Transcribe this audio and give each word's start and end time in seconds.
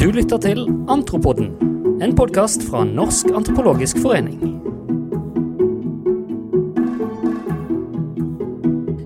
Du 0.00 0.06
lytter 0.08 0.38
til 0.40 0.62
Antropoden, 0.88 1.50
en 2.00 2.14
podkast 2.16 2.62
fra 2.64 2.86
Norsk 2.88 3.28
antropologisk 3.36 3.98
forening. 4.00 4.38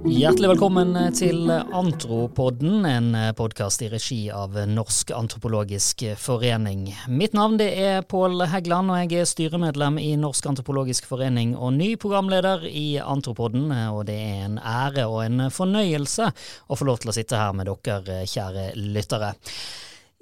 Hjertelig 0.07 0.53
velkommen 0.53 0.93
til 1.19 1.51
Antropodden, 1.51 2.87
en 2.87 3.09
podkast 3.35 3.83
i 3.83 3.89
regi 3.91 4.21
av 4.31 4.55
Norsk 4.71 5.11
antropologisk 5.19 6.05
forening. 6.23 6.85
Mitt 7.11 7.35
navn 7.35 7.59
det 7.59 7.73
er 7.75 8.07
Pål 8.07 8.45
Heggeland, 8.53 8.93
og 8.95 9.03
jeg 9.03 9.25
er 9.25 9.27
styremedlem 9.33 9.99
i 9.99 10.13
Norsk 10.23 10.47
antropologisk 10.53 11.09
forening 11.11 11.57
og 11.59 11.75
ny 11.75 11.97
programleder 11.99 12.69
i 12.71 13.01
Antropodden. 13.03 13.67
Og 13.91 14.05
det 14.07 14.21
er 14.29 14.47
en 14.47 14.61
ære 14.63 15.09
og 15.11 15.25
en 15.25 15.49
fornøyelse 15.51 16.31
å 16.71 16.79
få 16.79 16.87
lov 16.87 17.03
til 17.03 17.11
å 17.11 17.17
sitte 17.19 17.43
her 17.43 17.51
med 17.59 17.67
dere, 17.83 18.21
kjære 18.31 18.69
lyttere. 18.79 19.35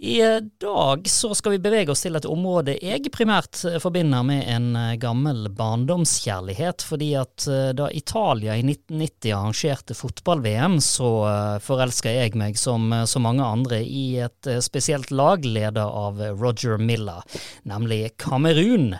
I 0.05 0.41
dag 0.61 1.09
så 1.09 1.34
skal 1.34 1.52
vi 1.52 1.59
bevege 1.62 1.92
oss 1.92 2.01
til 2.02 2.19
et 2.19 2.24
område 2.27 2.73
jeg 2.83 3.06
primært 3.15 3.60
forbinder 3.79 4.24
med 4.27 4.41
en 4.51 4.65
eh, 4.74 4.97
gammel 4.98 5.45
barndomskjærlighet. 5.55 6.83
Fordi 6.83 7.12
at 7.20 7.47
eh, 7.47 7.69
da 7.79 7.87
Italia 7.95 8.57
i 8.59 8.65
1990 8.65 9.30
arrangerte 9.37 9.95
fotball-VM, 9.95 10.80
så 10.83 11.10
eh, 11.30 11.60
forelska 11.62 12.16
jeg 12.16 12.34
meg 12.34 12.59
som 12.59 12.91
så 13.07 13.23
mange 13.23 13.46
andre 13.46 13.79
i 13.87 14.19
et 14.27 14.51
spesielt 14.66 15.15
lag 15.15 15.46
leda 15.46 15.87
av 15.87 16.19
Roger 16.34 16.82
Miller, 16.82 17.23
nemlig 17.62 18.16
Kamerun. 18.19 18.96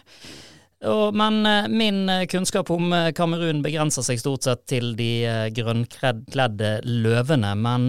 Men 1.14 1.46
eh, 1.46 1.68
min 1.68 2.09
eh, 2.09 2.27
kunnskap 2.27 2.70
om 2.70 2.92
eh, 2.92 3.12
Kamerun 3.14 3.60
begrenser 3.62 4.02
seg 4.02 4.18
stort 4.18 4.46
sett 4.46 4.64
til 4.70 4.96
de 4.98 5.10
grønnkledde 5.54 6.73
løvene, 6.82 7.52
men 7.54 7.84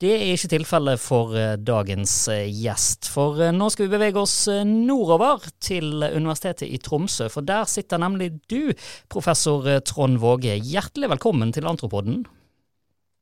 det 0.00 0.12
er 0.14 0.32
ikke 0.32 0.50
tilfellet 0.54 1.02
for 1.02 1.34
dagens 1.60 2.14
gjest. 2.48 3.10
For 3.12 3.40
nå 3.52 3.68
skal 3.72 3.86
vi 3.86 3.94
bevege 3.96 4.22
oss 4.22 4.36
nordover 4.68 5.44
til 5.60 6.06
Universitetet 6.06 6.70
i 6.70 6.80
Tromsø, 6.80 7.28
for 7.32 7.44
der 7.46 7.68
sitter 7.68 8.00
nemlig 8.00 8.32
du, 8.50 8.72
professor 9.12 9.68
Trond 9.84 10.20
Våge. 10.22 10.56
Hjertelig 10.56 11.12
velkommen 11.16 11.52
til 11.56 11.68
Antropoden. 11.68 12.24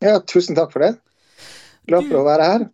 Ja, 0.05 0.21
tusen 0.23 0.59
takk 0.59 0.75
for 0.75 0.87
det. 0.87 0.95
Glad 1.89 2.11
for 2.11 2.23
å 2.23 2.29
være 2.29 2.51
her. 2.53 2.69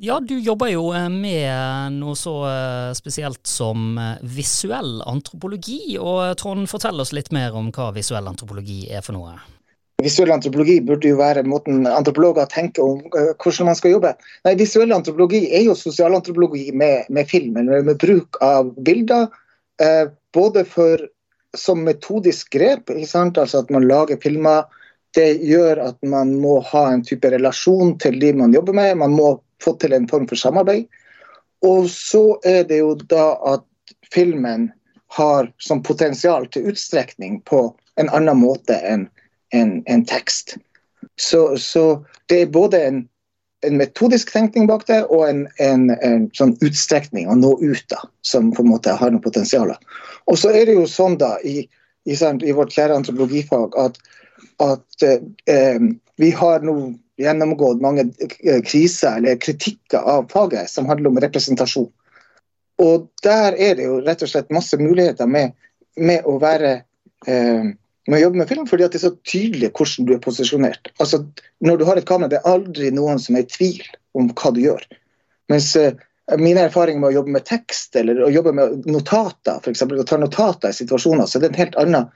Ja, 0.00 0.20
du 0.20 0.38
jobber 0.38 0.68
jo 0.70 0.92
eh, 0.94 1.08
med 1.10 1.96
noe 1.98 2.14
så 2.14 2.32
eh, 2.46 2.90
spesielt 2.94 3.40
som 3.50 3.96
eh, 3.98 4.20
visuell 4.22 5.00
antropologi. 5.02 5.96
Og 5.98 6.36
Trond, 6.38 6.68
fortell 6.70 7.02
oss 7.02 7.10
litt 7.16 7.32
mer 7.34 7.56
om 7.58 7.72
hva 7.74 7.88
visuell 7.96 8.28
antropologi 8.30 8.84
er 8.94 9.02
for 9.02 9.16
noe. 9.16 9.34
Visuell 9.98 10.30
antropologi 10.30 10.76
burde 10.86 11.10
jo 11.10 11.16
være 11.18 11.42
måten 11.42 11.82
antropologer 11.90 12.46
tenker 12.52 12.86
om 12.86 13.00
hvordan 13.10 13.66
man 13.66 13.78
skal 13.80 13.96
jobbe. 13.96 14.12
Nei, 14.46 14.52
Visuell 14.60 14.94
antropologi 14.94 15.40
er 15.50 15.64
jo 15.66 15.74
sosialantropologi 15.74 16.68
med, 16.70 17.10
med 17.10 17.26
film, 17.26 17.58
eller 17.58 17.82
med 17.82 17.98
bruk 17.98 18.38
av 18.38 18.70
bilder. 18.86 19.26
Både 20.34 20.62
for, 20.62 21.02
som 21.58 21.82
metodisk 21.82 22.54
grep, 22.54 22.94
altså 22.94 23.64
at 23.64 23.74
man 23.74 23.90
lager 23.90 24.22
filmer. 24.22 24.70
Det 25.18 25.26
gjør 25.42 25.82
at 25.88 25.98
man 26.06 26.36
må 26.38 26.60
ha 26.70 26.84
en 26.92 27.02
type 27.02 27.34
relasjon 27.34 27.96
til 27.98 28.22
de 28.22 28.30
man 28.38 28.54
jobber 28.54 28.78
med. 28.78 28.94
Man 29.02 29.18
må 29.18 29.32
fått 29.62 29.80
til 29.84 29.94
en 29.96 30.08
form 30.10 30.28
for 30.30 30.40
samarbeid. 30.40 30.86
Og 31.66 31.88
så 31.90 32.38
er 32.46 32.64
det 32.68 32.80
jo 32.82 32.94
da 33.10 33.32
at 33.54 33.64
filmen 34.12 34.68
har 35.16 35.52
som 35.58 35.82
potensial 35.82 36.46
til 36.52 36.70
utstrekning 36.70 37.40
på 37.48 37.62
en 37.98 38.10
annen 38.14 38.38
måte 38.38 38.76
enn 38.86 39.08
en, 39.56 39.78
en 39.86 40.04
tekst. 40.04 40.56
Så, 41.16 41.56
så, 41.56 42.04
det 42.26 42.42
er 42.42 42.52
både 42.52 42.82
en, 42.84 42.98
en, 43.66 43.78
metodisk 43.80 44.32
tenkning 44.32 44.68
bak 44.68 44.84
det, 44.86 45.00
og 45.08 45.24
en, 45.28 45.46
en 45.58 46.28
sånn 46.36 46.54
utstrekning 46.64 47.30
å 47.30 47.38
nå 47.38 47.54
ut, 47.62 47.84
da, 47.90 48.02
som 48.22 48.52
på 48.54 48.62
en 48.62 48.70
måte 48.74 48.94
har 48.94 49.14
noe 49.14 49.24
potensial. 49.24 49.72
Og 50.28 50.38
så 50.38 50.52
er 50.52 50.68
det 50.68 50.76
jo 50.76 50.86
sånn 50.90 51.16
da 51.18 51.34
i, 51.40 51.62
i, 52.04 52.14
i 52.14 52.54
vårt 52.54 52.76
kjære 52.76 53.00
antropologifag 53.00 53.78
at, 53.80 53.98
at 54.62 55.08
eh, 55.08 55.80
vi 56.20 56.30
har 56.36 56.66
nå 56.66 56.78
gjennomgått 57.18 57.82
mange 57.82 58.06
kriser 58.66 59.16
eller 59.18 59.40
kritikker 59.42 59.98
av 59.98 60.28
faget 60.32 60.70
som 60.70 60.86
handler 60.86 61.10
om 61.10 61.20
representasjon. 61.22 61.90
Og 62.78 63.08
der 63.26 63.56
er 63.58 63.74
det 63.78 63.88
jo 63.88 63.98
rett 64.06 64.22
og 64.22 64.30
slett 64.30 64.54
masse 64.54 64.78
muligheter 64.78 65.26
med, 65.26 65.56
med 65.98 66.26
å 66.30 66.36
være 66.42 66.74
eh, 67.26 67.72
med 68.08 68.16
å 68.16 68.22
jobbe 68.22 68.40
med 68.40 68.48
film, 68.48 68.66
fordi 68.68 68.86
at 68.86 68.94
det 68.94 69.00
er 69.02 69.08
så 69.10 69.16
tydelig 69.28 69.72
hvordan 69.76 70.06
du 70.08 70.14
er 70.14 70.24
posisjonert. 70.24 70.92
Altså, 71.02 71.26
Når 71.60 71.78
du 71.78 71.84
har 71.84 71.98
et 72.00 72.08
kamera, 72.08 72.30
det 72.32 72.38
er 72.40 72.48
aldri 72.48 72.90
noen 72.94 73.20
som 73.20 73.36
er 73.36 73.44
i 73.44 73.50
tvil 73.52 73.82
om 74.16 74.30
hva 74.32 74.52
du 74.54 74.62
gjør. 74.62 74.84
Mens 75.52 75.74
eh, 75.76 75.92
mine 76.40 76.64
erfaringer 76.68 77.02
med 77.02 77.10
å 77.10 77.18
jobbe 77.18 77.34
med 77.36 77.44
tekst 77.48 77.96
eller 77.96 78.22
å 78.24 78.30
jobbe 78.32 78.54
med 78.56 78.88
notater, 78.88 79.60
f.eks. 79.60 79.84
å 79.84 80.08
ta 80.08 80.20
notater 80.20 80.72
i 80.72 80.78
situasjoner, 80.78 81.28
så 81.28 81.40
det 81.40 81.50
er 81.50 81.54
en 81.56 81.62
helt 81.64 81.80
annen 81.84 82.10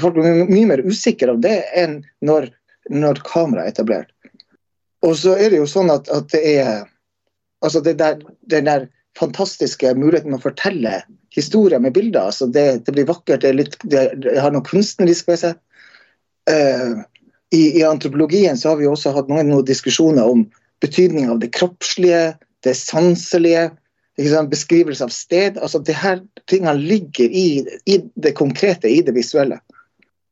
Folk 0.00 0.16
er 0.18 0.40
mye 0.48 0.66
mer 0.66 0.80
usikre 0.82 1.30
av 1.30 1.36
det 1.44 1.60
enn 1.78 2.00
når, 2.26 2.48
når 2.90 3.20
kameraet 3.22 3.68
er 3.68 3.74
etablert. 3.76 4.08
Og 5.06 5.16
så 5.18 5.36
er 5.38 5.52
det 5.52 5.60
jo 5.60 5.70
sånn 5.70 5.92
at, 5.94 6.10
at 6.10 6.28
det 6.34 6.42
er 6.58 6.86
altså 7.64 7.80
det 7.84 7.96
der, 8.00 8.18
den 8.50 8.68
der 8.68 8.88
fantastiske 9.18 9.94
muligheten 9.96 10.34
å 10.36 10.42
fortelle 10.42 11.00
historier 11.34 11.80
med 11.82 11.94
bilder. 11.96 12.28
altså 12.28 12.46
Det, 12.46 12.84
det 12.86 12.94
blir 12.94 13.08
vakkert, 13.08 13.42
det, 13.44 13.52
litt, 13.56 13.78
det, 13.84 14.08
det, 14.24 14.38
har 14.40 14.54
noe 14.54 14.66
kunstnerisk 14.66 15.30
ved 15.30 15.42
seg. 15.42 15.58
Uh, 16.50 17.02
i, 17.54 17.78
i, 17.78 17.82
antropologien 17.86 18.58
så 18.58 18.72
har 18.72 18.80
vi 18.80 18.88
også 18.90 19.14
hatt 19.14 19.30
mange 19.30 19.58
diskusjoner 19.66 20.26
om 20.26 20.44
betydningen 20.82 21.32
av 21.34 21.40
det 21.42 21.52
kroppslige, 21.56 22.36
det 22.66 22.76
sanselige, 22.78 23.70
beskrivelse 24.16 25.04
av 25.04 25.10
sted. 25.12 25.58
altså 25.60 25.78
det 25.84 25.92
her 25.92 26.22
tingene 26.48 26.72
ligger 26.80 27.28
i, 27.28 27.66
i, 27.84 27.98
det 28.14 28.32
konkrete, 28.32 28.88
i 28.88 29.02
det 29.04 29.12
visuelle. 29.12 29.58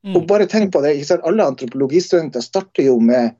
Mm. 0.05 0.15
Og 0.17 0.25
bare 0.27 0.47
tenk 0.49 0.71
på 0.73 0.81
det, 0.81 0.95
Alle 1.21 1.45
antropologistudenter 1.45 2.41
starter 2.41 2.83
jo 2.83 2.97
med 2.99 3.35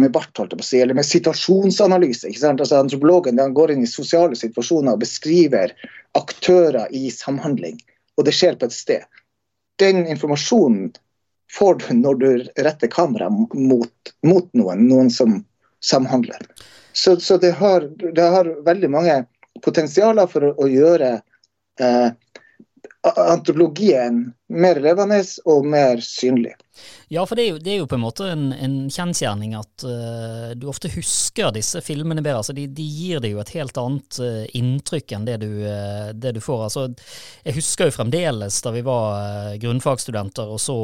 med 0.00 0.12
bart, 0.12 0.32
holdt 0.38 0.54
jeg 0.54 0.60
på 0.60 0.64
å 0.64 0.68
si, 0.68 0.80
eller 0.80 0.96
med 0.96 1.06
situasjonsanalyse. 1.06 2.28
ikke 2.28 2.42
sant? 2.42 2.62
Altså 2.62 2.80
Antropologen 2.80 3.40
han 3.40 3.54
går 3.56 3.74
inn 3.74 3.84
i 3.84 3.90
sosiale 3.90 4.38
situasjoner 4.38 4.96
og 4.96 5.02
beskriver 5.04 5.74
aktører 6.18 6.88
i 6.96 7.10
samhandling, 7.12 7.78
og 8.16 8.26
det 8.28 8.34
skjer 8.36 8.58
på 8.58 8.68
et 8.68 8.76
sted. 8.76 9.06
Den 9.80 10.04
informasjonen 10.06 10.92
får 11.52 11.80
du 11.80 11.88
når 12.00 12.20
du 12.20 12.28
retter 12.64 12.90
kameraet 12.92 13.54
mot, 13.54 14.14
mot, 14.24 14.48
noen, 14.56 14.86
noen 14.88 15.10
som 15.12 15.42
samhandler. 15.84 16.40
Så, 16.92 17.16
så 17.20 17.36
det, 17.40 17.54
har, 17.60 17.88
det, 18.00 18.22
har, 18.22 18.48
veldig 18.64 18.90
mange 18.92 19.22
potensialer 19.64 20.28
for 20.30 20.48
å, 20.48 20.52
å 20.60 20.68
gjøre 20.68 21.14
eh, 21.80 22.08
antropologien 23.02 24.28
mer 24.52 24.78
levende 24.80 25.22
og 25.48 25.66
mer 25.66 26.02
synlig. 26.04 26.52
Ja, 27.12 27.26
for 27.28 27.36
det 27.36 27.44
er 27.44 27.50
jo, 27.50 27.58
det 27.60 27.72
er 27.72 27.78
jo 27.82 27.88
på 27.88 27.96
en 27.98 28.04
måte 28.04 28.28
en, 28.32 28.44
en 28.54 28.76
kjensgjerning 28.92 29.52
at 29.58 29.84
uh, 29.84 30.52
du 30.56 30.64
ofte 30.70 30.88
husker 30.94 31.50
disse 31.52 31.82
filmene 31.84 32.22
bedre. 32.24 32.40
Altså 32.40 32.54
de, 32.56 32.64
de, 32.70 32.86
gir 32.86 33.20
deg 33.20 33.34
jo 33.34 33.42
et 33.42 33.52
helt 33.56 33.76
annet 33.80 34.20
uh, 34.22 34.44
inntrykk 34.56 35.16
enn 35.16 35.26
det 35.28 35.36
du, 35.42 35.50
uh, 35.66 36.12
det 36.14 36.34
du, 36.38 36.40
får. 36.44 36.64
Altså, 36.68 36.86
jeg 37.44 37.58
husker 37.58 37.90
jo 37.90 37.96
fremdeles 37.98 38.62
da 38.64 38.72
vi 38.72 38.84
var 38.86 39.58
grunnfagsstudenter 39.60 40.48
og 40.54 40.60
så 40.62 40.78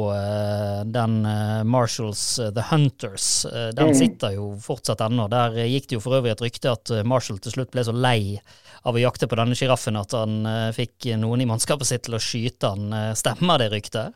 den 0.85 1.21
Marshalls 1.65 2.23
The 2.37 2.63
Hunters. 2.69 3.45
den 3.77 3.93
mm. 3.93 3.97
sitter 3.97 4.35
jo 4.35 4.51
fortsatt 4.61 5.01
ennå. 5.07 5.27
Der 5.31 5.57
gikk 5.65 5.89
det 5.89 5.97
jo 5.97 6.03
for 6.03 6.19
øvrig 6.19 6.35
et 6.35 6.43
rykte 6.43 6.75
at 6.75 6.93
Marshall 7.07 7.39
til 7.41 7.57
slutt 7.57 7.73
ble 7.73 7.85
så 7.87 7.95
lei 7.95 8.37
av 8.83 8.95
å 8.95 9.01
jakte 9.01 9.27
på 9.27 9.37
denne 9.39 9.57
sjiraffen 9.57 9.99
at 9.99 10.15
han 10.15 10.41
fikk 10.75 11.11
noen 11.19 11.43
i 11.43 11.47
mannskapet 11.49 11.89
sitt 11.89 12.05
til 12.07 12.17
å 12.17 12.23
skyte 12.23 12.73
han. 12.73 13.15
Stemmer 13.17 13.61
det 13.61 13.71
ryktet? 13.73 14.15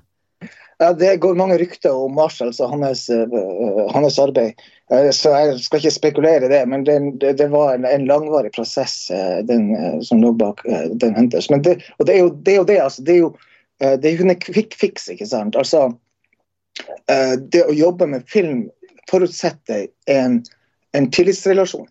Ja, 0.78 0.94
Det 0.94 1.18
går 1.18 1.36
mange 1.36 1.58
rykter 1.58 1.96
om 1.96 2.16
Marshalls 2.18 2.60
og 2.60 2.74
hans, 2.74 3.06
uh, 3.10 3.90
hans, 3.94 4.20
arbeid. 4.20 4.60
Så 4.90 5.32
Jeg 5.32 5.60
skal 5.64 5.80
ikke 5.80 5.92
spekulere 5.92 6.46
i 6.46 6.52
det, 6.52 6.62
men 6.68 6.84
det, 6.84 6.98
det, 7.40 7.48
var 7.50 7.74
en, 7.74 7.86
en, 7.86 8.06
langvarig 8.06 8.52
prosess 8.54 9.08
den, 9.48 9.72
som 10.04 10.22
lå 10.22 10.34
bak 10.38 10.62
den 11.02 11.16
Hunters. 11.16 11.50
Men 11.50 11.64
det, 11.64 11.80
og 11.98 12.06
det 12.06 12.16
er 12.18 12.20
jo 12.20 12.30
det. 12.36 12.58
Er 12.58 12.68
det, 12.68 12.80
altså, 12.84 13.04
det 13.04 13.16
er 13.16 13.22
jo 13.22 13.32
det 13.80 14.10
er 14.10 14.20
jo 14.20 14.28
en 14.28 14.36
quick 14.40 14.76
fix. 14.78 15.08
ikke 15.10 15.26
sant? 15.28 15.56
Altså, 15.56 15.88
Det 17.08 17.64
å 17.64 17.74
jobbe 17.74 18.08
med 18.12 18.28
film 18.30 18.68
forutsetter 19.10 19.88
en, 20.12 20.44
en 20.94 21.10
tillitsrelasjon. 21.12 21.88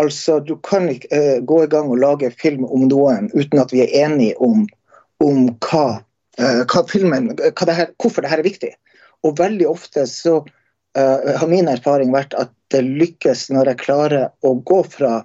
Altså, 0.00 0.38
Du 0.40 0.56
kan 0.64 0.88
ikke 0.88 1.40
gå 1.46 1.62
i 1.64 1.70
gang 1.70 1.90
og 1.92 2.00
lage 2.00 2.30
film 2.32 2.64
om 2.64 2.88
noen 2.88 3.28
uten 3.34 3.60
at 3.60 3.72
vi 3.74 3.84
er 3.84 3.96
enige 4.06 4.38
om, 4.40 4.64
om 5.20 5.50
hva 5.66 6.00
uh, 6.40 6.62
hva 6.64 6.84
filmen, 6.88 7.32
hva 7.36 7.68
det 7.68 7.76
her, 7.76 7.92
hvorfor 8.00 8.24
dette 8.24 8.40
er 8.40 8.46
viktig. 8.46 8.72
Og 9.26 9.36
veldig 9.40 9.68
ofte 9.68 10.06
så 10.08 10.40
uh, 10.40 11.18
har 11.40 11.48
min 11.50 11.68
erfaring 11.70 12.12
vært 12.14 12.36
at 12.38 12.52
det 12.72 12.84
lykkes 12.86 13.48
når 13.54 13.72
jeg 13.72 13.82
klarer 13.84 14.30
å 14.46 14.54
gå 14.66 14.82
fra 14.86 15.20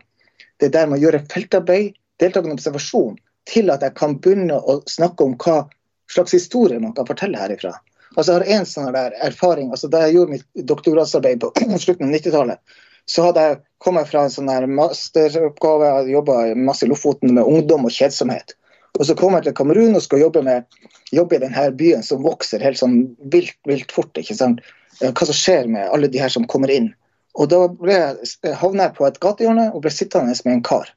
det 0.63 0.72
der 0.74 0.88
med 0.89 1.00
å 1.00 1.06
gjøre 1.06 1.25
feltarbeid, 1.31 1.95
deltakende 2.21 2.56
observasjon, 2.57 3.18
til 3.45 3.69
at 3.74 3.83
jeg 3.83 3.94
kan 4.00 4.16
begynne 4.24 4.57
å 4.57 4.80
snakke 4.89 5.25
om 5.25 5.36
hva 5.44 5.66
slags 6.12 6.33
historie 6.33 6.80
man 6.81 6.95
kan 6.98 7.07
fortelle 7.07 7.38
herifra. 7.38 7.75
Altså 8.16 8.31
Jeg 8.31 8.39
har 8.39 8.60
en 8.60 8.68
sånn 8.69 8.95
erfaring, 8.95 9.71
altså 9.75 9.89
Da 9.92 10.06
jeg 10.06 10.16
gjorde 10.16 10.38
mitt 10.38 10.68
doktorgradsarbeid 10.69 11.42
på 11.44 11.51
slutten 11.83 12.07
av 12.07 12.16
90-tallet, 12.16 12.78
så 13.10 13.28
hadde 13.28 13.44
jeg 13.46 13.57
kommet 13.84 14.10
fra 14.10 14.25
en 14.25 14.34
sånn 14.34 14.50
her 14.50 14.66
masteroppgave. 14.69 15.90
Jeg 15.90 16.16
jobba 16.16 16.40
masse 16.57 16.86
i 16.86 16.90
Lofoten 16.90 17.36
med 17.38 17.46
ungdom 17.46 17.86
og 17.86 17.94
kjedsomhet. 17.94 18.56
Og 18.96 19.06
så 19.07 19.16
kommer 19.18 19.42
jeg 19.42 19.50
til 19.50 19.57
Kamerun 19.60 19.98
og 19.98 20.04
skal 20.06 20.24
jobbe, 20.24 20.42
med, 20.46 20.66
jobbe 21.13 21.38
i 21.38 21.44
denne 21.44 21.66
byen 21.78 22.04
som 22.06 22.24
vokser 22.24 22.63
helt 22.63 22.80
sånn 22.80 23.02
vilt, 23.31 23.57
vilt 23.68 23.92
fort. 23.94 24.16
ikke 24.18 24.38
sant? 24.38 24.63
Eh, 25.02 25.12
hva 25.12 25.28
som 25.28 25.38
skjer 25.38 25.68
med 25.72 25.90
alle 25.92 26.10
de 26.12 26.22
her 26.22 26.31
som 26.31 26.48
kommer 26.50 26.72
inn. 26.72 26.94
Og 27.36 27.50
da 27.52 27.66
jeg 27.92 28.56
havna 28.62 28.88
jeg 28.88 28.96
på 28.96 29.07
et 29.07 29.19
gatehjørne 29.24 29.68
og 29.74 29.84
ble 29.84 29.92
sittende 29.92 30.36
med 30.48 30.54
en 30.54 30.63
kar. 30.66 30.94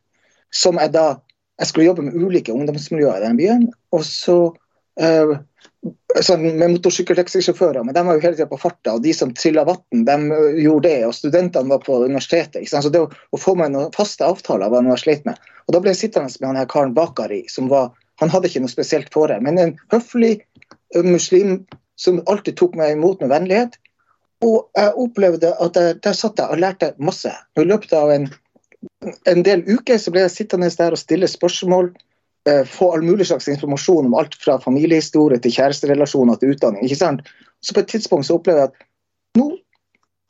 Som 0.55 0.81
jeg 0.81 0.95
da 0.97 1.19
Jeg 1.59 1.67
skulle 1.67 1.89
jobbe 1.89 2.03
med 2.07 2.15
ulike 2.15 2.53
ungdomsmiljøer 2.55 3.17
i 3.19 3.23
den 3.25 3.35
byen. 3.35 3.63
Og 3.91 4.05
så 4.07 4.37
eh, 5.03 5.33
sånn 6.25 6.43
med 6.59 6.73
motorsykkeltaxisjåfører, 6.75 7.85
men 7.87 7.95
de 7.95 8.03
var 8.07 8.17
jo 8.17 8.23
hele 8.25 8.37
tida 8.37 8.49
på 8.51 8.59
farta. 8.61 8.97
Og 8.97 9.05
de 9.05 9.13
som 9.15 9.33
trilla 9.37 9.65
vann, 9.69 10.05
de 10.09 10.17
gjorde 10.63 10.89
det. 10.89 10.99
Og 11.07 11.15
studentene 11.17 11.71
var 11.71 11.83
på 11.85 12.01
universitetet. 12.05 12.67
Så 12.71 12.93
det 12.93 13.05
å, 13.05 13.09
å 13.09 13.41
få 13.41 13.55
meg 13.59 13.73
noen 13.75 13.95
faste 13.95 14.27
avtaler 14.27 14.73
var 14.73 14.85
noe 14.85 14.97
jeg 14.97 15.05
slet 15.05 15.29
med. 15.29 15.39
Og 15.67 15.77
da 15.77 15.83
ble 15.85 15.93
jeg 15.95 16.03
sittende 16.03 16.33
med 16.41 16.49
han 16.51 16.61
her 16.63 16.71
karen 16.71 16.97
Bakari, 16.97 17.45
som 17.53 17.71
var 17.73 17.93
Han 18.19 18.33
hadde 18.33 18.49
ikke 18.49 18.65
noe 18.65 18.73
spesielt 18.73 19.13
på 19.15 19.29
det, 19.31 19.37
men 19.47 19.61
en 19.63 19.77
høflig 19.95 20.41
muslim 21.07 21.61
som 21.95 22.17
alltid 22.27 22.57
tok 22.59 22.73
meg 22.75 22.97
imot 22.97 23.21
med 23.23 23.31
vennlighet. 23.31 23.77
Og 24.43 24.67
jeg 24.75 24.95
opplevde 24.99 25.53
at 25.63 25.79
jeg, 25.79 26.01
der 26.03 26.17
satt 26.19 26.43
jeg 26.43 26.51
og 26.51 26.59
lærte 26.59 26.89
masse. 26.99 27.31
I 27.31 27.63
løpet 27.63 27.95
av 27.95 28.11
en, 28.11 28.27
en 29.23 29.47
del 29.47 29.63
uker 29.71 30.03
så 30.03 30.11
ble 30.11 30.25
jeg 30.25 30.35
sittende 30.35 30.71
der 30.81 30.95
og 30.95 30.99
stille 30.99 31.31
spørsmål. 31.31 31.93
Eh, 32.49 32.65
få 32.65 32.93
all 32.93 33.03
mulig 33.03 33.27
slags 33.27 33.49
informasjon 33.49 34.07
om 34.07 34.15
alt 34.15 34.35
fra 34.35 34.57
familiehistorie 34.63 35.41
til 35.43 35.53
kjæresterelasjoner 35.53 36.39
til 36.41 36.55
utdanning. 36.55 36.85
ikke 36.85 36.97
sant? 36.97 37.21
Så 37.61 37.75
på 37.75 37.83
et 37.83 37.91
tidspunkt 37.93 38.27
så 38.27 38.39
opplever 38.39 38.63
jeg 38.63 38.71
at 38.71 38.87
nå 39.41 39.49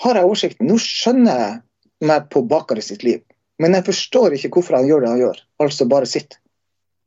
har 0.03 0.19
jeg 0.19 0.27
oversikten. 0.31 0.67
Nå 0.71 0.79
skjønner 0.83 1.43
jeg 1.43 2.09
meg 2.11 2.29
på 2.33 2.43
Bakari 2.49 2.83
sitt 2.83 3.05
liv. 3.07 3.23
Men 3.63 3.75
jeg 3.75 3.87
forstår 3.91 4.35
ikke 4.35 4.51
hvorfor 4.57 4.79
han 4.79 4.89
gjør 4.89 5.05
det 5.05 5.13
han 5.13 5.23
gjør. 5.23 5.41
Altså 5.63 5.87
bare 5.91 6.11
sitt. 6.11 6.39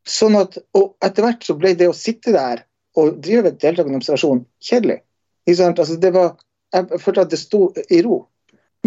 Sånn 0.07 0.35
at, 0.39 0.57
og 0.77 0.95
etter 1.03 1.27
hvert 1.27 1.43
så 1.47 1.57
ble 1.59 1.73
det 1.75 1.89
å 1.89 1.97
sitte 1.97 2.33
der 2.35 2.63
og 2.99 3.19
drive 3.23 3.51
deltakende 3.51 3.99
observasjon 3.99 4.45
kjedelig. 4.63 5.01
Altså, 5.47 5.95
det 5.99 6.11
var 6.15 6.35
jeg 6.71 7.01
følte 7.03 7.25
at 7.25 7.31
det 7.31 7.39
sto 7.39 7.65
i 7.91 8.01
ro. 8.05 8.25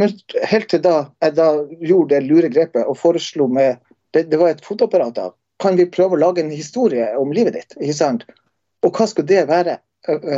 Men 0.00 0.12
helt 0.50 0.69
til 0.73 0.82
da 0.85 0.97
jeg 1.23 1.37
da 1.37 1.49
gjorde 1.85 2.15
det 2.15 2.26
lure 2.26 2.50
grepet 2.53 2.88
og 2.88 2.97
foreslo 2.99 3.47
med 3.49 3.81
det, 4.15 4.29
det 4.31 4.38
var 4.41 4.55
et 4.55 4.65
fotoapparat 4.65 5.19
av 5.21 5.35
kan 5.62 5.79
vi 5.79 5.87
prøve 5.91 6.17
å 6.17 6.23
lage 6.23 6.43
en 6.43 6.53
historie 6.53 7.06
om 7.19 7.33
livet 7.35 7.56
ditt? 7.59 7.77
ikke 7.81 7.97
sant? 7.97 8.25
Og 8.85 8.95
hva 8.95 9.06
skulle 9.09 9.31
det 9.31 9.47
være, 9.49 9.79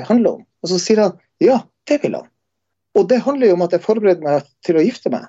handle 0.07 0.39
om? 0.39 0.43
Og 0.63 0.71
så 0.71 0.81
sier 0.83 1.03
han 1.03 1.17
ja, 1.43 1.61
det 1.89 2.01
vil 2.05 2.17
han. 2.19 2.29
Og 2.97 3.09
det 3.11 3.21
handler 3.27 3.51
jo 3.51 3.57
om 3.59 3.65
at 3.67 3.75
jeg 3.77 3.85
forbereder 3.85 4.25
meg 4.25 4.47
til 4.65 4.79
å 4.79 4.85
gifte 4.85 5.13
meg. 5.13 5.27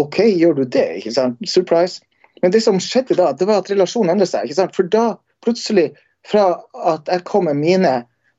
OK, 0.00 0.22
gjør 0.32 0.56
du 0.60 0.64
det? 0.64 0.86
ikke 1.00 1.12
sant? 1.14 1.42
Surprise. 1.48 2.00
Men 2.42 2.54
det 2.54 2.64
som 2.64 2.80
skjedde 2.82 3.16
da, 3.18 3.30
det 3.36 3.46
var 3.48 3.62
at 3.62 3.70
relasjonen 3.70 4.14
endret 4.14 4.32
seg. 4.32 4.46
ikke 4.46 4.58
sant? 4.58 4.74
For 4.76 4.88
da 4.90 5.04
plutselig, 5.44 5.92
fra 6.24 6.46
at 6.88 7.10
jeg 7.12 7.26
kom 7.28 7.46
med 7.50 7.60
mine 7.60 7.94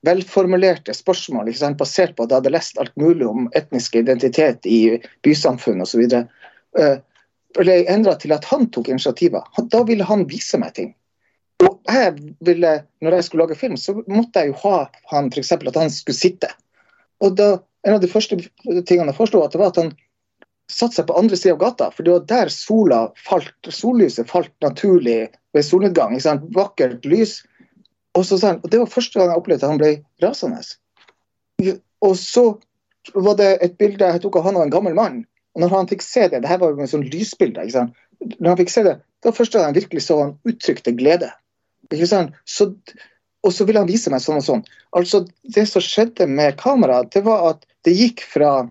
velformulerte 0.05 0.93
spørsmål 0.93 1.51
sant, 1.57 1.79
basert 1.79 2.15
på 2.17 2.25
at 2.25 2.33
jeg 2.33 2.41
hadde 2.41 2.53
lest 2.53 2.79
alt 2.81 2.93
mulig 2.99 3.25
om 3.27 3.47
etnisk 3.57 3.95
identitet 3.97 4.65
i 4.69 4.97
bysamfunn 5.25 5.81
osv. 5.85 6.05
Ble 7.55 7.81
endra 7.91 8.15
til 8.19 8.33
at 8.35 8.45
han 8.51 8.67
tok 8.73 8.89
initiativer. 8.91 9.45
Da 9.71 9.83
ville 9.87 10.07
han 10.07 10.25
vise 10.29 10.59
meg 10.59 10.75
ting. 10.75 10.93
Og 11.63 11.77
jeg 11.87 12.15
ville, 12.43 12.71
når 13.01 13.17
jeg 13.17 13.27
skulle 13.27 13.45
lage 13.45 13.59
film, 13.59 13.77
så 13.79 13.95
måtte 14.11 14.41
jeg 14.41 14.51
jo 14.51 14.57
ha 14.65 14.77
han 15.13 15.29
f.eks. 15.31 15.53
at 15.55 15.79
han 15.79 15.93
skulle 15.93 16.17
sitte. 16.17 16.51
Og 17.23 17.37
da, 17.39 17.55
En 17.85 17.93
av 17.93 17.99
de 18.01 18.07
første 18.09 18.33
tingene 18.89 19.11
jeg 19.11 19.17
forsto, 19.19 19.37
var 19.37 19.67
at 19.69 19.75
han 19.77 19.91
satte 20.73 20.97
seg 20.97 21.05
på 21.05 21.17
andre 21.19 21.37
sida 21.37 21.53
av 21.53 21.59
gata. 21.61 21.91
For 21.93 22.01
det 22.01 22.15
var 22.15 22.23
der 22.31 22.49
sola 22.49 23.01
falt, 23.27 23.53
sollyset 23.69 24.25
falt 24.31 24.49
naturlig 24.65 25.27
ved 25.53 25.67
solnedgang. 25.67 26.17
Vakkert 26.55 27.05
lys. 27.05 27.43
Og, 28.17 28.25
så, 28.25 28.39
og 28.55 28.65
Det 28.71 28.79
var 28.81 28.89
første 28.89 29.19
gang 29.19 29.29
jeg 29.29 29.37
opplevde 29.37 29.67
at 29.67 29.69
han 29.69 29.81
ble 29.83 29.91
rasende. 30.25 30.63
Og 32.01 32.17
så 32.17 32.45
var 33.13 33.37
det 33.37 33.51
et 33.61 33.77
bilde 33.77 34.09
jeg 34.09 34.23
tok 34.23 34.39
av 34.39 34.49
han 34.49 34.57
og 34.57 34.65
en 34.65 34.73
gammel 34.73 34.97
mann. 34.97 35.21
Og 35.55 35.63
når 35.63 35.71
han 35.71 35.89
fikk 35.89 36.03
se 36.03 36.27
det, 36.27 36.41
det 36.43 36.51
her 36.51 36.59
var 36.61 36.73
jo 36.73 36.83
en 36.83 36.91
sånn 36.91 37.07
lysbilde, 37.07 37.63
ikke 37.63 37.77
sant? 37.77 37.99
når 38.25 38.47
han 38.51 38.59
fikk 38.61 38.71
se 38.71 38.83
det, 38.85 38.93
da 39.23 39.33
første 39.35 39.59
gang 39.59 39.69
han 39.69 39.77
virkelig 39.77 40.05
så 40.05 40.17
han 40.21 40.33
uttrykte 40.47 40.93
glede. 40.97 41.29
Ikke 41.91 42.07
sant? 42.09 42.35
Så, 42.49 42.69
og 43.45 43.53
så 43.53 43.67
ville 43.67 43.81
han 43.81 43.89
vise 43.89 44.11
meg 44.13 44.23
sånn 44.23 44.39
og 44.39 44.45
sånn. 44.45 44.63
Altså, 44.97 45.25
Det 45.43 45.65
som 45.69 45.83
skjedde 45.83 46.27
med 46.31 46.57
kameraet, 46.61 47.11
det 47.13 47.25
var 47.27 47.49
at 47.51 47.65
det 47.85 47.95
gikk 47.95 48.23
fra 48.25 48.67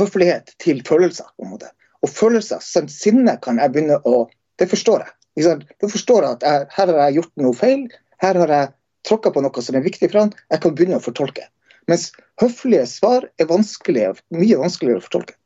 høflighet 0.00 0.54
til 0.62 0.82
følelser. 0.86 1.28
på 1.36 1.46
en 1.46 1.54
måte. 1.54 1.70
Og 2.02 2.12
følelser, 2.12 2.60
som 2.60 2.88
sinne, 2.88 3.38
kan 3.42 3.58
jeg 3.58 3.72
begynne 3.72 4.00
å 4.04 4.28
Det 4.56 4.70
forstår 4.70 5.02
jeg. 5.04 5.12
Ikke 5.36 5.48
sant? 5.50 5.64
Da 5.80 5.88
forstår 5.92 6.24
at 6.24 6.42
jeg, 6.42 6.66
her 6.72 6.86
har 6.88 6.98
jeg 7.04 7.14
gjort 7.18 7.32
noe 7.36 7.52
feil. 7.52 7.82
Her 8.24 8.38
har 8.40 8.48
jeg 8.48 8.70
tråkka 9.04 9.32
på 9.34 9.42
noe 9.44 9.62
som 9.62 9.76
er 9.76 9.84
viktig 9.84 10.08
for 10.08 10.22
han. 10.22 10.32
Jeg 10.48 10.62
kan 10.62 10.72
begynne 10.74 10.96
å 10.96 11.04
fortolke. 11.04 11.44
Mens 11.90 12.08
høflige 12.40 12.86
svar 12.88 13.28
er 13.36 13.50
vanskelig, 13.50 14.14
mye 14.32 14.56
vanskeligere 14.56 15.02
å 15.02 15.04
fortolke. 15.04 15.36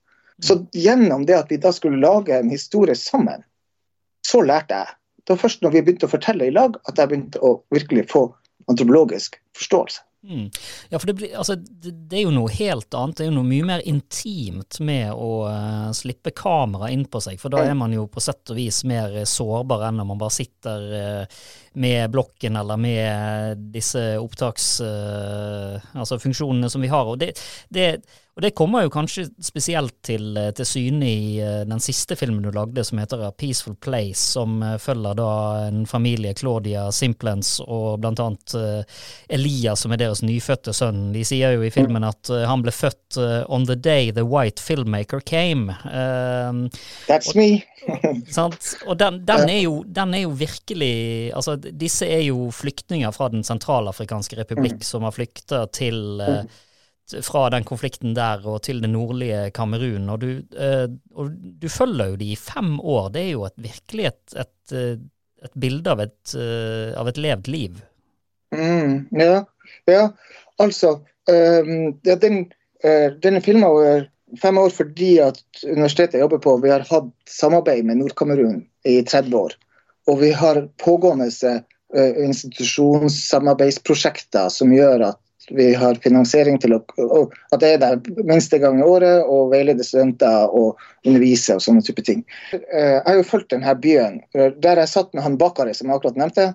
Så 0.44 0.56
gjennom 0.72 1.26
det 1.28 1.36
at 1.36 1.50
vi 1.52 1.60
da 1.60 1.72
skulle 1.72 2.00
lage 2.00 2.36
en 2.38 2.50
historie 2.50 2.96
sammen, 2.96 3.44
så 4.26 4.42
lærte 4.44 4.82
jeg. 4.82 4.96
Det 5.24 5.34
var 5.34 5.42
først 5.42 5.64
når 5.64 5.74
vi 5.74 5.82
begynte 5.84 6.08
å 6.08 6.12
fortelle 6.12 6.48
i 6.48 6.54
lag, 6.54 6.78
at 6.88 6.98
jeg 6.98 7.10
begynte 7.10 7.42
å 7.44 7.58
virkelig 7.74 8.08
få 8.12 8.24
antropologisk 8.70 9.36
forståelse. 9.56 10.00
Mm. 10.22 10.50
Ja, 10.88 10.98
for 10.98 11.06
det, 11.06 11.14
blir, 11.14 11.36
altså, 11.38 11.54
det, 11.56 11.90
det, 11.90 12.18
er 12.18 12.22
jo 12.26 12.32
noe 12.34 12.50
helt 12.52 12.94
annet. 12.94 13.16
Det 13.16 13.24
er 13.24 13.30
jo 13.30 13.38
noe 13.38 13.48
mye 13.48 13.64
mer 13.70 13.80
intimt 13.88 14.76
med 14.84 15.14
å 15.16 15.48
uh, 15.48 15.92
slippe 15.96 16.30
kamera 16.36 16.90
inn 16.92 17.06
på 17.08 17.20
seg. 17.24 17.40
For 17.40 17.48
da 17.52 17.62
er 17.64 17.74
man 17.78 17.92
jo 17.96 18.04
på 18.10 18.20
sett 18.20 18.52
og 18.52 18.56
vis 18.60 18.82
mer 18.88 19.24
sårbar 19.24 19.86
enn 19.88 19.96
når 20.00 20.06
man 20.10 20.20
bare 20.20 20.36
sitter 20.36 20.78
uh, 20.92 21.24
med 21.80 22.12
blokken 22.12 22.56
eller 22.60 22.76
med 22.80 23.56
disse 23.72 24.02
opptaksfunksjonene 24.20 25.80
Uh, 25.90 26.00
altså 26.00 26.68
som 26.76 26.84
vi 26.84 26.92
har. 26.92 27.06
Og 27.08 27.16
det, 27.20 27.32
det 27.72 28.04
og 28.40 28.44
det 28.46 28.54
kommer 28.56 28.86
jo 28.86 28.90
kanskje 28.94 29.26
spesielt 29.44 29.98
til, 30.06 30.30
eh, 30.40 30.48
til 30.56 30.64
syne 30.64 31.04
i 31.04 31.24
uh, 31.44 31.60
den 31.68 31.82
siste 31.84 32.16
filmen 32.16 32.40
du 32.40 32.48
lagde, 32.56 32.80
som 32.88 32.96
heter 32.96 33.20
A 33.26 33.28
Peaceful 33.36 33.74
Place, 33.76 34.22
som 34.32 34.62
uh, 34.64 34.78
følger 34.80 35.18
da 35.18 35.32
en 35.66 35.82
familie, 35.84 36.32
Claudia 36.38 36.86
Simplens 36.88 37.58
og 37.66 37.98
blant 38.00 38.22
annet 38.24 38.54
uh, 38.56 39.02
Elias, 39.28 39.82
som 39.84 39.92
er 39.92 40.00
deres 40.00 40.22
nyfødte 40.24 40.72
sønn. 40.72 41.10
De 41.12 41.20
sier 41.28 41.52
jo 41.58 41.66
i 41.66 41.72
filmen 41.74 42.06
at 42.08 42.30
han 42.48 42.64
ble 42.64 42.72
født 42.72 43.18
on 43.52 43.66
the 43.68 43.76
day 43.76 44.08
the 44.08 44.24
white 44.24 44.62
filmmaker 44.62 45.20
came. 45.20 45.76
That's 45.84 47.36
me. 47.36 47.60
sant? 48.38 48.72
Og 48.86 48.96
den, 49.02 49.20
den, 49.28 49.44
er 49.52 49.60
jo, 49.66 49.82
den, 49.84 50.16
er 50.16 50.24
jo, 50.24 50.32
virkelig 50.40 50.94
Altså, 51.36 51.58
disse 51.60 52.08
er 52.08 52.24
jo 52.30 52.48
flyktninger 52.54 53.12
fra 53.12 53.28
Den 53.32 53.44
sentralafrikanske 53.44 54.40
republikk 54.40 54.80
mm. 54.80 54.88
som 54.88 55.04
har 55.04 55.16
flykta 55.16 55.66
til 55.76 56.20
fra 57.26 57.48
den 57.52 57.64
konflikten 57.66 58.14
der 58.16 58.46
og 58.48 58.62
til 58.66 58.80
det 58.82 58.90
nordlige 58.92 59.50
Kamerun. 59.56 60.08
Og 60.12 60.18
du, 60.22 60.30
eh, 60.56 60.86
og 61.14 61.24
du 61.32 61.68
følger 61.68 62.06
jo 62.12 62.16
de 62.20 62.26
i 62.32 62.36
fem 62.38 62.80
år. 62.80 63.10
Det 63.14 63.22
er 63.22 63.30
jo 63.32 63.44
et, 63.48 63.58
virkelig 63.60 64.04
et, 64.10 64.34
et, 64.44 64.72
eh, 64.72 64.96
et 65.44 65.54
bilde 65.64 65.90
av 65.90 66.00
et, 66.04 66.34
eh, 66.36 66.98
av 66.98 67.08
et, 67.10 67.18
levd 67.20 67.48
liv. 67.52 67.72
Mm, 68.54 69.08
ja. 69.14 69.44
ja, 69.86 70.08
altså 70.58 70.88
um, 71.30 72.00
ja, 72.02 72.16
den, 72.18 72.52
uh, 72.82 73.08
Denne 73.22 73.40
filmen 73.44 73.68
over 73.68 74.08
fem 74.42 74.58
år 74.58 74.70
fordi 74.74 75.20
at 75.22 75.38
universitetet 75.62 76.14
jeg 76.18 76.24
jobber 76.24 76.40
på, 76.42 76.56
vi 76.64 76.72
har 76.72 76.82
hatt 76.88 77.12
samarbeid 77.30 77.84
med 77.86 77.96
Nord-Kamerun 78.00 78.66
i 78.90 79.06
30 79.06 79.36
år. 79.38 79.52
Og 80.10 80.18
vi 80.24 80.30
har 80.34 80.66
pågående 80.82 81.30
uh, 81.30 81.62
institusjonssamarbeidsprosjekter 82.26 84.50
som 84.50 84.74
gjør 84.74 85.12
at 85.12 85.19
vi 85.48 85.74
har 85.74 85.98
finansiering 86.04 86.58
til 86.60 86.76
å, 86.76 86.80
at 87.50 87.60
det 87.62 87.74
er 87.74 87.82
der 87.82 88.24
minste 88.28 88.60
gang 88.62 88.80
i 88.80 88.86
året, 88.86 89.24
og 89.24 89.52
veilede 89.54 89.84
studenter 89.86 90.52
og 90.52 90.80
undervise 91.06 91.56
og 91.56 91.64
sånne 91.64 91.84
type 91.86 92.04
ting. 92.06 92.24
Eh, 92.52 92.96
jeg 92.98 93.04
har 93.06 93.20
jo 93.20 93.28
fulgt 93.28 93.52
denne 93.54 93.74
byen. 93.80 94.20
Der 94.34 94.82
jeg 94.82 94.92
satt 94.92 95.14
med 95.14 95.24
han 95.24 95.38
Bakari, 95.40 95.74
som 95.76 95.88
jeg 95.88 96.00
akkurat 96.00 96.20
nevnte, 96.20 96.48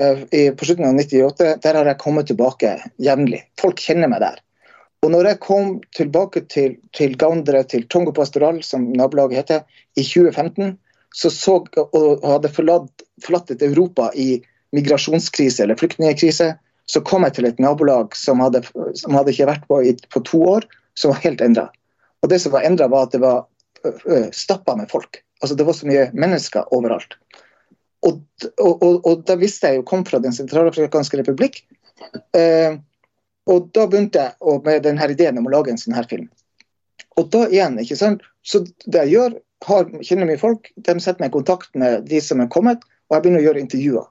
eh, 0.00 0.50
på 0.54 0.68
slutten 0.68 0.88
av 0.88 0.98
98, 0.98 1.52
der 1.62 1.78
har 1.78 1.90
jeg 1.92 2.02
kommet 2.02 2.30
tilbake 2.30 2.76
jevnlig. 3.02 3.44
Folk 3.62 3.82
kjenner 3.82 4.10
meg 4.10 4.24
der. 4.24 4.40
Og 5.02 5.10
når 5.10 5.32
jeg 5.32 5.42
kom 5.42 5.70
tilbake 5.96 6.44
til, 6.52 6.76
til 6.94 7.16
Gaundre, 7.18 7.64
til 7.66 7.88
Tongo 7.90 8.12
Pastoral, 8.14 8.60
som 8.62 8.84
nabolaget 8.94 9.40
heter, 9.40 9.64
i 9.98 10.04
2015, 10.06 10.76
så 11.12 11.30
så, 11.30 11.58
og 11.82 12.22
hadde 12.24 12.50
forlatt, 12.52 13.02
forlatt 13.24 13.50
et 13.52 13.64
Europa 13.66 14.10
i 14.14 14.36
migrasjonskrise 14.72 15.64
eller 15.64 15.76
flyktningkrise, 15.80 16.52
så 16.90 17.00
kom 17.06 17.24
jeg 17.26 17.36
til 17.36 17.46
et 17.48 17.60
nabolag 17.62 18.16
som 18.18 18.42
hadde, 18.42 18.64
som 18.98 19.14
hadde 19.16 19.32
ikke 19.32 19.48
vært 19.48 19.66
på 19.70 19.78
i, 19.86 19.94
på 20.12 20.22
to 20.26 20.42
år, 20.56 20.66
som 20.98 21.14
var 21.14 21.22
helt 21.24 21.44
endra. 21.44 21.68
Og 22.22 22.30
det 22.30 22.40
som 22.42 22.52
var 22.54 22.66
endra, 22.66 22.90
var 22.90 23.06
at 23.06 23.14
det 23.14 23.22
var 23.22 23.46
stappa 24.32 24.76
med 24.76 24.90
folk. 24.90 25.22
Altså 25.42 25.54
Det 25.54 25.64
var 25.64 25.72
så 25.72 25.86
mye 25.86 26.10
mennesker 26.12 26.74
overalt. 26.74 27.16
Og, 28.06 28.22
og, 28.60 28.82
og, 28.82 29.06
og 29.06 29.24
da 29.26 29.36
visste 29.38 29.70
jeg 29.70 29.80
jo 29.80 29.86
kom 29.86 30.04
fra 30.06 30.18
Den 30.22 30.34
sentralafrikanske 30.34 31.18
republikk. 31.20 31.62
Eh, 32.34 32.78
og 33.50 33.70
da 33.74 33.86
begynte 33.90 34.22
jeg 34.22 34.60
med 34.64 34.84
denne 34.86 35.08
ideen 35.10 35.38
om 35.38 35.46
å 35.46 35.54
lage 35.54 35.72
en 35.72 35.80
sånn 35.80 35.96
her 35.98 36.06
film. 36.10 36.28
og 37.18 37.28
da 37.30 37.46
igjen, 37.48 37.78
ikke 37.82 37.98
sant. 37.98 38.22
Så 38.42 38.62
det 38.86 39.04
jeg 39.04 39.12
gjør, 39.12 39.34
har, 39.66 39.90
kjenner 40.02 40.26
mye 40.26 40.40
folk, 40.40 40.70
de 40.76 40.94
setter 41.00 41.22
meg 41.22 41.30
i 41.30 41.36
kontakt 41.36 41.74
med 41.78 42.06
de 42.08 42.20
som 42.22 42.40
er 42.40 42.50
kommet, 42.50 42.82
og 43.10 43.16
jeg 43.16 43.22
begynner 43.22 43.42
å 43.42 43.46
gjøre 43.46 43.62
intervjuer. 43.62 44.06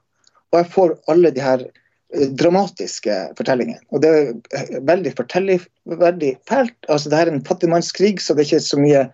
Og 0.52 0.58
jeg 0.60 0.68
får 0.72 0.94
alle 1.12 1.32
de 1.34 1.42
her 1.42 1.64
dramatiske 2.12 3.14
fortellingen. 3.38 3.80
Og 3.90 4.02
det 4.04 4.12
er 4.12 4.80
veldig 4.84 5.14
fortellerverdig 5.16 6.36
fælt. 6.48 6.76
Altså, 6.88 7.10
det 7.12 7.18
er 7.18 7.32
en 7.32 7.44
fattigmannskrig, 7.44 8.18
så 8.20 8.34
det 8.34 8.44
er 8.44 8.50
ikke 8.50 8.66
så 8.68 8.80
mye 8.80 9.04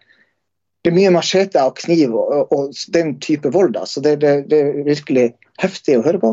det 0.86 0.92
er 0.92 0.94
mye 0.94 1.10
machete 1.10 1.62
og 1.66 1.74
kniv 1.80 2.14
og, 2.14 2.28
og, 2.32 2.52
og, 2.54 2.76
den 2.94 3.16
type 3.20 3.50
vold. 3.52 3.72
da, 3.74 3.82
så 3.86 4.00
det, 4.00 4.20
det, 4.22 4.48
det, 4.50 4.60
er 4.62 4.84
virkelig 4.86 5.24
heftig 5.60 5.98
å 5.98 6.04
høre 6.06 6.20
på. 6.22 6.30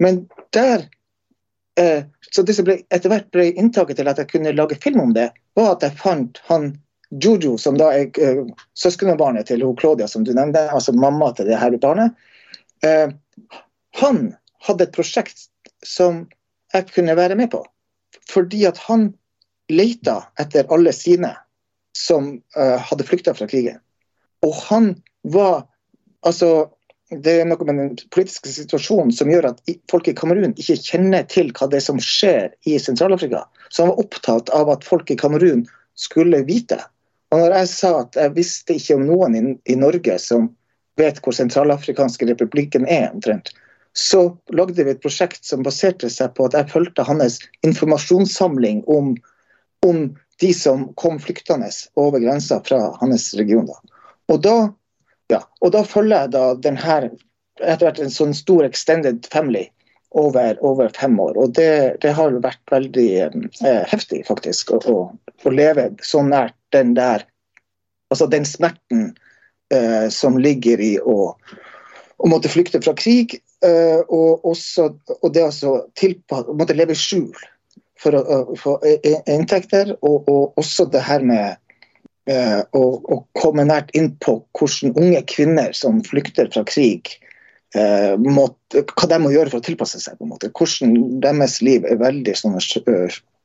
Men 0.00 0.24
der 0.56 0.86
eh, 1.80 2.08
så 2.32 2.42
det 2.42 2.56
som 2.56 2.66
ble, 2.66 2.78
etter 2.88 3.12
hvert 3.12 3.28
ble 3.34 3.50
inntaket 3.52 4.00
til 4.00 4.08
at 4.08 4.18
jeg 4.20 4.30
kunne 4.32 4.54
lage 4.56 4.80
film 4.80 5.02
om 5.04 5.12
det, 5.16 5.28
var 5.58 5.74
at 5.74 5.84
jeg 5.84 6.00
fant 6.00 6.40
han 6.48 6.72
Jojo, 7.20 7.58
som 7.60 7.76
da 7.76 7.90
er 7.92 8.08
eh, 8.24 8.40
søskenbarnet 8.80 9.50
til 9.52 9.64
Claudia, 9.76 10.08
som 10.08 10.24
du 10.24 10.32
nevnte, 10.32 10.64
altså 10.72 10.94
mamma 10.96 11.28
til 11.36 11.50
det 11.50 11.60
her 11.60 11.76
barnet. 11.82 12.16
Eh, 12.84 13.12
han 14.00 14.22
hadde 14.64 14.88
et 14.88 14.96
prosjekt 14.96 15.50
som 15.86 16.26
jeg 16.72 16.88
kunne 16.94 17.16
være 17.16 17.36
med 17.38 17.50
på. 17.52 17.62
Fordi 18.30 18.64
at 18.68 18.78
han 18.86 19.10
leita 19.72 20.22
etter 20.40 20.68
alle 20.72 20.92
sine 20.96 21.34
som 21.96 22.34
uh, 22.56 22.78
hadde 22.80 23.06
flykta 23.08 23.34
fra 23.36 23.48
krigen. 23.50 23.80
Og 24.46 24.56
han 24.68 24.94
var 25.22 25.68
Altså, 26.22 26.70
det 27.10 27.32
er 27.40 27.46
noe 27.50 27.64
med 27.66 27.78
den 27.80 28.10
politiske 28.14 28.46
situasjonen 28.54 29.08
som 29.10 29.26
gjør 29.26 29.48
at 29.48 29.72
folk 29.90 30.06
i 30.06 30.14
Kamerun 30.14 30.52
ikke 30.54 30.76
kjenner 30.78 31.24
til 31.26 31.48
hva 31.56 31.66
det 31.66 31.80
er 31.80 31.82
som 31.88 31.98
skjer 31.98 32.52
i 32.70 32.76
Sentral-Afrika. 32.78 33.40
Så 33.74 33.82
han 33.82 33.90
var 33.90 34.04
opptatt 34.04 34.52
av 34.54 34.70
at 34.70 34.86
folk 34.86 35.10
i 35.10 35.16
Kamerun 35.18 35.64
skulle 35.98 36.44
vite. 36.46 36.78
Og 37.34 37.42
når 37.42 37.56
jeg 37.56 37.70
sa 37.72 37.90
at 38.04 38.20
jeg 38.20 38.36
visste 38.36 38.76
ikke 38.78 39.00
om 39.00 39.06
noen 39.08 39.34
i, 39.34 39.42
i 39.72 39.76
Norge 39.80 40.14
som 40.22 40.46
vet 41.00 41.18
hvor 41.24 41.34
Sentralafrikanske 41.34 42.28
republikken 42.30 42.86
er, 42.86 43.08
omtrent, 43.10 43.50
så 43.92 44.22
lagde 44.48 44.84
vi 44.84 44.94
et 44.94 45.02
prosjekt 45.02 45.44
som 45.44 45.64
baserte 45.64 46.08
seg 46.10 46.32
på 46.36 46.46
at 46.48 46.56
jeg 46.56 46.70
fulgte 46.72 47.04
hans 47.04 47.40
informasjonssamling 47.66 48.82
om, 48.90 49.12
om 49.86 50.06
de 50.40 50.52
som 50.56 50.88
kom 51.00 51.18
flyktende 51.20 51.68
over 52.00 52.22
grensa 52.22 52.62
fra 52.64 52.80
hans 53.00 53.32
region. 53.38 53.68
Og, 54.32 54.38
da, 54.42 54.56
ja, 55.32 55.42
og 55.60 55.74
da 55.76 55.84
følger 55.84 56.24
jeg 56.24 56.34
da 56.34 56.46
den 56.64 56.80
her 56.80 57.10
etter 57.60 57.86
hvert 57.86 58.00
en 58.00 58.12
sånn 58.12 58.32
stor 58.34 58.64
extended 58.66 59.28
family 59.32 59.66
over, 60.18 60.56
over 60.64 60.88
fem 60.96 61.18
år. 61.20 61.36
Og 61.38 61.52
det, 61.56 61.98
det 62.04 62.14
har 62.16 62.34
vært 62.44 62.62
veldig 62.72 63.10
eh, 63.22 63.82
heftig, 63.88 64.24
faktisk, 64.28 64.72
å, 64.72 65.04
å, 65.12 65.52
leve 65.52 65.90
så 66.04 66.24
nært 66.26 66.56
den 66.74 66.96
der 66.98 67.28
Altså 68.12 68.26
den 68.28 68.44
smerten 68.44 69.14
eh, 69.72 70.10
som 70.12 70.34
ligger 70.36 70.82
i 70.84 70.98
å, 71.00 71.30
å, 71.32 72.26
måtte 72.28 72.50
flykte 72.52 72.82
fra 72.84 72.92
krig, 72.92 73.38
og, 73.62 74.44
også, 74.48 74.88
og 75.20 75.32
det 75.34 75.44
altså 75.46 75.76
tilpasse 75.98 76.50
å 76.50 76.56
måtte 76.58 76.74
leve 76.74 76.96
i 76.96 76.98
skjul 76.98 77.30
for 78.02 78.18
å 78.18 78.56
få 78.58 78.76
inntekter, 79.30 79.94
og, 80.00 80.28
og, 80.28 80.56
også 80.58 80.88
det 80.92 81.02
her 81.06 81.24
med 81.26 81.54
eh, 82.30 82.60
å, 82.74 82.82
å, 82.82 83.18
komme 83.38 83.66
nært 83.68 83.92
inn 83.98 84.12
på 84.22 84.40
hvordan 84.58 84.96
unge 84.98 85.22
kvinner 85.30 85.74
som 85.76 86.02
flykter 86.06 86.50
fra 86.54 86.64
krig, 86.68 87.14
eh, 87.78 88.14
måtte, 88.18 88.84
hva 88.90 89.10
de 89.10 89.20
må 89.22 89.32
gjøre 89.34 89.54
for 89.54 89.62
å 89.62 89.68
tilpasse 89.68 90.02
seg. 90.02 90.18
på 90.18 90.26
en 90.26 90.34
måte, 90.34 90.50
Hvordan 90.50 91.22
deres 91.22 91.60
liv 91.64 91.86
er 91.86 92.02
veldig 92.02 92.36
sånn 92.38 92.58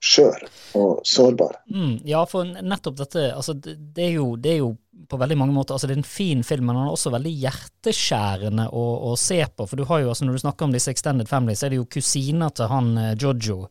skjør 0.03 0.43
og 0.77 0.99
sårbar. 1.07 1.55
Mm, 1.73 1.99
ja, 2.05 2.25
for 2.29 2.45
nettopp 2.45 2.99
dette 2.99 3.29
altså 3.33 3.55
det, 3.57 4.03
er 4.03 4.11
jo, 4.19 4.35
det, 4.37 4.51
er 4.51 4.59
jo, 4.61 4.75
på 5.09 5.17
veldig 5.17 5.37
mange 5.39 5.55
måter 5.55 5.73
altså 5.73 5.87
Det 5.87 5.95
er 5.95 6.01
en 6.01 6.09
fin 6.09 6.43
film, 6.43 6.67
men 6.67 6.75
den 6.77 6.85
er 6.85 6.93
også 6.93 7.13
veldig 7.13 7.31
hjerteskjærende 7.31 8.67
å, 8.69 8.83
å, 9.09 9.15
se 9.17 9.39
på. 9.55 9.65
For 9.65 9.79
du 9.79 9.87
har 9.89 10.03
jo, 10.03 10.11
altså 10.11 10.27
Når 10.27 10.37
du 10.37 10.43
snakker 10.43 10.67
om 10.67 10.75
disse 10.75 10.93
Extended 10.93 11.29
Family, 11.29 11.55
så 11.57 11.67
er 11.67 11.73
det 11.73 11.81
jo 11.81 11.89
kusiner 11.97 12.53
til 12.53 12.69
han 12.71 12.91
eh, 13.01 13.15
Jojo. 13.17 13.63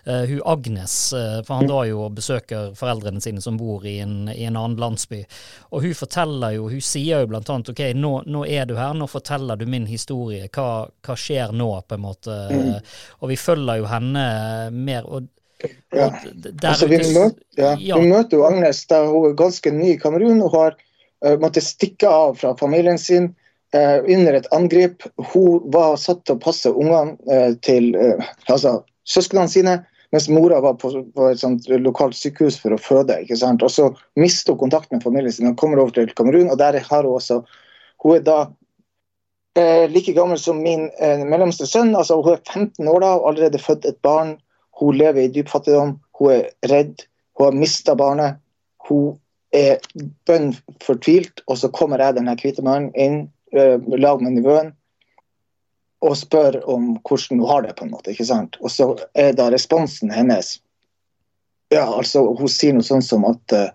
Uh, 0.00 0.24
hun 0.24 0.40
Agnes, 0.48 0.94
uh, 1.12 1.42
for 1.44 1.60
han 1.60 1.68
drar 1.68 1.84
jo 1.84 1.98
og 2.06 2.14
besøker 2.16 2.70
foreldrene 2.72 3.20
sine 3.20 3.42
som 3.44 3.58
bor 3.60 3.84
i 3.84 3.98
en, 4.00 4.30
i 4.32 4.46
en, 4.48 4.56
annen 4.56 4.78
landsby. 4.80 5.18
Og 5.76 5.84
hun 5.84 5.92
forteller 5.96 6.56
jo, 6.56 6.70
hun 6.72 6.84
sier 6.84 7.20
jo 7.20 7.28
blant 7.28 7.52
annet 7.52 7.68
ok, 7.74 7.82
nå, 8.00 8.14
nå 8.24 8.46
er 8.48 8.64
du 8.64 8.78
her, 8.80 8.96
nå 8.96 9.08
forteller 9.12 9.60
du 9.60 9.66
min 9.68 9.84
historie, 9.90 10.48
hva, 10.56 10.88
hva 11.04 11.18
skjer 11.20 11.52
nå, 11.52 11.68
på 11.84 11.98
en 11.98 12.04
måte. 12.06 12.38
Mm. 12.48 12.72
Og 13.20 13.32
vi 13.34 13.36
følger 13.40 13.82
jo 13.82 13.92
henne 13.92 14.24
mer. 14.72 15.04
og 15.04 15.28
ja. 15.92 16.08
Altså, 16.62 16.86
vi, 16.86 16.98
møter, 17.14 17.42
ja. 17.56 17.74
ja. 17.78 17.98
vi, 17.98 18.08
møter, 18.08 18.38
jo 18.38 18.46
Agnes 18.48 18.82
da 18.90 19.02
hun 19.08 19.30
er 19.30 19.36
ganske 19.38 19.72
ny 19.74 19.94
i 19.94 20.00
Kamerun 20.00 20.42
og 20.44 20.54
har 20.54 20.76
uh, 20.78 21.36
måttet 21.42 21.66
stikke 21.66 22.08
av 22.08 22.38
fra 22.40 22.54
familien 22.60 22.98
sin 23.00 23.30
uh, 23.76 23.98
under 24.00 24.38
et 24.38 24.48
angrep. 24.56 25.06
Hun 25.32 25.70
var 25.74 25.96
satt 26.00 26.24
til 26.24 26.38
å 26.38 26.42
passe 26.42 26.72
ungene 26.72 27.16
uh, 27.30 27.54
til 27.66 27.92
altså, 28.48 28.80
søsknene 29.08 29.52
sine, 29.52 29.78
mens 30.14 30.28
mora 30.32 30.60
var 30.62 30.78
på, 30.80 30.92
på, 31.14 31.28
et 31.30 31.42
sånt 31.42 31.68
lokalt 31.70 32.18
sykehus 32.18 32.58
for 32.62 32.74
å 32.74 32.80
føde. 32.80 33.20
ikke 33.22 33.38
sant? 33.38 33.62
Og 33.66 33.70
Så 33.70 33.90
mister 34.18 34.56
hun 34.56 34.64
kontakt 34.64 34.90
med 34.94 35.04
familien 35.06 35.34
sin 35.34 35.52
og 35.52 35.58
kommer 35.60 35.82
over 35.82 35.94
til 35.98 36.10
Kamerun. 36.16 36.50
og 36.50 36.58
der 36.58 36.80
har 36.82 37.06
Hun 37.06 37.20
også, 37.20 37.42
hun 38.02 38.16
er 38.16 38.24
da 38.26 38.40
like 39.90 40.12
gammel 40.14 40.38
som 40.38 40.62
min 40.62 40.88
mellomste 41.30 41.66
sønn. 41.66 41.94
altså 41.94 42.18
Hun 42.22 42.32
er 42.32 42.42
15 42.42 42.88
år 42.88 43.00
da 43.02 43.14
og 43.18 43.28
allerede 43.30 43.62
født 43.62 43.86
et 43.86 43.98
barn. 44.02 44.38
Hun 44.80 44.96
lever 44.96 45.26
i 45.26 45.32
dyp 45.32 45.50
fattigdom, 45.52 45.98
hun 46.18 46.32
er 46.34 46.70
redd, 46.72 47.04
hun 47.38 47.50
har 47.50 47.58
mista 47.58 47.94
barnet. 47.96 48.40
Hun 48.88 49.18
er 49.56 49.80
bønn 50.28 50.54
fortvilt, 50.84 51.42
og 51.46 51.58
så 51.60 51.70
kommer 51.74 52.00
jeg, 52.02 52.16
denne 52.16 52.36
hvite 52.38 52.64
mannen, 52.64 52.92
inn 52.94 53.22
uh, 53.56 53.76
lag 53.98 54.22
med 54.22 54.38
nivåen 54.38 54.74
og 56.00 56.16
spør 56.16 56.56
om 56.70 56.94
hvordan 57.04 57.42
hun 57.42 57.48
har 57.48 57.62
det. 57.62 57.74
på 57.76 57.84
en 57.84 57.92
måte, 57.92 58.14
ikke 58.14 58.24
sant? 58.24 58.56
Og 58.64 58.72
så 58.72 58.94
er 59.14 59.34
da 59.36 59.50
responsen 59.52 60.12
hennes 60.12 60.58
ja, 61.70 61.84
altså 61.84 62.24
Hun 62.34 62.48
sier 62.50 62.74
noe 62.74 62.82
sånn 62.82 63.04
som 63.04 63.22
at 63.28 63.54
uh, 63.54 63.68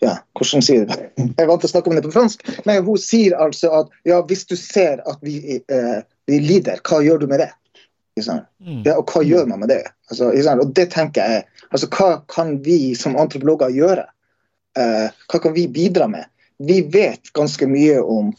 ja, 0.00 0.14
hvordan 0.38 0.62
sier 0.64 0.86
du 0.86 0.94
det? 0.94 1.10
Jeg 1.36 1.44
er 1.44 1.48
vant 1.50 1.60
til 1.60 1.68
å 1.68 1.72
snakke 1.74 1.90
om 1.92 1.98
det 1.98 2.04
på 2.06 2.14
fransk. 2.14 2.46
Men 2.64 2.84
hun 2.86 3.00
sier 3.00 3.36
altså 3.36 3.72
at 3.82 3.90
ja, 4.08 4.22
hvis 4.24 4.46
du 4.48 4.56
ser 4.56 5.02
at 5.04 5.20
vi, 5.24 5.60
eh, 5.60 5.98
vi 6.30 6.38
lider, 6.40 6.80
hva 6.88 7.02
gjør 7.04 7.20
du 7.20 7.26
med 7.28 7.42
det? 7.44 7.50
Mm. 8.18 8.82
Ja, 8.84 8.96
og 8.98 9.10
hva 9.10 9.22
gjør 9.24 9.46
man 9.48 9.62
med 9.62 9.70
det? 9.72 9.82
Altså, 10.10 10.30
og 10.52 10.72
det 10.76 10.90
tenker 10.92 11.22
jeg, 11.24 11.44
altså, 11.70 11.88
Hva 11.88 12.22
kan 12.28 12.58
vi 12.64 12.94
som 12.98 13.16
antropologer 13.16 13.72
gjøre? 13.72 14.06
Uh, 14.78 15.08
hva 15.30 15.40
kan 15.42 15.54
vi 15.56 15.68
bidra 15.70 16.08
med? 16.10 16.26
Vi 16.58 16.82
vet 16.92 17.32
ganske 17.32 17.66
mye 17.66 18.00
om 18.02 18.32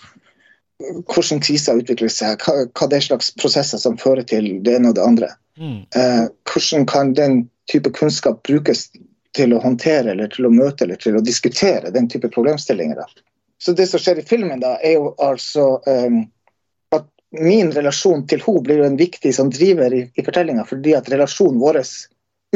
hvordan 0.81 1.41
kriser 1.43 1.77
utvikler 1.77 2.09
seg, 2.09 2.41
hva, 2.41 2.65
hva 2.73 2.89
det 2.89 2.99
er 2.99 3.07
slags 3.07 3.31
prosesser 3.37 3.81
som 3.81 3.97
fører 4.01 4.25
til 4.27 4.53
det 4.65 4.77
ene 4.77 4.91
og 4.91 4.97
det 4.97 5.05
andre. 5.05 5.31
Mm. 5.57 5.79
Uh, 5.95 6.27
hvordan 6.49 6.85
kan 6.89 7.15
den 7.17 7.41
type 7.71 7.91
kunnskap 7.97 8.43
brukes 8.47 8.89
til 9.37 9.53
å 9.55 9.61
håndtere 9.63 10.13
eller 10.13 10.31
til 10.31 10.47
å 10.47 10.53
møte 10.53 10.85
eller 10.85 10.99
til 10.99 11.17
å 11.17 11.25
diskutere 11.25 11.93
den 11.93 12.09
type 12.11 12.29
problemstillinger? 12.33 13.01
Da. 13.01 13.25
Så 13.61 13.73
Det 13.77 13.87
som 13.87 14.01
skjer 14.01 14.19
i 14.19 14.25
filmen, 14.27 14.59
da, 14.63 14.75
er 14.81 14.97
jo 14.97 15.13
altså 15.21 15.75
um, 15.85 16.23
min 17.39 17.71
relasjon 17.71 18.25
til 18.27 18.43
henne 18.43 18.63
blir 18.65 18.81
jo 18.81 18.87
en 18.89 18.99
viktig 18.99 19.31
sånn, 19.35 19.51
driver 19.53 19.93
i, 19.95 20.03
i 20.15 20.25
fortellinga, 20.25 20.65
fordi 20.67 20.95
at 20.97 21.09
relasjonen 21.11 21.61
vår 21.61 21.81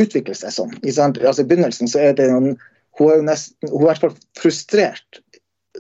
utvikler 0.02 0.36
seg 0.36 0.54
sånn. 0.56 0.76
Altså, 0.84 1.44
I 1.44 1.48
begynnelsen 1.48 1.92
så 1.92 2.02
er 2.10 2.18
det 2.18 2.32
noen 2.32 2.56
Hun 2.96 3.10
er 3.12 3.18
jo 3.20 3.24
nesten, 3.28 3.58
hun 3.68 3.82
er 3.82 3.82
i 3.82 3.88
hvert 3.90 4.04
fall 4.06 4.14
frustrert, 4.40 5.18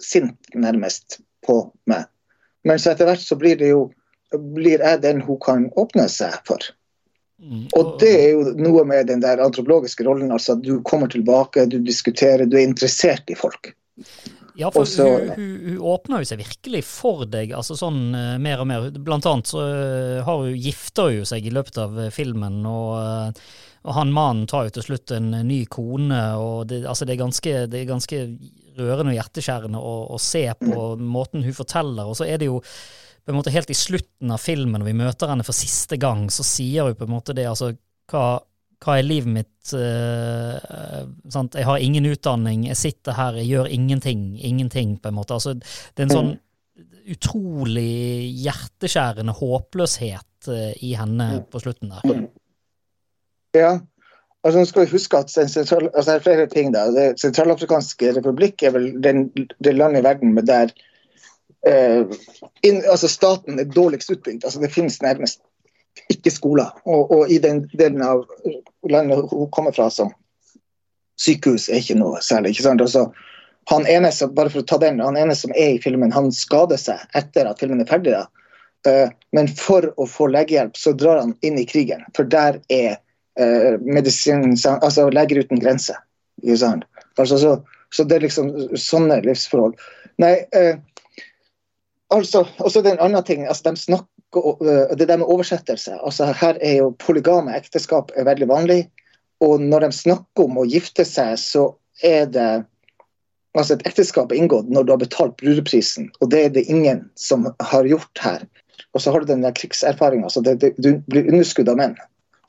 sint 0.04 0.50
nærmest, 0.52 1.22
på 1.48 1.62
meg. 1.88 2.10
Men 2.68 2.82
så 2.82 2.92
etter 2.92 3.08
hvert 3.08 3.24
så 3.24 3.38
blir 3.40 3.56
det 3.56 3.70
jo 3.70 3.86
blir 4.36 4.84
jeg 4.84 5.00
den 5.00 5.22
hun 5.24 5.40
kan 5.40 5.70
åpne 5.80 6.10
seg 6.12 6.36
for. 6.44 6.60
Mm. 7.40 7.70
Og 7.76 7.96
det 8.02 8.12
er 8.20 8.30
jo 8.34 8.54
noe 8.60 8.84
med 8.88 9.08
den 9.08 9.24
der 9.24 9.40
antropologiske 9.44 10.04
rollen, 10.04 10.34
altså 10.36 10.58
du 10.60 10.82
kommer 10.88 11.08
tilbake, 11.12 11.66
du 11.72 11.78
diskuterer, 11.80 12.44
du 12.44 12.58
er 12.58 12.68
interessert 12.68 13.32
i 13.32 13.38
folk. 13.40 13.72
Ja, 14.56 14.72
for 14.72 14.86
Også, 14.86 15.04
hun, 15.04 15.30
hun, 15.36 15.54
hun, 15.66 15.78
åpner 15.92 16.24
jo 16.24 16.30
seg 16.30 16.42
virkelig 16.42 16.82
for 16.88 17.26
deg, 17.30 17.54
altså 17.58 17.78
sånn 17.80 18.16
uh, 18.16 18.36
mer 18.42 18.64
og 18.64 18.70
mer. 18.70 18.90
Blant 19.04 19.28
annet 19.30 19.52
så 19.52 19.62
uh, 19.62 20.20
har 20.26 20.44
hun, 20.44 20.56
gifter 20.56 21.12
jo 21.18 21.26
seg 21.28 21.48
i 21.48 21.54
løpet 21.54 21.80
av 21.84 21.98
uh, 22.00 22.10
filmen, 22.14 22.62
og, 22.70 23.42
og 23.86 23.98
han 23.98 24.14
mannen 24.16 24.48
tar 24.50 24.70
jo 24.70 24.78
til 24.78 24.88
slutt 24.90 25.16
en 25.18 25.34
ny 25.48 25.64
kone, 25.72 26.22
og 26.40 26.70
det, 26.72 26.86
altså 26.88 27.08
det, 27.08 27.18
er, 27.18 27.24
ganske, 27.26 27.56
det 27.72 27.82
er 27.82 27.90
ganske 27.90 28.22
rørende 28.80 29.14
og 29.14 29.20
hjerteskjærende 29.20 29.82
å, 29.82 29.96
å, 30.16 30.22
se 30.22 30.48
på 30.60 30.72
mm. 31.00 31.06
måten 31.16 31.46
hun 31.46 31.58
forteller, 31.58 32.08
og 32.08 32.18
så 32.20 32.28
er 32.28 32.40
det 32.42 32.50
jo 32.50 32.62
på 33.26 33.34
en 33.34 33.40
måte 33.40 33.54
helt 33.54 33.72
i 33.74 33.78
slutten 33.78 34.32
av 34.32 34.42
filmen, 34.42 34.80
når 34.80 34.92
vi 34.92 35.00
møter 35.00 35.32
henne 35.32 35.46
for 35.46 35.58
siste 35.58 35.98
gang, 36.02 36.28
så 36.30 36.46
sier 36.46 36.90
hun 36.90 36.98
på 36.98 37.08
en 37.08 37.16
måte 37.16 37.34
det, 37.38 37.48
altså 37.50 37.72
hva 38.12 38.38
hva 38.86 39.00
er 39.00 39.08
livet 39.08 39.32
mitt? 39.34 39.52
Uh, 39.74 40.56
jeg 41.34 41.66
har 41.66 41.82
ingen 41.82 42.06
utdanning, 42.12 42.68
jeg 42.70 42.78
sitter 42.78 43.18
her, 43.18 43.40
jeg 43.42 43.50
gjør 43.50 43.72
ingenting. 43.74 44.28
Ingenting, 44.38 44.98
på 45.02 45.10
en 45.10 45.18
måte. 45.18 45.38
Altså, 45.38 45.56
det 45.58 46.04
er 46.04 46.10
en 46.10 46.16
sånn 46.16 46.34
utrolig 47.16 48.32
hjerteskjærende 48.46 49.36
håpløshet 49.38 50.50
uh, 50.52 50.72
i 50.86 50.94
henne 50.98 51.30
på 51.50 51.62
slutten 51.64 51.94
der. 51.96 52.26
Ja, 53.56 53.76
altså 54.44 54.62
nå 54.62 54.70
skal 54.70 54.86
vi 54.86 54.98
huske 54.98 55.22
at 55.22 55.32
sentral, 55.32 55.88
altså 55.94 56.10
det 56.10 56.16
er 56.18 56.26
flere 56.26 56.48
ting 56.52 56.74
da. 56.76 56.88
Det 56.94 57.06
Sentralafrikanske 57.22 58.12
republikk 58.18 58.66
er 58.68 58.76
vel 58.76 58.90
den, 59.04 59.30
det 59.64 59.78
landet 59.78 60.04
i 60.04 60.06
verden 60.06 60.34
med 60.36 60.50
der 60.50 60.74
eh, 61.68 62.04
in, 62.62 62.82
altså 62.84 63.08
staten 63.08 63.60
er 63.60 63.70
dårligst 63.72 64.12
utbygd. 64.12 64.44
Altså 64.44 64.62
det 64.62 64.74
finnes 64.76 65.02
nærmest 65.02 65.42
ikke 66.12 66.34
skoler. 66.34 66.74
Og, 66.86 67.12
og, 67.12 67.32
i 67.32 67.40
den 67.42 67.64
delen 67.78 68.04
av 68.06 68.26
landet 68.90 69.32
hun 69.32 69.50
kommer 69.56 69.76
fra, 69.76 69.90
så 69.90 70.10
sykehus 71.22 71.70
er 71.70 71.82
ikke 71.82 71.98
noe 72.00 72.22
særlig. 72.24 72.54
ikke 72.54 72.68
sant? 72.68 72.84
Altså, 72.84 73.08
han 73.72 73.88
ene 73.90 74.12
som, 74.14 74.34
bare 74.36 74.52
for 74.54 74.62
å 74.62 74.70
ta 74.70 74.80
den, 74.82 75.02
han 75.02 75.18
ene 75.18 75.36
som 75.38 75.54
er 75.56 75.76
i 75.76 75.82
filmen, 75.82 76.14
han 76.14 76.32
skader 76.36 76.80
seg 76.80 77.02
etter 77.18 77.50
at 77.50 77.62
filmen 77.62 77.82
er 77.82 77.90
ferdig. 77.90 78.14
da. 78.14 78.26
Uh, 78.86 79.10
men 79.34 79.48
for 79.58 79.88
å 79.98 80.06
få 80.10 80.28
legehjelp, 80.30 80.76
så 80.78 80.94
drar 80.94 81.24
han 81.24 81.34
inn 81.46 81.58
i 81.58 81.66
krigen. 81.66 82.04
For 82.18 82.28
der 82.30 82.60
er 82.70 83.00
uh, 83.42 83.82
medisin, 83.82 84.54
altså 84.76 85.08
Leger 85.10 85.42
uten 85.42 85.62
grenser. 85.64 85.98
Altså, 86.46 87.40
så, 87.42 87.56
så, 87.90 88.06
det 88.06 88.20
er 88.20 88.28
liksom 88.28 88.52
sånne 88.78 89.24
livsforhold. 89.26 89.80
Nei, 90.22 90.36
uh, 90.54 90.78
altså, 92.14 92.44
også 92.62 92.84
det 92.84 92.94
er 92.94 93.00
en 93.00 93.08
annen 93.10 93.26
ting. 93.26 93.48
altså 93.48 93.72
de 93.72 93.82
snakker, 93.88 94.12
Det 94.34 95.06
der 95.08 95.18
med 95.18 95.30
oversettelse. 95.32 95.98
altså 96.04 96.26
Her 96.36 96.58
er 96.62 96.78
jo 96.82 96.96
polygame 97.00 97.56
ekteskap 97.56 98.12
er 98.16 98.28
veldig 98.28 98.48
vanlig. 98.50 98.80
Og 99.44 99.62
når 99.62 99.86
de 99.86 99.92
snakker 99.92 100.48
om 100.48 100.58
å 100.60 100.66
gifte 100.68 101.06
seg, 101.08 101.38
så 101.40 101.70
er 102.04 102.26
det 102.32 102.50
altså 103.56 103.76
et 103.78 103.88
ekteskap 103.88 104.32
er 104.32 104.42
inngått 104.42 104.70
når 104.72 104.84
du 104.84 104.94
har 104.94 105.02
betalt 105.02 105.38
brudeprisen, 105.40 106.10
og 106.20 106.32
det 106.34 106.42
er 106.44 106.54
det 106.58 106.66
ingen 106.72 107.06
som 107.20 107.48
har 107.64 107.88
gjort 107.88 108.24
her. 108.24 108.46
Og 108.96 109.04
så 109.04 109.12
har 109.12 109.24
du 109.24 109.32
den 109.32 109.44
der 109.44 109.56
krigserfaringa, 109.56 110.30
så 110.30 110.44
det, 110.44 110.58
det, 110.64 110.74
du 110.78 110.98
blir 111.12 111.28
underskudd 111.32 111.70
av 111.72 111.80
menn. 111.80 111.96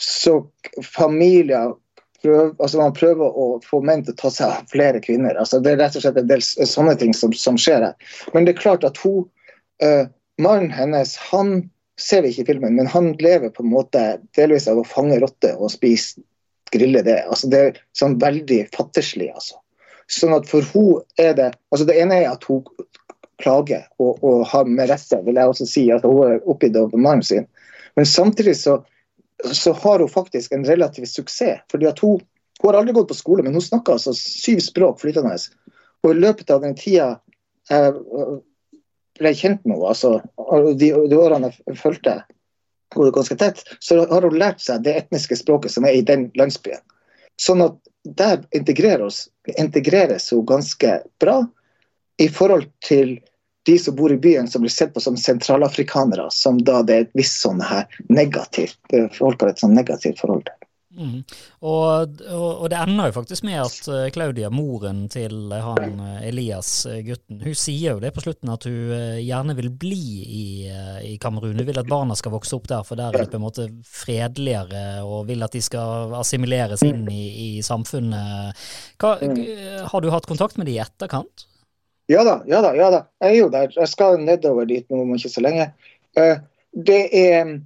Så 0.03 0.41
familier 0.85 1.75
prøver, 2.23 2.53
altså 2.59 2.81
man 2.81 2.95
prøver 2.97 3.39
å 3.39 3.47
få 3.67 3.81
menn 3.87 4.05
til 4.07 4.15
å 4.15 4.21
ta 4.21 4.33
seg 4.35 4.53
av 4.53 4.71
flere 4.73 5.01
kvinner. 5.03 5.39
altså 5.39 5.61
Det 5.63 5.75
er 5.75 5.81
rett 5.83 5.99
og 5.99 6.05
slett 6.05 6.21
en 6.21 6.31
del 6.31 6.43
sånne 6.43 6.97
ting 7.01 7.15
som, 7.15 7.35
som 7.35 7.59
skjer 7.61 7.89
her. 7.89 8.13
Men 8.35 8.47
det 8.47 8.55
er 8.55 8.63
klart 8.63 8.87
at 8.87 8.99
hun, 9.03 9.27
uh, 9.85 10.07
mannen 10.43 10.71
hennes, 10.71 11.17
han 11.31 11.71
ser 12.01 12.23
vi 12.23 12.33
ikke 12.33 12.45
i 12.45 12.49
filmen, 12.53 12.77
men 12.77 12.89
han 12.93 13.13
lever 13.23 13.53
på 13.55 13.65
en 13.65 13.73
måte 13.73 14.03
delvis 14.37 14.69
av 14.69 14.81
å 14.81 14.89
fange 14.89 15.19
rotter 15.23 15.57
og 15.57 15.73
spise 15.73 16.21
grille 16.75 17.03
det. 17.07 17.23
altså 17.25 17.49
Det 17.49 17.61
er 17.63 17.79
sånn 17.97 18.19
veldig 18.21 18.67
fattigslig, 18.77 19.31
altså. 19.33 19.61
Sånn 20.13 20.37
at 20.37 20.47
for 20.47 20.63
hun 20.71 21.01
er 21.19 21.33
det 21.35 21.49
altså 21.75 21.87
Det 21.89 21.97
ene 21.99 22.21
er 22.21 22.29
at 22.31 22.45
hun 22.47 22.63
klager, 23.43 23.83
og, 24.01 24.23
og 24.25 24.45
har 24.49 24.69
med 24.69 24.89
rette, 24.89 25.19
vil 25.27 25.37
jeg 25.37 25.53
også 25.53 25.67
si, 25.69 25.83
at 25.93 26.05
hun 26.07 26.23
er 26.25 26.45
oppgitt 26.49 26.77
over 26.81 26.97
mannen 27.01 27.25
sin. 27.27 27.49
Men 27.97 28.09
samtidig 28.09 28.55
så, 28.57 28.79
så, 29.45 29.75
har 29.77 30.01
hun 30.01 30.09
faktisk 30.09 30.53
en 30.53 30.65
relativ 30.65 31.05
suksess. 31.05 31.61
fordi 31.71 31.87
at 31.87 32.01
hun, 32.01 32.23
hun 32.61 32.71
har 32.71 32.81
aldri 32.81 32.95
gått 32.97 33.09
på 33.09 33.19
skole, 33.19 33.45
men 33.45 33.53
hun 33.53 33.65
snakker 33.65 33.97
altså 33.97 34.15
syv 34.17 34.63
språk 34.65 35.01
flytende. 35.01 35.37
Og 36.05 36.15
i 36.15 36.21
løpet 36.21 36.51
av 36.51 36.65
den 36.65 36.77
tida 36.77 37.19
jeg 37.69 37.93
ble 39.19 39.33
kjent 39.35 39.65
med 39.65 39.77
henne, 39.77 39.93
altså, 39.93 40.75
de, 40.79 40.91
de 41.11 41.21
årene 41.21 41.53
jeg 41.53 41.79
fulgte 41.81 42.19
henne 42.21 43.13
ganske 43.13 43.37
tett, 43.37 43.63
så 43.83 44.05
har 44.07 44.23
hun 44.23 44.39
lært 44.39 44.63
seg 44.63 44.85
det 44.87 44.95
etniske 45.03 45.37
språket 45.37 45.75
som 45.75 45.85
er 45.85 45.99
i 45.99 46.05
den 46.07 46.31
landsbyen. 46.39 46.81
Sånn 47.41 47.65
at 47.65 47.77
der 48.17 48.45
integreres, 48.57 49.27
integreres 49.59 50.31
hun 50.33 50.47
ganske 50.47 51.01
bra 51.21 51.41
i 52.23 52.29
forhold 52.33 52.69
til 52.85 53.19
de 53.67 53.75
som 53.83 53.97
bor 53.99 54.13
i 54.15 54.19
byen 54.23 54.47
som 54.49 54.63
blir 54.63 54.71
sett 54.71 54.95
på 54.95 55.03
som 55.03 55.17
sentralafrikanere, 55.19 56.29
som 56.31 56.61
da 56.63 56.83
det 56.87 56.95
er 56.95 57.09
et 57.09 57.19
visst 57.19 57.43
sånn 57.43 57.61
her 57.61 57.85
negativt, 58.09 58.79
folk 59.19 59.43
har 59.43 59.51
et 59.51 59.63
sånn 59.63 59.75
negativt 59.75 60.23
forhold 60.23 60.47
til. 60.47 60.66
Mm. 60.97 61.19
Og, 61.61 62.21
og, 62.33 62.63
og, 62.63 62.67
det 62.73 62.79
ender 62.81 63.11
jo 63.11 63.15
faktisk 63.19 63.45
med 63.45 63.59
at 63.61 63.89
uh, 63.91 64.07
Claudia, 64.15 64.49
moren 64.53 65.03
til 65.13 65.53
han 65.53 65.99
uh, 66.01 66.23
Elias, 66.25 66.71
gutten, 67.05 67.43
hun 67.45 67.57
sier 67.59 67.97
jo 67.97 68.03
det 68.03 68.15
på 68.17 68.25
slutten 68.25 68.53
at 68.53 68.65
hun 68.69 68.95
gjerne 69.21 69.57
vil 69.59 69.69
bli 69.71 70.07
i, 70.25 70.47
i 71.05 71.17
Kamerun. 71.23 71.59
Hun 71.59 71.69
vil 71.69 71.83
at 71.83 71.91
barna 71.91 72.17
skal 72.19 72.35
vokse 72.37 72.57
opp 72.57 72.71
der, 72.71 72.87
for 72.87 72.99
der 72.99 73.13
er 73.13 73.27
det 73.27 73.35
på 73.35 73.41
en 73.41 73.45
måte 73.45 73.69
fredeligere, 73.85 75.03
og 75.05 75.29
vil 75.29 75.45
at 75.45 75.57
de 75.57 75.63
skal 75.65 76.17
assimileres 76.17 76.85
inn 76.87 77.05
i, 77.13 77.27
i 77.47 77.51
samfunnet. 77.67 78.57
Hva, 79.03 79.17
har 79.93 80.03
du 80.03 80.11
hatt 80.15 80.29
kontakt 80.31 80.57
med 80.61 80.71
de 80.71 80.79
i 80.79 80.83
etterkant? 80.83 81.47
Ja 82.11 82.23
da, 82.25 82.41
ja 82.47 82.63
da. 82.63 82.73
ja 82.79 82.91
da. 82.95 83.05
Jeg 83.23 83.33
er 83.33 83.41
jo 83.41 83.49
der. 83.53 83.73
Jeg 83.75 83.91
skal 83.91 84.21
nedover 84.23 84.69
dit 84.69 84.87
nå 84.91 85.03
om 85.03 85.17
ikke 85.17 85.33
så 85.33 85.43
lenge. 85.43 85.73
det 86.87 87.01
er 87.19 87.57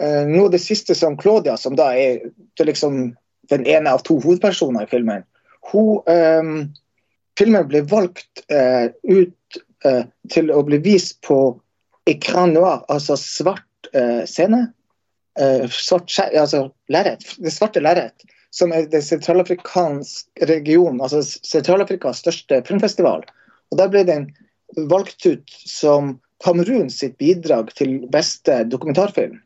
noe 0.00 0.46
av 0.46 0.52
det 0.54 0.62
siste 0.64 0.94
som 0.96 1.16
Claudia, 1.20 1.58
som 1.60 1.74
da 1.76 1.90
er, 1.92 2.30
liksom 2.56 3.10
den 3.50 3.66
ene 3.68 3.92
av 3.92 4.00
to 4.06 4.16
hovedpersoner 4.22 4.86
i 4.86 4.90
filmen 4.90 5.26
hun, 5.72 6.02
um, 6.06 6.68
Filmen 7.38 7.68
ble 7.70 7.80
valgt 7.88 8.42
uh, 8.52 8.90
ut 9.06 9.60
uh, 9.86 10.04
til 10.32 10.50
å 10.52 10.60
bli 10.66 10.80
vist 10.84 11.20
på 11.24 11.38
écran 12.10 12.52
noir, 12.56 12.82
altså 12.88 13.16
svart 13.16 13.66
scene. 14.28 14.58
svart 15.72 16.12
altså 16.36 16.60
lerret. 16.92 17.24
Det 17.38 17.52
svarte 17.54 17.80
lerret. 17.80 18.24
Som 18.52 18.74
er 18.76 18.88
det 18.90 19.00
sentralafrikansk 19.06 20.44
region, 20.50 21.00
altså 21.00 21.22
Sentral-Afrikas 21.24 22.20
største 22.20 22.60
filmfestival. 22.66 23.24
Og 23.70 23.78
Der 23.78 23.88
ble 23.88 24.02
den 24.04 24.26
valgt 24.90 25.24
ut 25.26 25.54
som 25.64 26.18
Kamerun 26.44 26.90
sitt 26.90 27.16
bidrag 27.18 27.72
til 27.78 28.00
beste 28.12 28.64
dokumentarfilm. 28.68 29.38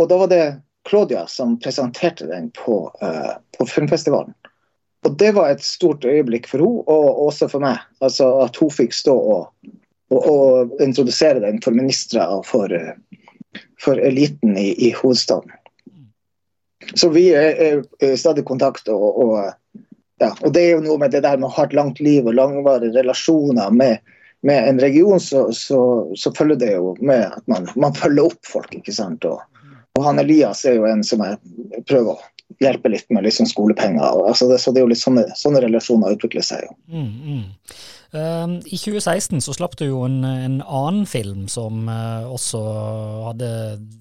Og 0.00 0.08
da 0.08 0.16
var 0.22 0.30
det 0.32 0.44
Claudia 0.88 1.26
som 1.28 1.58
presenterte 1.60 2.26
den 2.26 2.48
på, 2.56 2.82
uh, 3.02 3.36
på 3.58 3.66
filmfestivalen. 3.68 4.32
Og 5.04 5.16
det 5.16 5.32
var 5.32 5.50
et 5.50 5.62
stort 5.64 6.04
øyeblikk 6.04 6.48
for 6.48 6.60
henne, 6.60 6.84
og 6.92 7.22
også 7.26 7.48
for 7.48 7.64
meg. 7.64 7.80
Altså 8.04 8.28
At 8.44 8.58
hun 8.60 8.72
fikk 8.72 8.96
stå 8.96 9.14
og, 9.16 9.70
og, 10.12 10.20
og 10.20 10.82
introdusere 10.84 11.40
den 11.44 11.60
for 11.64 11.76
ministre 11.76 12.26
og 12.28 12.44
for, 12.48 12.74
for 13.80 14.00
eliten 14.00 14.58
i, 14.60 14.74
i, 14.76 14.92
hovedstaden. 14.96 15.56
Så 16.94 17.08
vi 17.12 17.30
er, 17.36 17.82
i 18.02 18.14
stadig 18.16 18.44
kontakt. 18.44 18.88
Og, 18.92 19.24
og, 19.24 19.80
ja, 20.20 20.32
og, 20.34 20.52
det 20.52 20.66
er 20.66 20.72
jo 20.74 20.84
noe 20.84 21.00
med 21.00 21.14
det 21.16 21.24
der 21.24 21.40
med 21.40 21.48
å 21.48 21.54
ha 21.56 21.68
et 21.68 21.76
langt 21.76 22.00
liv 22.04 22.28
og 22.28 22.36
langvarige 22.36 22.92
relasjoner 22.98 23.72
med, 23.72 24.04
med 24.44 24.68
en 24.68 24.80
region, 24.84 25.20
så, 25.20 25.46
så, 25.56 25.80
så, 26.16 26.32
følger 26.36 26.60
det 26.60 26.74
jo 26.74 26.92
med 27.00 27.24
at 27.28 27.46
man, 27.48 27.68
man 27.76 27.96
følger 27.96 28.28
opp 28.28 28.52
folk. 28.52 28.74
ikke 28.76 28.92
sant? 28.96 29.24
Og, 29.28 29.40
og 29.98 30.04
han 30.06 30.22
Elias 30.22 30.64
er 30.64 30.78
jo 30.78 30.86
en 30.88 31.02
som 31.06 31.22
jeg 31.24 31.82
prøver 31.88 32.14
å 32.14 32.62
hjelpe 32.62 32.90
litt 32.92 33.06
med 33.14 33.24
liksom 33.26 33.48
skolepenger. 33.48 34.02
Altså 34.26 34.48
det, 34.50 34.58
så 34.62 34.72
det 34.74 34.82
er 34.82 34.86
jo 34.86 34.92
litt 34.92 35.02
sånne, 35.02 35.24
sånne 35.38 35.62
relasjoner 35.64 36.16
utvikler 36.16 36.44
seg 36.46 36.66
jo. 36.66 36.76
Mm, 36.92 37.10
mm. 37.24 37.74
Uh, 38.10 38.58
I 38.66 38.74
2016 38.74 39.38
så 39.44 39.52
slapp 39.54 39.76
du 39.78 39.84
jo 39.86 40.00
en, 40.02 40.24
en 40.26 40.56
annen 40.66 41.04
film 41.06 41.44
som 41.46 41.86
uh, 41.86 42.26
også 42.26 42.58
hadde 43.28 43.50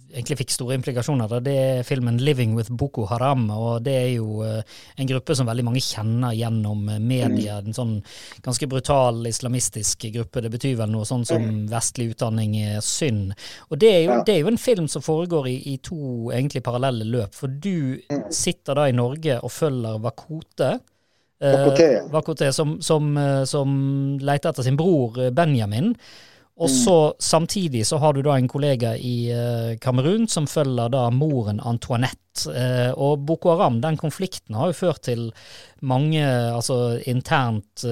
egentlig 0.10 0.40
fikk 0.40 0.54
store 0.56 0.80
implikasjoner. 0.80 1.36
Det 1.46 1.54
er 1.54 1.86
filmen 1.86 2.18
'Living 2.18 2.56
with 2.58 2.74
Boko 2.74 3.06
Haram'. 3.06 3.52
og 3.54 3.84
Det 3.86 3.94
er 3.94 4.10
jo 4.16 4.42
uh, 4.42 4.66
en 4.98 5.12
gruppe 5.14 5.38
som 5.38 5.46
veldig 5.46 5.68
mange 5.68 5.86
kjenner 5.86 6.34
gjennom 6.34 6.90
media. 7.06 7.60
En 7.62 7.78
sånn 7.78 7.96
ganske 8.42 8.68
brutal 8.68 9.22
islamistisk 9.30 10.10
gruppe. 10.18 10.42
Det 10.42 10.56
betyr 10.58 10.80
vel 10.82 10.90
noe 10.90 11.06
sånn 11.06 11.28
som 11.30 11.46
vestlig 11.70 12.16
utdanning 12.16 12.58
er 12.58 12.82
synd. 12.82 13.38
Og 13.70 13.78
Det 13.78 13.94
er 13.94 14.04
jo, 14.08 14.22
det 14.26 14.36
er 14.36 14.42
jo 14.42 14.54
en 14.56 14.58
film 14.58 14.88
som 14.90 15.06
foregår 15.06 15.54
i, 15.54 15.58
i 15.76 15.78
to 15.78 16.32
egentlig 16.34 16.66
parallelle 16.66 17.06
løp. 17.06 17.38
For 17.38 17.46
du 17.48 18.02
sitter 18.34 18.74
da 18.74 18.90
i 18.90 18.98
Norge 18.98 19.38
og 19.38 19.54
følger 19.54 20.02
Vakote 20.02 20.80
Vakote, 21.40 22.46
eh, 22.46 22.52
som, 22.52 22.82
som, 22.82 23.18
eh, 23.18 23.44
som 23.44 23.70
leter 24.22 24.50
etter 24.50 24.64
sin 24.64 24.78
bror 24.78 25.20
eh, 25.24 25.32
Benjamin. 25.32 25.94
Og 26.60 26.68
så 26.68 26.96
mm. 27.08 27.14
Samtidig 27.24 27.86
så 27.88 27.98
har 27.98 28.14
du 28.14 28.20
da 28.22 28.34
en 28.36 28.48
kollega 28.52 28.98
i 28.98 29.32
Kamerun 29.80 30.26
som 30.28 30.44
følger 30.48 30.92
da 30.92 31.06
moren 31.16 31.62
Antoinette. 31.64 32.52
Eh, 32.52 32.92
og 32.92 33.24
Boko 33.24 33.54
Haram, 33.54 33.78
den 33.80 33.96
konflikten 33.98 34.58
har 34.60 34.68
jo 34.68 34.76
ført 34.76 35.06
til 35.08 35.30
mange 35.80 36.20
altså 36.28 37.00
internt 37.08 37.86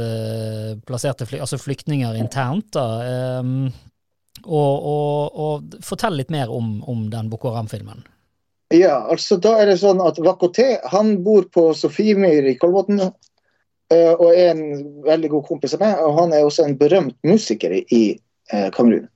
plasserte 0.84 1.30
altså 1.40 1.60
flyktninger 1.64 2.20
internt. 2.20 2.74
da. 2.76 2.88
Eh, 3.08 3.72
og, 4.44 4.86
og, 4.92 5.40
og, 5.40 5.80
fortell 5.84 6.20
litt 6.20 6.30
mer 6.36 6.52
om, 6.52 6.82
om 6.84 7.08
den 7.12 7.32
Boko 7.32 7.54
Haram-filmen. 7.54 8.04
Ja, 8.76 9.00
altså 9.08 9.38
da 9.40 9.56
er 9.62 9.72
det 9.72 9.80
sånn 9.80 10.04
at 10.04 10.20
Vakote 10.20 10.74
han 10.92 11.22
bor 11.24 11.48
på 11.56 11.70
Sofiemyr 11.78 12.52
i 12.52 12.58
Kolbotn 12.60 13.00
og 13.94 14.32
er 14.34 14.50
en 14.52 14.64
veldig 15.06 15.30
god 15.32 15.46
kompis 15.48 15.76
av 15.78 15.84
meg. 15.84 16.02
Og 16.04 16.18
han 16.22 16.34
er 16.36 16.46
også 16.46 16.66
en 16.66 16.78
berømt 16.80 17.18
musiker 17.28 17.76
i 17.78 18.02
eh, 18.52 18.68
Kamerun. 18.76 19.08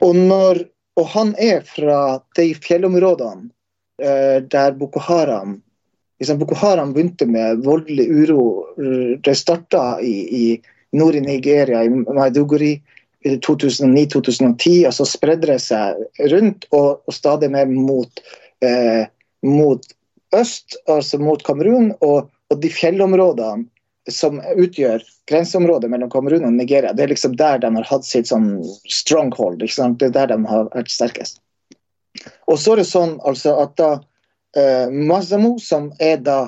Og, 0.00 0.14
når, 0.16 0.62
og 1.00 1.08
han 1.14 1.34
er 1.38 1.64
fra 1.66 2.20
de 2.38 2.52
fjellområdene 2.54 3.50
eh, 4.02 4.38
der 4.46 4.78
Boko 4.78 5.02
Haram 5.04 5.58
liksom 6.20 6.38
Boko 6.38 6.54
Haram 6.54 6.92
begynte 6.92 7.26
med 7.26 7.64
voldelig 7.64 8.10
uro. 8.10 8.66
Det 9.24 9.34
starta 9.34 10.00
i, 10.00 10.16
i 10.36 10.60
nord 10.92 11.14
i 11.14 11.20
Nigeria, 11.20 11.84
i 11.84 11.88
Maiduguri 11.88 12.74
i 13.24 13.36
2009-2010. 13.36 14.86
Og 14.86 14.94
så 14.94 15.06
spredde 15.08 15.48
det 15.52 15.60
seg 15.64 15.96
rundt, 16.32 16.68
og, 16.76 17.00
og 17.06 17.16
stadig 17.16 17.50
mer 17.52 17.70
mot, 17.72 18.22
eh, 18.64 19.08
mot 19.46 19.88
øst, 20.36 20.76
altså 20.88 21.18
mot 21.18 21.42
Kamerun, 21.46 21.94
og, 22.00 22.28
og, 22.50 22.60
de 22.60 22.70
fjellområdene 22.70 23.66
som 24.08 24.40
utgjør 24.40 25.02
grenseområdet 25.28 25.90
mellom 25.92 26.10
Kamerun 26.10 26.46
og 26.48 26.54
Nigeria, 26.56 26.94
det 26.96 27.04
er 27.04 27.12
liksom 27.12 27.36
der 27.36 27.60
de 27.60 27.70
har 27.76 27.88
hatt 27.90 28.06
sitt 28.08 28.30
sånn 28.30 28.62
stronghold. 28.88 29.60
Det 29.60 30.08
er 30.08 30.14
der 30.14 30.30
de 30.32 30.38
har 30.48 30.70
vært 30.72 30.92
sterkest. 30.92 31.42
Og 32.48 32.58
så 32.58 32.74
er 32.74 32.80
det 32.80 32.88
sånn 32.88 33.18
altså 33.28 33.54
at 33.62 33.76
da 33.78 33.90
eh, 34.56 34.88
Mazamo, 34.90 35.58
som 35.62 35.92
er 36.02 36.18
da 36.24 36.40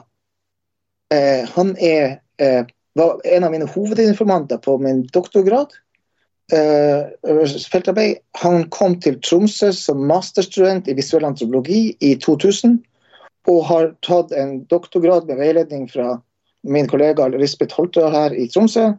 eh, 1.12 1.46
Han 1.54 1.76
er 1.78 2.18
eh, 2.42 2.64
var 2.94 3.20
en 3.24 3.44
av 3.44 3.52
mine 3.52 3.68
hovedinformanter 3.68 4.56
på 4.56 4.78
min 4.78 5.06
doktorgrad. 5.12 5.72
Uh, 6.52 7.08
feltarbeid. 7.72 8.18
Han 8.42 8.66
kom 8.74 8.98
til 9.00 9.16
Tromsø 9.24 9.70
som 9.72 10.02
masterstudent 10.08 10.90
i 10.90 10.96
visuell 10.98 11.24
antropologi 11.24 11.94
i 12.04 12.14
2000. 12.20 12.76
Og 13.48 13.64
har 13.70 13.94
tatt 14.06 14.34
en 14.36 14.60
doktorgrad 14.70 15.26
med 15.30 15.40
veiledning 15.40 15.88
fra 15.90 16.18
min 16.62 16.88
kollega 16.88 17.28
Lisbeth 17.28 17.74
Holter 17.76 18.10
her 18.10 18.34
i 18.34 18.48
Tromsø. 18.48 18.92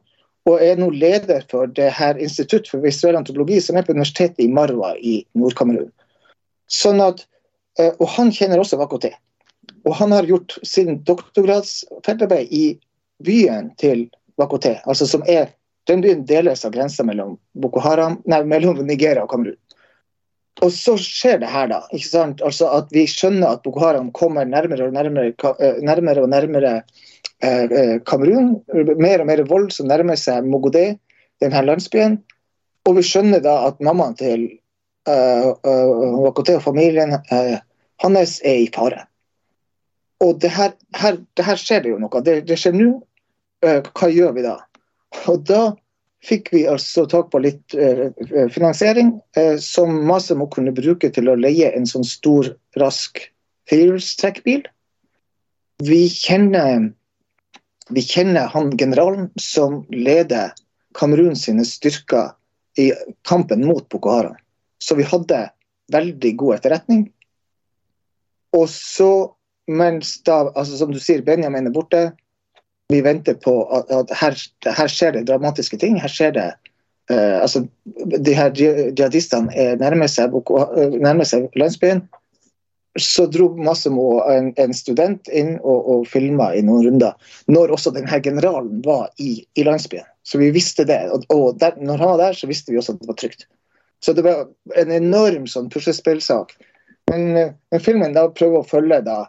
Og 0.50 0.60
er 0.60 0.76
nå 0.76 0.90
leder 0.92 1.46
for 1.52 1.72
det 1.72 1.88
her 1.96 2.18
Institutt 2.20 2.68
for 2.68 2.84
visuell 2.84 3.16
antropologi, 3.16 3.62
som 3.64 3.78
er 3.80 3.86
på 3.88 3.94
universitetet 3.96 4.44
i 4.44 4.50
Marwa 4.52 4.92
i 5.00 5.22
Nord-Kamerun. 5.40 5.88
Sånn 6.68 7.00
uh, 7.00 7.14
og 7.80 8.08
han 8.18 8.32
kjenner 8.36 8.60
også 8.60 8.80
Vakote. 8.82 9.14
Og 9.88 9.96
han 9.96 10.12
har 10.12 10.28
gjort 10.28 10.58
sin 10.68 10.98
doktorgradsfeltarbeid 11.08 12.52
i 12.52 12.66
byen 13.24 13.72
til 13.80 14.10
Bakote, 14.36 14.82
altså 14.84 15.08
som 15.08 15.24
er 15.32 15.54
den 15.88 16.04
byen 16.04 16.28
deles 16.28 16.66
av 16.68 16.76
grensa 16.76 17.04
mellom, 17.08 17.38
mellom 17.56 18.84
Nigeria 18.84 19.24
og 19.24 19.32
Kamerun. 19.32 19.60
Og 20.62 20.70
så 20.72 20.94
skjer 21.02 21.40
det 21.42 21.50
her, 21.50 21.70
da. 21.72 21.82
ikke 21.96 22.10
sant? 22.10 22.44
Altså 22.46 22.70
At 22.78 22.92
vi 22.94 23.08
skjønner 23.10 23.56
at 23.56 23.64
Boko 23.66 23.82
Haram 23.82 24.12
kommer 24.14 24.46
nærmere 24.46 24.88
og 24.88 24.94
nærmere, 24.94 25.34
eh, 25.58 25.80
nærmere, 25.82 26.22
og 26.22 26.30
nærmere 26.30 26.76
eh, 26.76 26.84
eh, 26.84 27.23
Kamerun. 28.08 28.56
Mer 28.98 29.24
og 29.24 29.30
mer 29.30 29.44
vold 29.50 29.72
som 29.76 29.90
nærmer 29.90 30.20
seg 30.20 30.48
Mogodé, 30.48 30.94
denne 31.44 31.64
landsbyen. 31.68 32.20
Og 32.88 32.98
vi 32.98 33.06
skjønner 33.08 33.44
da 33.44 33.56
at 33.70 33.80
mammaen 33.84 34.16
til 34.20 34.46
uh, 35.08 35.52
uh, 35.56 36.20
Wakote 36.24 36.58
og 36.60 36.66
familien 36.66 37.16
hans 38.04 38.38
er 38.44 38.64
i 38.66 38.70
fare. 38.74 39.06
Og 40.24 40.40
det 40.44 40.52
her, 40.56 40.74
her, 41.00 41.20
det 41.36 41.46
her 41.48 41.60
skjer 41.60 41.84
det 41.84 41.94
jo 41.94 42.00
noe. 42.00 42.24
Det, 42.24 42.42
det 42.48 42.60
skjer 42.60 42.76
nå. 42.76 42.92
Hva 43.64 44.10
gjør 44.12 44.34
vi 44.36 44.44
da? 44.44 44.58
Og 45.32 45.44
da 45.48 45.62
fikk 46.24 46.50
vi 46.52 46.66
altså 46.68 47.06
tak 47.12 47.30
på 47.32 47.40
litt 47.44 47.76
finansiering 48.52 49.14
som 49.60 49.96
masse 50.08 50.36
må 50.36 50.50
kunne 50.52 50.72
bruke 50.76 51.12
til 51.16 51.32
å 51.32 51.36
leie 51.40 51.72
en 51.76 51.88
sånn 51.88 52.08
stor, 52.08 52.50
rask 52.80 53.20
firehjulstrekkbil. 53.72 54.64
Vi 55.84 56.02
kjenner, 56.12 56.92
vi 57.90 58.02
kjenner 58.02 58.48
han 58.54 58.72
generalen 58.78 59.30
som 59.42 59.82
leder 59.92 60.54
Kamerun 60.94 61.36
sine 61.36 61.66
styrker 61.66 62.34
i 62.78 62.92
kampen 63.28 63.66
mot 63.66 63.90
Boko 63.90 64.10
Haram. 64.10 64.36
Så 64.80 64.96
vi 64.96 65.06
hadde 65.08 65.48
veldig 65.94 66.36
god 66.40 66.56
etterretning. 66.56 67.08
Og 68.54 68.70
så 68.70 69.34
mens 69.68 70.18
da, 70.28 70.50
altså 70.56 70.78
som 70.78 70.92
du 70.92 71.00
sier, 71.00 71.24
Benjamin 71.26 71.70
er 71.70 71.76
borte. 71.76 72.04
Vi 72.92 73.00
venter 73.02 73.38
på 73.40 73.56
at, 73.74 73.92
at 73.92 74.12
her, 74.20 74.36
her, 74.68 74.92
skjer 74.92 75.16
det 75.16 75.28
dramatiske 75.30 75.80
ting. 75.80 75.96
Her 76.02 76.12
skjer 76.12 76.34
det 76.36 76.50
uh, 77.12 77.40
altså, 77.42 77.64
De 78.26 78.36
her 78.36 78.52
jihadistene 78.58 79.70
nærmer 79.80 80.12
seg, 80.12 80.36
nærmer 81.00 81.28
seg 81.28 81.48
landsbyen. 81.60 82.04
Så 83.00 83.26
dro 83.26 83.48
Massimo 83.58 84.22
en, 84.30 84.52
en 84.62 84.74
student 84.78 85.30
inn 85.34 85.56
og, 85.64 85.88
og 85.90 86.04
filma 86.08 86.52
i 86.54 86.62
noen 86.62 86.86
runder. 86.88 87.16
Når 87.50 87.74
også 87.74 87.94
denne 87.96 88.20
generalen 88.22 88.84
var 88.86 89.08
i, 89.18 89.40
i 89.58 89.66
landsbyen. 89.66 90.06
Så 90.24 90.38
vi 90.38 90.52
visste 90.54 90.86
det. 90.86 91.00
Og, 91.12 91.26
og 91.34 91.58
der, 91.60 91.80
når 91.82 91.98
han 91.98 92.14
var 92.14 92.22
der, 92.22 92.38
så 92.38 92.48
visste 92.48 92.72
vi 92.72 92.78
også 92.78 92.94
at 92.94 93.02
det 93.02 93.10
var 93.10 93.18
trygt. 93.20 93.48
Så 94.04 94.14
det 94.14 94.26
var 94.26 94.46
en 94.78 94.92
enorm 94.92 95.48
sånn 95.50 95.72
puslespillsak. 95.74 96.54
Men, 97.12 97.56
men 97.72 97.84
filmen 97.84 98.16
da 98.16 98.28
prøver 98.32 98.62
å 98.62 98.68
følge 98.68 99.02
da 99.08 99.24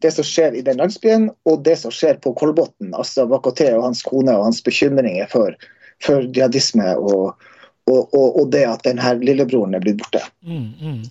det 0.00 0.12
som 0.14 0.24
skjer 0.24 0.56
i 0.56 0.62
den 0.64 0.80
landsbyen, 0.80 1.28
og 1.44 1.64
det 1.64 1.76
som 1.82 1.92
skjer 1.92 2.16
på 2.24 2.32
Kolbotn. 2.38 2.94
Altså 2.96 3.26
Vakoté 3.28 3.68
og 3.74 3.84
hans 3.88 4.02
kone 4.06 4.32
og 4.36 4.46
hans 4.48 4.62
bekymringer 4.64 5.28
for, 5.32 5.56
for 6.04 6.24
jihadisme 6.24 6.94
og, 6.96 7.34
og, 7.90 8.00
og, 8.06 8.26
og, 8.40 8.46
det 8.54 8.64
at 8.68 8.86
denne 8.86 9.12
lillebroren 9.20 9.76
er 9.76 9.84
blitt 9.84 10.00
borte. 10.00 10.22
Mm, 10.46 10.70
mm. 10.80 11.02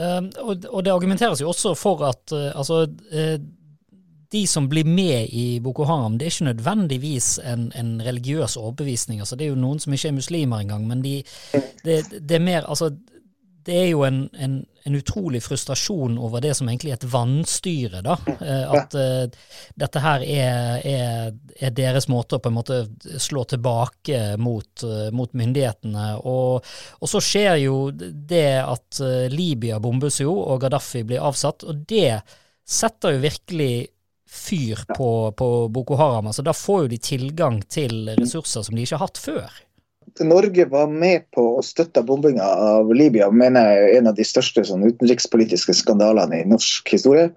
Uh, 0.00 0.22
og, 0.48 0.84
det 0.84 0.92
argumenteres 0.92 1.42
jo 1.42 1.50
også 1.50 1.74
for 1.76 2.04
at 2.08 2.32
uh, 2.32 2.50
altså, 2.56 2.86
uh, 3.12 3.34
de 4.32 4.46
som 4.46 4.68
blir 4.70 4.86
med 4.86 5.28
i 5.34 5.60
Boko 5.60 5.84
Haram, 5.84 6.18
det 6.18 6.26
er 6.26 6.30
ikke 6.30 6.44
nødvendigvis 6.44 7.38
en, 7.44 7.72
en 7.76 8.02
religiøs 8.06 8.56
overbevisning. 8.56 9.20
Altså, 9.20 9.36
det 9.36 9.44
er 9.44 9.50
jo 9.50 9.60
noen 9.60 9.82
som 9.82 9.92
ikke 9.92 10.08
er 10.08 10.16
muslimer 10.16 10.62
engang, 10.62 10.86
men 10.88 11.02
de, 11.04 11.22
det, 11.84 12.04
det, 12.14 12.36
er 12.38 12.44
mer 12.44 12.68
altså, 12.70 12.92
det 13.66 13.76
er 13.76 13.88
jo 13.90 14.04
en, 14.06 14.28
en, 14.38 14.64
en, 14.84 14.94
utrolig 14.94 15.42
frustrasjon 15.42 16.18
over 16.18 16.40
det 16.40 16.54
som 16.58 16.68
egentlig 16.68 16.92
er 16.92 16.98
et 16.98 17.06
vannstyre. 17.12 18.02
da, 18.06 18.16
eh, 18.40 18.72
At 18.78 18.96
uh, 18.96 19.52
dette 19.74 20.02
her 20.04 20.24
er, 20.24 20.80
er, 20.86 21.32
er, 21.56 21.74
deres 21.76 22.08
måte 22.08 22.38
å 22.38 22.42
på 22.42 22.50
en 22.50 22.58
måte 22.58 22.80
slå 23.20 23.44
tilbake 23.50 24.36
mot, 24.40 24.84
uh, 24.84 25.08
mot 25.16 25.32
myndighetene. 25.32 26.08
Og, 26.24 26.66
og, 26.98 27.08
så 27.10 27.22
skjer 27.24 27.62
jo 27.66 27.78
det 27.92 28.60
at 28.64 29.00
Libya 29.32 29.80
bombes 29.82 30.20
jo, 30.22 30.34
og 30.34 30.60
Gaddafi 30.64 31.04
blir 31.06 31.24
avsatt. 31.24 31.66
Og 31.68 31.86
det 31.88 32.20
setter 32.70 33.16
jo 33.16 33.24
virkelig 33.24 33.74
fyr 34.30 34.84
på, 34.96 35.32
på 35.36 35.48
Boko 35.68 35.96
Haram. 35.98 36.30
altså 36.30 36.42
Da 36.46 36.54
får 36.54 36.84
jo 36.84 36.92
de 36.92 36.98
tilgang 37.02 37.58
til 37.66 38.12
ressurser 38.14 38.62
som 38.62 38.76
de 38.76 38.86
ikke 38.86 39.00
har 39.00 39.08
hatt 39.08 39.18
før. 39.18 39.58
Norge 40.20 40.64
var 40.64 40.86
med 40.86 41.26
på 41.34 41.42
å 41.58 41.62
støtte 41.64 42.02
bombinga 42.06 42.44
av 42.44 42.90
Libya, 42.94 43.30
mener 43.30 43.68
jeg 43.68 43.82
er 43.82 43.98
en 43.98 44.10
av 44.10 44.16
de 44.18 44.26
største 44.26 44.64
sånn, 44.66 44.84
utenrikspolitiske 44.86 45.74
skandalene 45.76 46.42
i 46.42 46.48
norsk 46.48 46.92
historie. 46.92 47.30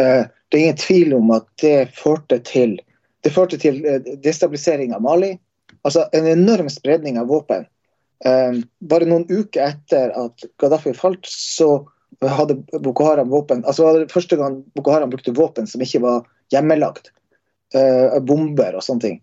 Eh, 0.00 0.22
det 0.48 0.58
er 0.58 0.62
ingen 0.64 0.80
tvil 0.80 1.16
om 1.16 1.32
at 1.36 1.48
det 1.62 1.88
førte 1.96 2.38
til, 2.46 2.76
det 3.24 3.32
førte 3.34 3.58
til 3.60 3.82
eh, 3.86 3.98
destabilisering 4.24 4.94
av 4.96 5.04
Mali. 5.04 5.34
Altså 5.86 6.06
en 6.16 6.28
enorm 6.30 6.70
spredning 6.72 7.18
av 7.20 7.28
våpen. 7.32 7.66
Eh, 8.24 8.62
bare 8.80 9.08
noen 9.08 9.26
uker 9.28 9.66
etter 9.68 10.14
at 10.16 10.46
Gaddafi 10.62 10.94
falt, 10.96 11.28
så 11.28 11.84
hadde 12.22 12.56
Boko 12.80 13.04
Haram 13.04 13.28
våpen 13.28 13.60
altså 13.68 13.84
var 13.84 13.98
det 14.00 14.12
første 14.14 14.38
gang 14.40 14.62
Boko 14.78 14.94
Haram 14.94 15.10
brukte 15.12 15.34
våpen 15.36 15.66
som 15.68 15.82
ikke 15.84 16.00
var 16.00 16.22
hjemmelagd. 16.54 17.10
Bomber 18.24 18.76
og 18.78 18.84
sånne 18.86 19.02
ting 19.02 19.16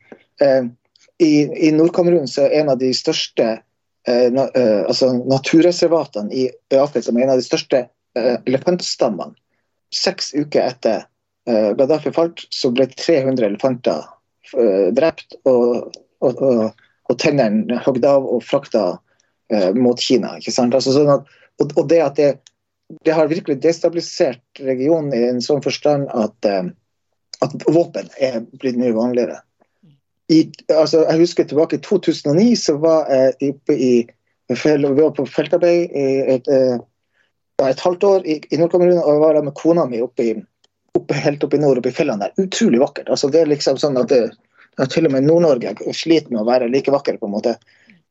i, 1.22 1.68
i 1.68 1.72
Nord-Kamerun 1.72 2.28
er 2.42 2.56
en 2.60 2.72
av 2.74 2.80
de 2.82 2.90
største 2.96 3.46
eh, 4.08 4.28
na, 4.34 4.48
eh, 4.58 4.82
altså 4.88 5.12
naturreservatene 5.30 6.34
i 6.34 6.48
Afrika 6.78 7.08
som 7.08 7.18
er 7.18 7.28
en 7.28 7.36
av 7.36 7.42
de 7.42 7.46
største 7.46 7.86
eh, 8.18 8.36
elefantstammene. 8.50 9.38
Seks 9.94 10.34
uker 10.34 10.66
etter 10.66 11.06
eh, 11.50 11.72
Gaddafi 11.78 12.14
falt, 12.16 12.46
så 12.50 12.72
ble 12.74 12.88
300 12.90 13.46
elefanter 13.52 14.02
eh, 14.58 14.90
drept 14.96 15.38
og, 15.50 15.94
og, 16.24 16.42
og, 16.42 16.86
og 17.10 17.22
tennene 17.22 17.82
hogd 17.86 18.08
av 18.10 18.26
og 18.26 18.42
frakta 18.46 18.88
eh, 19.54 19.70
mot 19.78 20.00
Kina. 20.00 20.38
ikke 20.40 20.56
sant? 20.56 20.74
Altså, 20.74 20.96
sånn 20.98 21.14
at, 21.20 21.30
og, 21.62 21.78
og, 21.78 21.86
det 21.92 22.02
at 22.02 22.18
det, 22.18 22.32
det, 23.06 23.14
har 23.14 23.30
virkelig 23.30 23.62
destabilisert 23.62 24.66
regionen 24.66 25.14
i 25.14 25.28
en 25.30 25.44
sånn 25.46 25.62
forstand 25.66 26.10
at, 26.18 26.50
at 27.46 27.68
våpen 27.70 28.10
er 28.18 28.42
blitt 28.58 28.80
mye 28.82 28.96
vanligere 28.98 29.44
i, 30.32 30.40
altså, 30.72 31.04
jeg 31.10 31.20
husker 31.20 31.48
tilbake 31.48 31.78
i 31.78 31.84
2009 31.84 32.56
så 32.60 32.78
var 32.80 33.10
jeg 33.12 33.56
oppe 33.56 33.76
i 33.76 33.94
vi 34.48 34.88
var 34.88 35.14
på 35.16 35.26
feltarbeid 35.26 35.94
i 35.96 36.08
et, 36.36 36.48
et, 36.52 36.82
et 37.64 37.84
halvt 37.86 38.04
år 38.04 38.26
i, 38.28 38.36
i 38.52 38.60
Nord-Kamerun, 38.60 39.00
og 39.00 39.14
jeg 39.14 39.22
var 39.24 39.38
der 39.38 39.46
med 39.48 39.56
kona 39.56 39.86
mi 39.90 40.02
oppe, 40.04 40.26
i, 40.26 40.34
oppe, 41.00 41.16
helt 41.16 41.44
oppe 41.48 41.58
i 41.58 41.62
nord, 41.64 41.80
oppe 41.80 41.94
i 41.94 41.96
fjellene 41.96 42.28
der. 42.28 42.44
Utrolig 42.44 42.82
vakkert. 42.84 43.10
altså 43.10 43.32
det 43.32 43.42
er 43.42 43.52
liksom 43.52 43.80
sånn 43.82 43.98
at 44.02 44.12
det, 44.12 44.26
Til 44.90 45.06
og 45.06 45.14
med 45.14 45.28
Nord-Norge 45.28 45.94
sliter 45.94 46.34
med 46.34 46.42
å 46.42 46.48
være 46.48 46.68
like 46.74 46.92
vakker. 46.92 47.18
på 47.22 47.30
en 47.30 47.34
måte. 47.36 47.56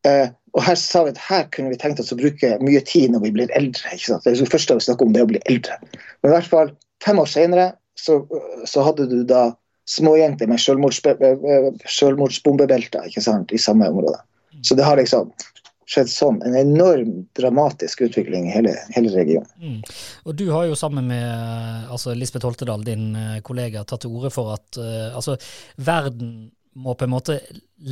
Eh, 0.06 0.28
og 0.54 0.62
her 0.62 0.76
sa 0.78 1.04
vi 1.04 1.10
at 1.14 1.20
her 1.26 1.48
kunne 1.50 1.72
vi 1.72 1.78
tenkt 1.80 2.00
oss 2.00 2.12
å 2.14 2.18
bruke 2.18 2.56
mye 2.62 2.80
tid 2.86 3.10
når 3.12 3.24
vi 3.24 3.32
blir 3.34 3.54
eldre. 3.58 3.94
ikke 3.94 4.12
sant? 4.12 4.24
Det 4.24 4.32
er 4.32 4.38
det 4.38 4.52
første 4.52 4.76
vi 4.78 4.86
snakker 4.86 5.06
om, 5.06 5.12
det 5.12 5.24
å 5.24 5.30
bli 5.30 5.40
eldre. 5.50 5.78
Men 6.22 6.30
i 6.30 6.34
hvert 6.36 6.50
fall 6.52 6.72
fem 7.02 7.18
år 7.18 7.30
senere 7.30 7.66
så, 7.98 8.20
så 8.68 8.84
hadde 8.86 9.08
du 9.10 9.22
da 9.26 9.50
småjenter 9.88 10.46
med 10.46 10.60
selvmordsbombebelter 10.60 13.52
i 13.52 13.58
samme 13.58 13.88
område. 13.88 14.18
Så 14.62 14.74
det 14.78 14.84
har 14.86 14.96
liksom 15.00 15.32
skjedd 15.92 16.10
sånn. 16.10 16.38
En 16.46 16.56
enorm 16.56 17.26
dramatisk 17.36 18.00
utvikling 18.06 18.48
i 18.48 18.54
hele, 18.54 18.72
hele 18.94 19.12
regionen. 19.14 19.48
Mm. 19.60 19.80
Og 20.28 20.36
Du 20.38 20.46
har 20.52 20.64
jo 20.68 20.78
sammen 20.78 21.08
med 21.10 21.28
altså 21.92 22.14
Lisbeth 22.16 22.46
Holtedal, 22.46 22.84
din 22.86 23.16
eh, 23.18 23.40
kollega, 23.44 23.84
tatt 23.84 24.00
til 24.06 24.14
orde 24.14 24.30
for 24.32 24.54
at 24.54 24.80
uh, 24.80 25.16
altså, 25.16 25.36
verden 25.76 26.50
må 26.74 26.94
på 26.96 27.04
en 27.04 27.12
måte 27.12 27.36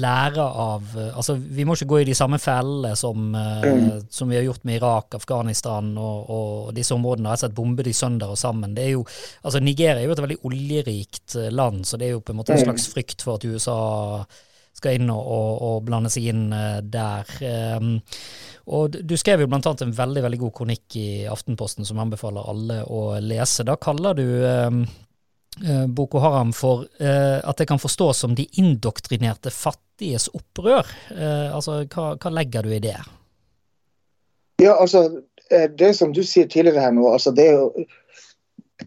lære 0.01 0.41
av 0.41 0.93
altså 0.97 1.35
Vi 1.37 1.65
må 1.67 1.75
ikke 1.75 1.89
gå 1.91 1.99
i 2.01 2.07
de 2.09 2.15
samme 2.17 2.39
fellene 2.41 2.95
som, 2.97 3.33
mm. 3.35 4.07
som 4.09 4.31
vi 4.31 4.39
har 4.39 4.47
gjort 4.47 4.65
med 4.65 4.79
Irak, 4.79 5.17
Afghanistan 5.19 5.91
og, 5.99 6.31
og 6.31 6.71
disse 6.77 6.95
områdene. 6.95 7.33
Altså 7.35 7.51
bombe 7.53 7.85
de 7.85 7.95
sønder 7.97 8.31
og 8.31 8.39
sammen. 8.39 8.77
Det 8.77 8.85
er 8.87 8.95
jo, 8.95 9.03
altså 9.43 9.61
Nigeria 9.61 9.99
er 9.99 10.07
jo 10.07 10.15
et 10.15 10.23
veldig 10.25 10.39
oljerikt 10.49 11.37
land, 11.51 11.83
så 11.85 11.99
det 12.01 12.09
er 12.09 12.15
jo 12.15 12.23
på 12.25 12.33
en 12.33 12.41
måte 12.41 12.55
en 12.55 12.63
mm. 12.63 12.69
slags 12.69 12.89
frykt 12.93 13.27
for 13.27 13.37
at 13.37 13.45
USA 13.51 13.81
skal 14.81 14.97
inn 14.97 15.11
og, 15.13 15.21
og, 15.21 15.51
og 15.67 15.83
blande 15.85 16.13
seg 16.13 16.31
inn 16.31 16.47
der. 16.93 17.35
Um, 17.77 17.99
og 18.71 18.97
Du 19.03 19.17
skrev 19.19 19.43
jo 19.43 19.51
bl.a. 19.51 19.61
en 19.61 19.97
veldig 19.97 20.25
veldig 20.25 20.41
god 20.45 20.57
kronikk 20.57 20.97
i 21.01 21.09
Aftenposten 21.29 21.89
som 21.89 22.01
anbefaler 22.01 22.49
alle 22.53 22.83
å 22.87 23.19
lese. 23.25 23.67
Da 23.67 23.77
kaller 23.81 24.17
du 24.17 24.27
um, 24.47 24.85
Boko 25.89 26.21
Haram 26.23 26.53
for 26.57 26.87
uh, 27.03 27.41
at 27.43 27.59
det 27.59 27.67
kan 27.67 27.81
forstås 27.83 28.23
som 28.23 28.35
de 28.39 28.47
indoktrinerte 28.63 29.51
fattiges 29.51 30.29
opprør. 30.33 30.87
Uh, 31.11 31.51
altså, 31.57 31.81
hva, 31.91 32.13
hva, 32.15 32.33
legger 32.33 32.65
du 32.65 32.75
i 32.77 32.83
det? 32.85 32.97
Ja, 34.63 34.77
altså, 34.77 35.23
Det 35.51 35.95
som 35.99 36.13
du 36.15 36.23
sier 36.23 36.47
tidligere 36.47 36.85
her 36.85 36.93
nå, 36.95 37.09
altså 37.11 37.33
det 37.35 37.49
er 37.51 37.57
jo 37.59 37.87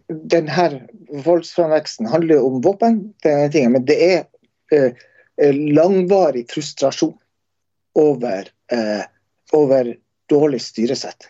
den 0.08 0.48
her 0.48 0.78
voldsframveksten 1.24 2.06
handler 2.06 2.34
jo 2.34 2.46
om 2.46 2.62
våpen, 2.64 3.00
det 3.22 3.56
er 3.56 3.68
men 3.68 3.84
det 3.84 3.98
er 4.04 4.24
eh, 4.72 5.04
langvarig 5.52 6.46
frustrasjon 6.50 7.14
over 7.94 8.48
eh, 8.72 9.04
over 9.52 9.94
dårlig 10.30 10.60
styresett. 10.62 11.28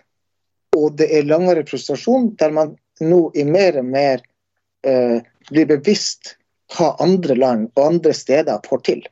Og 0.76 0.96
det 0.98 1.10
er 1.12 1.28
langvarig 1.28 1.68
frustrasjon 1.68 2.34
der 2.40 2.54
man 2.54 2.76
nå 3.00 3.30
i 3.34 3.44
mer 3.44 3.78
og 3.78 3.90
mer 3.90 4.22
eh, 4.86 5.20
blir 5.50 5.68
bevisst 5.68 6.36
hva 6.74 6.94
andre 7.02 7.36
land 7.38 7.70
og 7.74 7.86
andre 7.86 8.14
steder 8.16 8.62
får 8.68 8.84
til. 8.88 9.02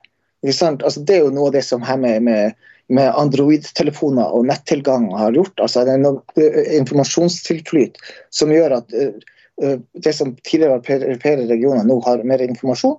Altså, 0.43 1.01
det 1.01 1.17
er 1.17 1.27
jo 1.27 1.35
noe 1.35 1.51
av 1.51 1.57
det 1.57 1.65
som 1.67 1.85
her 1.87 2.01
med, 2.01 2.25
med, 2.27 2.57
med 2.91 3.13
Android-telefoner 3.19 4.33
og 4.35 4.49
nettilgang 4.49 5.11
har 5.15 5.37
gjort. 5.37 5.55
Altså, 5.63 5.85
det 5.87 5.99
er 5.99 6.49
eh, 6.49 6.73
informasjonstilflyt 6.81 8.01
som 8.35 8.53
gjør 8.55 8.79
at 8.81 8.97
uh, 8.97 9.77
det 9.93 10.15
som 10.17 10.35
tidligere 10.43 10.79
var 10.79 10.87
perifere 10.87 11.47
regioner, 11.47 11.87
nå 11.87 12.01
har 12.07 12.25
mer 12.27 12.43
informasjon. 12.43 12.99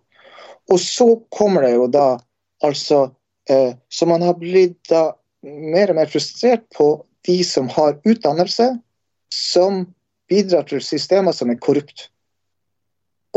Og 0.71 0.79
så 0.79 1.09
kommer 1.35 1.65
det 1.65 1.73
jo 1.73 1.89
da 1.91 2.13
altså 2.63 3.09
uh, 3.51 3.71
Så 3.91 4.07
man 4.07 4.23
har 4.23 4.37
blitt 4.39 4.79
da 4.87 5.09
mer 5.43 5.91
og 5.91 5.99
mer 5.99 6.07
frustrert 6.07 6.63
på 6.77 6.93
de 7.27 7.41
som 7.43 7.67
har 7.71 7.97
utdannelse, 8.07 8.69
som 9.33 9.83
bidrar 10.31 10.63
til 10.69 10.79
systemer 10.83 11.35
som 11.35 11.51
er 11.51 11.59
korrupt. 11.59 12.07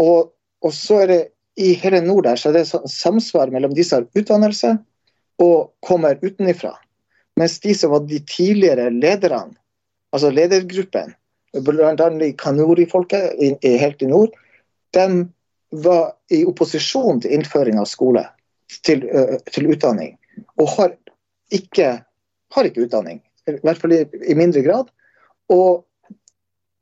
Og, 0.01 0.33
og 0.65 0.75
så 0.75 1.03
er 1.05 1.13
det 1.13 1.23
i 1.57 1.73
hele 1.81 2.03
nord 2.05 2.27
der, 2.27 2.37
så 2.37 2.51
er 2.51 2.59
det 2.59 2.91
samsvar 2.93 3.53
mellom 3.53 3.75
de 3.75 3.85
som 3.85 4.03
har 4.03 4.21
utdannelse 4.21 4.75
og 5.43 5.71
kommer 5.85 6.19
utenifra. 6.23 6.75
Mens 7.37 7.59
de 7.61 7.75
som 7.77 7.93
var 7.93 8.05
de 8.09 8.21
tidligere 8.29 8.91
lederne, 8.93 9.57
altså 10.13 10.31
ledergruppen, 10.33 11.15
bl.a. 11.65 12.11
Kanuri-folket 12.41 13.41
helt 13.65 14.03
i 14.03 14.11
nord, 14.11 14.37
de 14.97 15.07
var 15.85 16.13
i 16.33 16.45
opposisjon 16.49 17.21
til 17.25 17.37
innføring 17.37 17.81
av 17.81 17.89
skole, 17.91 18.25
til, 18.85 19.05
til 19.53 19.73
utdanning. 19.73 20.15
Og 20.61 20.71
har 20.77 20.95
ikke, 21.55 21.91
har 22.53 22.69
ikke 22.69 22.87
utdanning. 22.87 23.21
I 23.49 23.59
hvert 23.63 23.81
fall 23.81 23.95
i, 23.97 24.03
i 24.29 24.37
mindre 24.39 24.63
grad. 24.65 24.89
Og, 25.53 25.85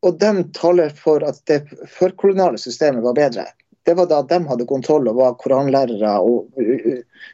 og 0.04 0.18
de 0.20 0.44
taler 0.56 0.92
for 0.96 1.24
at 1.26 1.40
det 1.50 1.62
førkoloniale 1.96 2.60
systemet 2.60 3.04
var 3.04 3.16
bedre. 3.16 3.46
Det 3.84 3.96
var 3.96 4.08
da 4.08 4.22
de 4.28 4.40
hadde 4.48 4.66
kontroll 4.68 5.08
og 5.10 5.18
var 5.18 5.36
koranlærere 5.40 6.16
og 6.24 6.48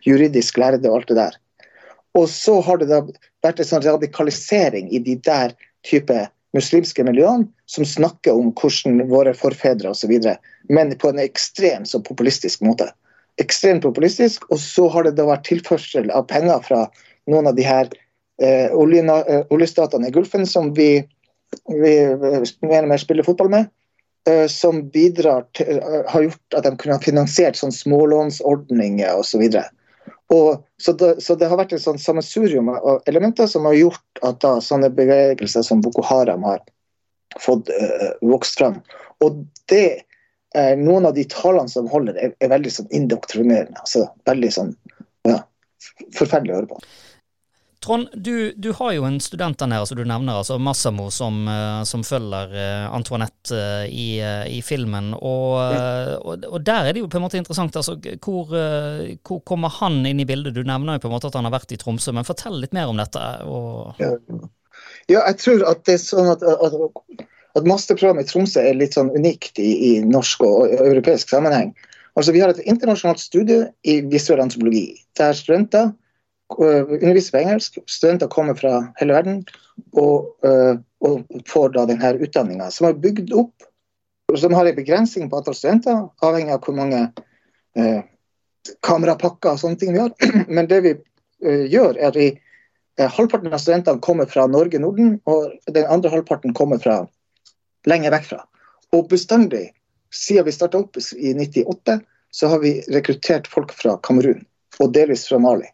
juridisk 0.07 0.59
lærde 0.59 0.91
og 0.91 1.01
alt 1.01 1.13
det 1.13 1.19
der. 1.21 1.39
Og 2.19 2.27
så 2.31 2.57
har 2.67 2.81
det 2.81 2.91
da 2.91 3.05
vært 3.45 3.63
en 3.63 3.69
sånn 3.69 3.87
radikalisering 3.87 4.91
i 4.91 5.03
de 5.03 5.15
der 5.27 5.55
type 5.87 6.17
muslimske 6.57 7.05
miljøene 7.07 7.47
som 7.71 7.87
snakker 7.87 8.35
om 8.35 8.51
hvordan 8.59 9.05
våre 9.11 9.35
forfedre 9.39 9.93
osv., 9.93 10.17
men 10.71 10.97
på 10.99 11.13
en 11.13 11.23
ekstremt 11.23 11.91
så 11.91 12.03
populistisk 12.03 12.65
måte. 12.67 12.89
Ekstremt 13.41 13.87
populistisk, 13.87 14.45
og 14.51 14.59
så 14.59 14.89
har 14.91 15.07
det 15.07 15.15
da 15.19 15.29
vært 15.29 15.47
tilførsel 15.47 16.11
av 16.11 16.27
penger 16.31 16.67
fra 16.67 16.83
noen 17.31 17.47
av 17.51 17.55
de 17.57 17.65
her 17.65 17.89
eh, 18.43 18.75
oljestatene 18.75 20.11
i 20.11 20.15
Gulfen 20.15 20.47
som 20.49 20.73
vi, 20.75 21.07
vi 21.71 21.95
mener 22.17 22.83
og 22.83 22.91
mer 22.93 23.03
spiller 23.03 23.27
fotball 23.27 23.51
med. 23.53 23.71
Eh, 24.29 24.47
som 24.47 24.89
bidrar 24.91 25.47
til, 25.53 25.79
eh, 25.79 26.03
har 26.07 26.23
gjort 26.23 26.55
at 26.57 26.65
de 26.65 26.77
kunne 26.77 26.95
ha 26.95 27.03
finansiert 27.03 27.57
sånn 27.57 27.73
smålånsordninger 27.73 29.17
osv. 29.17 29.47
Så, 30.31 30.65
så, 30.83 30.93
det, 30.93 31.21
så 31.25 31.35
det 31.35 31.49
har 31.49 31.59
vært 31.59 31.73
et 31.73 31.83
sånn 31.83 31.99
sammensurium 31.99 32.69
av 32.69 33.01
elementer 33.11 33.49
som 33.49 33.65
har 33.65 33.79
gjort 33.79 34.23
at 34.23 34.43
da, 34.45 34.59
sånne 34.61 34.93
bevegelser 34.95 35.65
som 35.67 35.81
Boko 35.81 36.05
Haram 36.07 36.45
har 36.47 36.61
fått 37.41 37.71
uh, 37.73 38.13
vokst 38.21 38.61
frem. 38.61 38.77
Og 39.25 39.41
det 39.73 40.05
uh, 40.55 40.77
noen 40.79 41.09
av 41.09 41.17
de 41.17 41.25
talene 41.31 41.73
som 41.73 41.89
holder, 41.91 42.19
er, 42.21 42.37
er 42.39 42.53
veldig 42.53 42.73
sånn 42.77 42.93
indoktrinerende. 42.95 43.81
Altså 43.83 44.05
veldig 44.29 44.53
sånn 44.55 44.73
ja, 45.27 45.41
forferdelig 46.15 46.55
å 46.55 46.61
høre 46.61 46.73
på. 46.77 46.81
Trond, 47.81 48.09
du, 48.13 48.53
du, 48.57 48.73
har 48.73 48.93
jo 48.93 49.07
en 49.09 49.17
student 49.25 49.57
der 49.59 49.69
nede 49.73 49.87
som 49.89 49.97
du 49.97 50.03
nevner, 50.05 50.37
altså 50.43 50.59
Massamo, 50.61 51.07
som, 51.11 51.39
eh, 51.49 51.81
som 51.89 52.03
følger 52.05 52.53
uh, 52.53 52.93
Antoinette 52.93 53.57
uh, 53.57 53.87
i, 53.89 54.21
i, 54.53 54.59
filmen. 54.61 55.15
Og, 55.17 55.55
og, 56.21 56.45
og, 56.45 56.59
der 56.67 56.91
er 56.91 56.93
det 56.93 57.01
jo 57.01 57.09
på 57.09 57.17
en 57.17 57.25
måte 57.25 57.41
interessant. 57.41 57.79
altså 57.81 57.97
hvor, 57.97 58.53
hvor, 59.25 59.41
kommer 59.49 59.73
han 59.81 60.03
inn 60.05 60.21
i 60.21 60.27
bildet? 60.29 60.59
Du 60.59 60.61
nevner 60.61 60.99
jo 60.99 61.07
på 61.07 61.09
en 61.09 61.15
måte 61.15 61.31
at 61.31 61.39
han 61.41 61.49
har 61.49 61.55
vært 61.55 61.73
i 61.73 61.79
Tromsø, 61.81 62.13
men 62.13 62.29
fortell 62.29 62.61
litt 62.61 62.77
mer 62.77 62.93
om 62.93 63.01
dette. 63.01 63.23
Og... 63.49 63.97
Ja. 64.03 64.13
ja. 65.09 65.23
jeg 65.23 65.39
tror 65.41 65.65
at 65.73 65.81
det 65.89 65.97
er 65.97 66.05
sånn 66.05 66.29
at, 66.35 66.45
at, 66.45 66.77
at 67.57 67.71
masterprogrammet 67.71 68.29
i 68.29 68.33
Tromsø 68.35 68.61
er 68.61 68.77
litt 68.77 68.99
sånn 68.99 69.09
unikt 69.17 69.57
i, 69.57 69.71
i 69.89 69.93
norsk 70.05 70.45
og, 70.45 70.67
og 70.69 70.85
europeisk 70.85 71.33
sammenheng. 71.33 71.73
Altså 72.13 72.37
Vi 72.37 72.45
har 72.45 72.53
et 72.53 72.61
internasjonalt 72.69 73.25
studie 73.25 73.71
i 73.89 74.03
visuell 74.13 74.45
antropologi, 74.45 74.99
der 75.17 75.33
studenter 75.39 75.95
Eh, 75.95 76.10
underviser 76.59 77.35
på 77.35 77.43
engelsk. 77.45 77.79
Studenter 77.87 78.31
kommer 78.33 78.59
fra 78.59 78.81
hele 78.99 79.15
verden 79.15 79.43
og, 79.95 80.33
uh, 80.47 80.75
og 81.07 81.43
får 81.49 81.75
da 81.77 81.87
denne 81.89 82.15
utdanninga, 82.19 82.71
som 82.75 82.89
er 82.89 82.99
bygd 83.01 83.33
opp 83.39 83.55
som 84.39 84.55
har 84.55 84.67
en 84.67 84.75
begrensning 84.75 85.31
på 85.31 85.37
antall 85.37 85.55
studenter, 85.55 86.09
avhengig 86.23 86.53
av 86.55 86.65
hvor 86.65 86.77
mange 86.77 87.01
eh, 87.77 88.03
kamerapakker 88.87 89.55
og 89.55 89.63
sånne 89.63 89.81
ting 89.81 89.95
vi 89.95 90.03
har. 90.03 90.13
Men 90.55 90.69
det 90.71 90.81
vi 90.85 90.93
eh, 90.95 91.65
gjør, 91.73 91.97
er 91.97 92.13
at 92.13 92.19
vi 92.19 92.29
halvparten 93.01 93.55
av 93.55 93.63
studentene 93.63 94.03
kommer 94.05 94.29
fra 94.29 94.47
Norge, 94.51 94.79
Norden, 94.83 95.17
og 95.31 95.55
den 95.73 95.89
andre 95.89 96.13
halvparten 96.13 96.55
kommer 96.55 96.81
fra 96.83 97.01
lenger 97.89 98.13
vekk 98.13 98.27
fra. 98.29 98.43
Og 98.97 99.09
bestandig, 99.09 99.71
siden 100.13 100.47
vi 100.49 100.55
starta 100.55 100.83
opp 100.83 100.99
i 101.17 101.33
98, 101.39 102.01
så 102.31 102.51
har 102.53 102.61
vi 102.63 102.77
rekruttert 102.93 103.49
folk 103.51 103.73
fra 103.75 103.97
Kamerun 104.05 104.45
og 104.81 104.93
delvis 104.95 105.27
fra 105.29 105.41
Mali. 105.43 105.67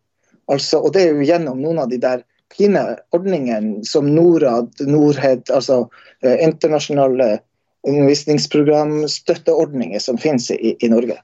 Altså, 0.53 0.81
og 0.81 0.95
det 0.95 1.03
er 1.03 1.15
jo 1.15 1.27
gjennom 1.27 1.61
noen 1.63 1.83
av 1.83 1.91
de 1.91 1.99
der 2.03 2.23
fine 2.55 2.83
ordningene 3.17 3.85
som 3.87 4.09
Norad, 4.15 4.71
Norhed, 4.87 5.51
altså 5.51 5.87
eh, 6.23 6.37
internasjonale 6.45 7.39
undervisningsprogram, 7.87 9.09
støtteordninger 9.11 10.03
som 10.03 10.19
finnes 10.19 10.51
i, 10.51 10.75
i, 10.79 10.91
Norge. 10.91 11.19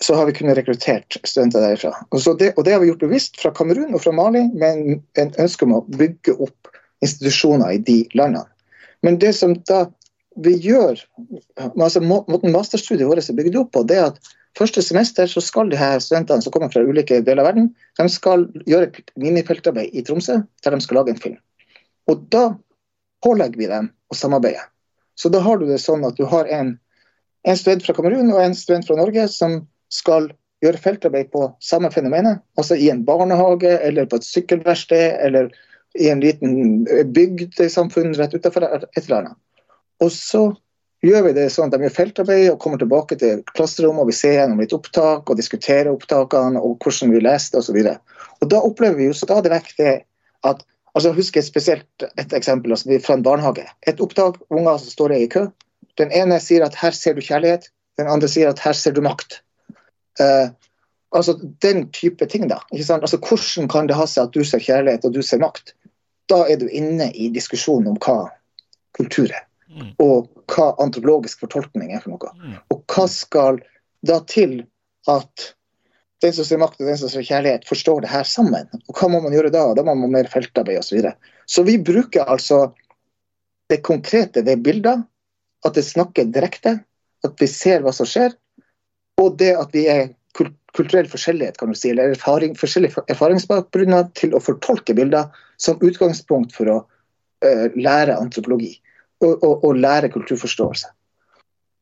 Så 0.00 0.16
har 0.16 0.28
vi 0.28 0.34
kunnet 0.36 0.58
rekruttert 0.58 1.16
studenter 1.24 1.62
derifra. 1.64 1.94
Og 2.12 2.24
det, 2.40 2.52
og 2.56 2.64
det, 2.64 2.74
har 2.74 2.82
vi 2.82 2.90
gjort 2.90 3.04
bevisst 3.06 3.40
fra 3.40 3.52
Kamerun 3.56 3.96
og 3.96 4.02
fra 4.04 4.12
Mali, 4.12 4.44
med 4.52 4.98
en 5.20 5.32
ønske 5.40 5.64
om 5.64 5.78
å 5.78 5.84
bygge 5.96 6.36
opp 6.36 6.72
institusjoner 7.04 7.76
i 7.76 7.80
de 7.84 8.02
landene. 8.16 8.44
Men 9.04 9.20
det 9.22 9.32
som 9.38 9.54
da 9.68 9.86
vi 10.44 10.52
gjør, 10.60 11.00
altså 11.78 12.02
måten 12.04 12.52
masterstudiet 12.52 13.08
vårt 13.08 13.24
er 13.24 13.38
bygd 13.38 13.56
opp 13.60 13.72
på, 13.72 13.84
det 13.88 14.00
er 14.00 14.10
at 14.10 14.34
Første 14.56 14.80
semester 14.82 15.28
så 15.28 15.42
skal 15.44 15.68
de 15.68 15.76
her 15.76 15.98
studentene 16.00 16.44
som 16.44 16.52
kommer 16.54 16.70
fra 16.72 16.84
ulike 16.84 17.18
deler 17.24 17.42
av 17.42 17.50
verden, 17.50 17.68
de 17.98 18.06
skal 18.12 18.46
gjøre 18.68 18.88
et 18.88 19.12
minifeltarbeid 19.20 19.92
i 19.92 20.04
Tromsø 20.06 20.38
der 20.64 20.72
de 20.72 20.80
skal 20.84 21.00
lage 21.00 21.12
en 21.12 21.20
film. 21.20 21.36
Og 22.08 22.24
da 22.32 22.46
pålegger 23.24 23.60
vi 23.60 23.68
dem 23.68 23.90
å 24.08 24.16
samarbeide. 24.16 24.64
Så 25.16 25.28
da 25.32 25.42
har 25.44 25.60
du 25.60 25.66
det 25.68 25.80
sånn 25.82 26.04
at 26.08 26.16
du 26.16 26.24
har 26.28 26.48
en, 26.52 26.74
en 27.48 27.58
student 27.58 27.84
fra 27.84 27.96
Kamerun 27.96 28.32
og 28.32 28.40
en 28.42 28.56
student 28.56 28.88
fra 28.88 28.98
Norge 28.98 29.28
som 29.32 29.62
skal 29.92 30.30
gjøre 30.64 30.80
feltarbeid 30.80 31.30
på 31.32 31.46
samme 31.64 31.90
fenomenet. 31.92 32.40
Altså 32.60 32.78
i 32.80 32.88
en 32.92 33.04
barnehage 33.04 33.76
eller 33.84 34.08
på 34.08 34.20
et 34.20 34.28
sykkelverksted 34.28 35.20
eller 35.24 35.50
i 35.96 36.10
en 36.12 36.20
liten 36.20 36.84
bygdesamfunn 37.16 38.16
rett 38.16 38.36
utenfor 38.36 38.64
et 38.68 38.88
eller 39.02 39.18
annet. 39.20 39.36
Og 40.04 40.12
så 40.12 40.48
gjør 41.06 41.26
vi 41.26 41.34
det 41.36 41.46
sånn 41.52 41.70
at 41.70 41.76
de 41.76 41.86
gjør 41.86 41.94
feltarbeid 41.96 42.46
og 42.52 42.60
kommer 42.62 42.80
tilbake 42.80 43.18
til 43.20 43.42
klasserommet 43.56 44.04
og 44.04 44.10
vi 44.10 44.16
ser 44.16 44.36
gjennom 44.38 44.62
litt 44.62 44.74
opptak 44.76 45.30
og 45.30 45.38
diskuterer 45.38 45.92
opptakene 45.92 46.60
og 46.60 46.78
hvordan 46.82 47.12
vi 47.14 47.22
leste 47.24 47.60
osv. 47.60 47.78
Da 48.46 48.62
opplever 48.62 48.98
vi 49.00 49.10
jo 49.10 49.16
stadig 49.16 49.52
vekk 49.52 49.74
det 49.80 49.94
at 50.46 50.64
altså 50.96 51.12
Jeg 51.12 51.44
spesielt 51.44 52.04
et 52.16 52.32
eksempel 52.32 52.72
altså 52.72 52.98
fra 53.04 53.14
en 53.14 53.22
barnehage. 53.22 53.66
Et 53.86 54.00
opptak, 54.00 54.38
unger 54.48 54.78
som 54.78 54.88
står 54.88 55.12
i 55.12 55.26
kø. 55.28 55.46
Den 55.98 56.12
ene 56.12 56.40
sier 56.40 56.64
at 56.64 56.74
'her 56.74 56.90
ser 56.90 57.12
du 57.12 57.20
kjærlighet', 57.20 57.68
den 57.98 58.08
andre 58.08 58.28
sier 58.28 58.48
at 58.48 58.58
'her 58.58 58.72
ser 58.72 58.92
du 58.92 59.02
makt'. 59.02 59.42
Uh, 60.20 60.48
Altså 61.16 61.38
den 61.62 61.90
type 61.92 62.26
ting, 62.26 62.48
da. 62.50 62.58
ikke 62.72 62.84
sant? 62.84 63.02
Altså 63.02 63.16
Hvordan 63.16 63.68
kan 63.68 63.88
det 63.88 63.96
ha 63.96 64.06
seg 64.06 64.26
at 64.26 64.34
du 64.34 64.44
ser 64.44 64.62
kjærlighet 64.62 65.04
og 65.04 65.14
du 65.14 65.22
ser 65.22 65.40
makt? 65.40 65.72
Da 66.28 66.42
er 66.50 66.58
du 66.60 66.66
inne 66.68 67.12
i 67.14 67.28
diskusjonen 67.32 67.94
om 67.94 68.00
hva 68.02 68.28
kultur 68.98 69.30
er. 69.30 69.44
Mm. 69.66 69.92
Og 70.02 70.28
hva 70.52 70.70
antropologisk 70.82 71.42
fortolkning 71.42 71.92
er 71.94 72.02
for 72.04 72.14
noe. 72.14 72.32
Mm. 72.38 72.56
Og 72.74 72.82
hva 72.92 73.06
skal 73.10 73.60
da 74.06 74.20
til 74.30 74.60
at 75.10 75.50
den 76.24 76.32
som 76.32 76.46
ser 76.48 76.60
makt 76.60 76.80
og 76.80 76.88
den 76.88 76.98
som 77.00 77.10
ser 77.12 77.26
kjærlighet, 77.26 77.66
forstår 77.68 78.04
det 78.04 78.10
her 78.12 78.26
sammen. 78.28 78.68
Og 78.86 78.96
hva 78.96 79.10
må 79.12 79.20
man 79.24 79.34
gjøre 79.36 79.52
da? 79.52 79.68
Da 79.76 79.84
må 79.84 79.94
man 79.98 80.14
mer 80.14 80.30
feltarbeid 80.32 80.80
osv. 80.80 80.88
Så, 80.88 80.96
videre. 80.96 81.14
så 81.46 81.64
vi 81.66 81.76
bruker 81.78 82.24
altså 82.24 82.60
det 83.70 83.82
konkrete 83.84 84.44
ved 84.46 84.62
bilder, 84.64 85.02
at 85.66 85.74
det 85.74 85.84
snakker 85.84 86.30
direkte, 86.30 86.78
at 87.26 87.40
vi 87.40 87.48
ser 87.50 87.82
hva 87.84 87.92
som 87.94 88.08
skjer, 88.08 88.36
og 89.20 89.36
det 89.40 89.52
at 89.58 89.74
vi 89.74 89.86
er 89.90 90.08
kulturell 90.76 91.08
forskjellighet, 91.08 91.56
kan 91.58 91.72
du 91.72 91.76
si, 91.76 91.90
eller 91.90 92.12
erfaring, 92.12 92.54
forskjellige 92.58 93.06
erfaringsbakgrunner 93.12 94.10
til 94.18 94.36
å 94.36 94.42
fortolke 94.44 94.94
bilder 94.96 95.32
som 95.60 95.80
utgangspunkt 95.80 96.52
for 96.54 96.70
å 96.70 96.76
uh, 96.84 97.66
lære 97.74 98.18
antropologi 98.20 98.76
og, 99.24 99.42
og, 99.42 99.64
og, 99.64 99.76
lære 99.80 100.10
kulturforståelse. 100.12 100.90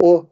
Og, 0.05 0.27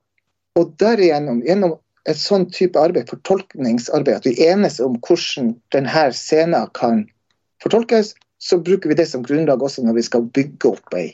og 0.58 0.74
derigjennom, 0.80 1.42
gjennom 1.46 1.76
et 2.08 2.18
sånn 2.18 2.48
type 2.54 2.78
arbeid, 2.78 3.10
fortolkningsarbeid, 3.10 4.20
at 4.20 4.26
vi 4.26 4.34
enes 4.46 4.80
om 4.82 4.98
hvordan 5.06 5.52
denne 5.74 6.06
scenen 6.16 6.70
kan 6.78 7.06
fortolkes, 7.62 8.14
så 8.42 8.58
bruker 8.58 8.90
vi 8.90 8.98
det 8.98 9.06
som 9.10 9.22
grunnlag 9.22 9.62
også 9.62 9.84
når 9.86 10.00
vi 10.00 10.06
skal 10.08 10.26
bygge 10.34 10.72
opp 10.74 10.96
ei, 10.98 11.12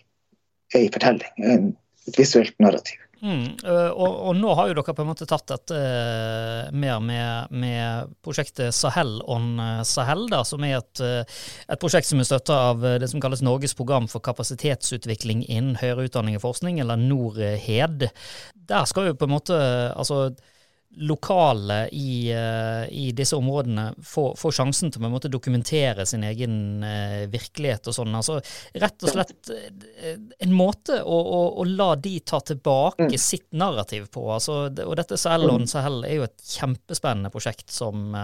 ei 0.77 0.89
fortelling, 0.93 1.35
en, 1.45 1.69
et 2.09 2.21
visuelt 2.21 2.57
narrativ. 2.63 3.01
Mm, 3.19 3.57
og, 3.65 4.09
og, 4.09 4.33
nå 4.39 4.53
har 4.55 4.69
jo 4.71 4.77
dere 4.79 4.95
på 4.95 5.03
en 5.03 5.09
måte 5.11 5.27
tatt 5.27 5.49
dette 5.51 5.75
uh, 5.75 6.69
mer 6.71 7.01
med, 7.03 7.51
med, 7.51 8.13
prosjektet 8.23 8.77
Sahel 8.77 9.17
on 9.27 9.57
Sahel, 9.87 10.27
da, 10.31 10.45
som 10.47 10.63
er 10.67 10.77
et, 10.79 11.03
et 11.67 11.83
prosjekt 11.83 12.07
som 12.11 12.23
er 12.23 12.29
støtta 12.29 12.59
av 12.71 12.87
det 13.03 13.09
som 13.11 13.23
kalles 13.23 13.43
Norges 13.43 13.75
program 13.79 14.07
for 14.11 14.23
kapasitetsutvikling 14.25 15.43
innen 15.49 15.81
høyere 15.81 16.07
utdanning 16.07 16.39
og 16.39 16.45
forskning, 16.47 16.79
eller 16.83 17.01
NORHED. 17.01 18.07
Der 18.69 18.87
skal 18.91 19.11
jo 19.11 19.19
på 19.19 19.27
en 19.27 19.35
måte 19.35 19.59
altså 19.99 20.29
lokale 20.97 21.89
i, 21.89 22.35
uh, 22.35 22.93
i, 22.93 23.13
disse 23.13 23.37
områdene 23.37 23.95
får, 24.05 24.35
får, 24.37 24.53
sjansen 24.53 24.91
til 24.93 25.05
å 25.05 25.21
dokumentere 25.29 26.07
sin 26.09 26.25
egen 26.25 26.83
uh, 26.83 27.27
virkelighet 27.31 27.91
og 27.91 27.97
sånn. 27.99 28.15
Altså, 28.17 28.39
rett 28.81 29.05
og 29.05 29.13
slett 29.13 29.53
uh, 29.53 30.17
en 30.17 30.55
måte 30.57 30.99
å, 31.03 31.19
å, 31.19 31.41
å, 31.61 31.67
la 31.69 31.93
de 32.01 32.17
ta 32.21 32.41
tilbake 32.41 33.11
mm. 33.11 33.19
sitt 33.21 33.47
narrativ 33.53 34.09
på. 34.15 34.25
Altså, 34.33 34.65
og 34.73 34.97
dette 34.99 35.21
Sahel 35.21 35.51
on 35.53 35.67
mm. 35.67 35.71
Sahel 35.71 36.01
er 36.09 36.19
jo 36.19 36.27
et 36.27 36.51
kjempespennende 36.57 37.31
prosjekt 37.35 37.71
som, 37.75 38.17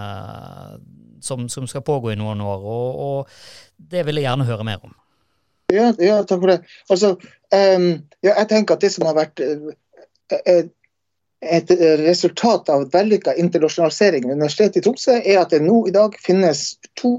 som, 1.23 1.47
som, 1.51 1.67
skal 1.69 1.85
pågå 1.85 2.15
i 2.15 2.19
noen 2.19 2.41
år, 2.43 2.65
og, 2.65 3.03
og 3.07 3.83
det 3.93 4.03
vil 4.07 4.19
jeg 4.19 4.27
gjerne 4.27 4.49
høre 4.49 4.67
mer 4.67 4.87
om. 4.87 4.95
Ja, 5.73 5.91
ja 6.01 6.17
takk 6.25 6.41
for 6.41 6.51
det. 6.51 6.59
Altså, 6.89 7.13
um, 7.53 7.91
ja, 8.25 8.33
jeg 8.33 8.49
tenker 8.51 8.75
at 8.75 8.83
det 8.85 8.91
som 8.93 9.05
har 9.07 9.17
vært 9.17 9.41
et 11.41 11.71
resultat 11.99 12.69
av 12.69 12.89
vellykka 12.93 13.35
internasjonalisering 13.35 14.27
ved 14.27 14.37
Universitetet 14.37 14.79
i 14.79 14.83
Tromsø 14.85 15.15
er 15.19 15.39
at 15.41 15.53
det 15.53 15.61
nå 15.63 15.85
i 15.87 15.93
dag 15.93 16.15
finnes 16.23 16.77
to 16.99 17.17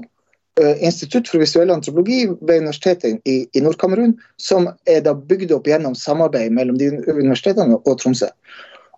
uh, 0.59 0.75
institutt 0.83 1.29
for 1.29 1.41
visuell 1.41 1.71
antropologi 1.73 2.25
ved 2.27 2.63
Universitetet 2.63 3.21
i, 3.29 3.37
i 3.53 3.63
Nord-Kamerun, 3.63 4.15
som 4.41 4.69
er 4.89 5.03
da 5.05 5.13
bygd 5.15 5.53
opp 5.55 5.69
gjennom 5.69 5.95
samarbeid 5.95 6.55
mellom 6.55 6.79
de 6.81 6.91
universitetene 7.13 7.79
og 7.83 7.99
Tromsø. 8.01 8.31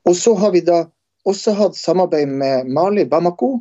Og 0.08 0.16
så 0.18 0.34
har 0.40 0.56
vi 0.56 0.64
da 0.66 0.86
også 1.28 1.54
hatt 1.58 1.78
samarbeid 1.78 2.32
med 2.40 2.72
Mali, 2.72 3.06
Bamako, 3.06 3.58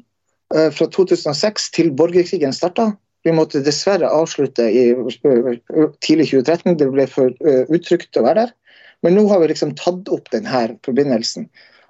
uh, 0.55 0.71
fra 0.75 0.89
2006 0.95 1.71
til 1.77 1.93
borgerkrigen 1.93 2.55
starta. 2.57 2.93
Vi 3.27 3.35
måtte 3.35 3.61
dessverre 3.67 4.09
avslutte 4.15 4.71
i 4.71 4.93
uh, 4.95 5.91
tidlig 6.07 6.31
2013, 6.31 6.79
det 6.79 6.89
ble 6.95 7.11
for 7.11 7.35
utrygt 7.75 8.17
å 8.17 8.25
være 8.25 8.47
der. 8.47 8.57
Men 9.03 9.15
nå 9.15 9.27
har 9.31 9.41
vi 9.41 9.51
liksom 9.53 9.75
tatt 9.79 10.09
opp 10.13 10.31
denne 10.35 10.63
forbindelsen. 10.87 11.49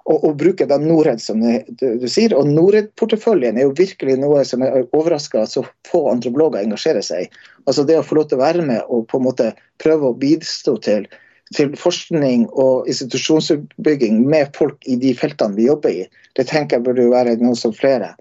Og, 0.09 0.23
og 0.25 0.37
bruker 0.41 0.65
da 0.69 0.79
Norred, 0.81 1.21
som 1.21 1.41
du, 1.41 1.85
du 2.01 2.07
sier. 2.09 2.33
Og 2.37 2.47
Norred-porteføljen 2.49 3.59
er 3.59 3.67
jo 3.67 3.75
virkelig 3.77 4.17
noe 4.21 4.41
som 4.47 4.63
er 4.65 4.87
overraska 4.87 5.43
at 5.43 5.53
så 5.53 5.65
få 5.89 6.05
antropologer 6.11 6.63
engasjerer 6.63 7.05
seg 7.05 7.27
i. 7.27 7.41
Altså 7.69 7.85
det 7.85 7.99
å 7.99 8.05
få 8.05 8.17
lov 8.17 8.29
til 8.29 8.39
å 8.39 8.45
være 8.45 8.65
med 8.65 8.87
og 8.87 9.05
på 9.11 9.19
en 9.19 9.27
måte 9.27 9.51
prøve 9.81 10.09
å 10.09 10.17
bistå 10.17 10.77
til, 10.85 11.05
til 11.53 11.75
forskning 11.77 12.47
og 12.49 12.89
institusjonsbygging 12.89 14.23
med 14.29 14.49
folk 14.57 14.81
i 14.89 14.97
de 15.01 15.13
feltene 15.17 15.57
vi 15.59 15.69
jobber 15.69 15.93
i, 15.93 16.07
det 16.39 16.47
tenker 16.49 16.79
jeg 16.79 16.87
burde 16.87 17.05
jo 17.05 17.13
være 17.13 17.37
noe 17.43 17.57
som 17.59 17.75
flere 17.75 18.15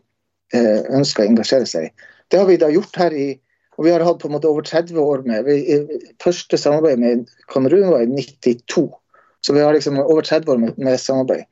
eh, 0.53 0.85
ønsker 0.93 1.25
å 1.25 1.31
engasjere 1.31 1.69
seg 1.69 1.89
i. 1.89 2.09
Det 2.29 2.41
har 2.41 2.49
vi 2.51 2.61
da 2.61 2.69
gjort 2.73 3.01
her 3.01 3.17
i 3.17 3.29
og 3.79 3.87
vi 3.87 3.93
har 3.95 4.03
hatt 4.03 4.19
på 4.19 4.27
en 4.27 4.35
måte 4.35 4.51
over 4.51 4.67
30 4.67 4.99
år 4.99 5.23
med 5.29 5.47
vi, 5.47 5.59
Første 6.23 6.59
samarbeid 6.59 6.99
med 6.99 7.29
Kamerun 7.53 7.93
var 7.93 8.03
i 8.03 8.11
92. 8.11 8.89
Så 9.47 9.55
vi 9.55 9.63
har 9.63 9.73
liksom 9.73 10.01
over 10.03 10.23
30 10.27 10.51
år 10.53 10.59
med, 10.59 10.79
med, 10.79 10.99
samarbeid. 11.01 11.47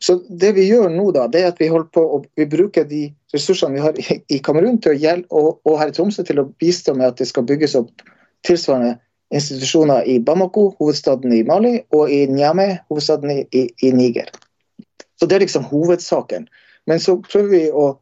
Så 0.00 0.18
det 0.28 0.52
vi 0.56 0.66
gjør 0.68 0.92
nå, 0.92 1.10
da, 1.16 1.26
det 1.28 1.40
er 1.40 1.48
at 1.52 1.60
vi 1.60 1.68
holder 1.72 1.88
på 1.92 2.02
å 2.04 2.20
vi 2.36 2.46
bruker 2.48 2.84
de 2.88 3.06
ressursene 3.32 3.76
vi 3.76 3.84
har 3.84 3.96
i, 4.00 4.18
i 4.28 4.40
Kamerun 4.44 4.80
til 4.80 4.92
å 4.92 5.00
gjelde, 5.00 5.28
og, 5.30 5.60
og, 5.64 5.78
her 5.80 5.92
i 5.92 5.96
Tromsø 5.96 6.24
til 6.24 6.40
å 6.40 6.48
bistå 6.60 6.94
med 6.96 7.12
at 7.12 7.20
det 7.20 7.28
skal 7.32 7.48
bygges 7.48 7.76
opp 7.80 8.04
tilsvarende 8.48 8.98
institusjoner 9.32 10.08
i 10.08 10.18
Bamako, 10.24 10.70
hovedstaden 10.80 11.32
i 11.32 11.42
Mali, 11.48 11.74
og 11.96 12.12
i 12.12 12.24
Niamey, 12.28 12.76
hovedstaden 12.90 13.32
i, 13.32 13.40
i, 13.56 13.66
i 13.86 13.92
Niger. 13.96 14.28
Så 15.20 15.28
det 15.28 15.36
er 15.36 15.44
liksom 15.44 15.68
hovedsaken. 15.68 16.48
Men 16.88 17.00
så 17.00 17.16
prøver 17.24 17.52
vi 17.52 17.64
å 17.72 17.92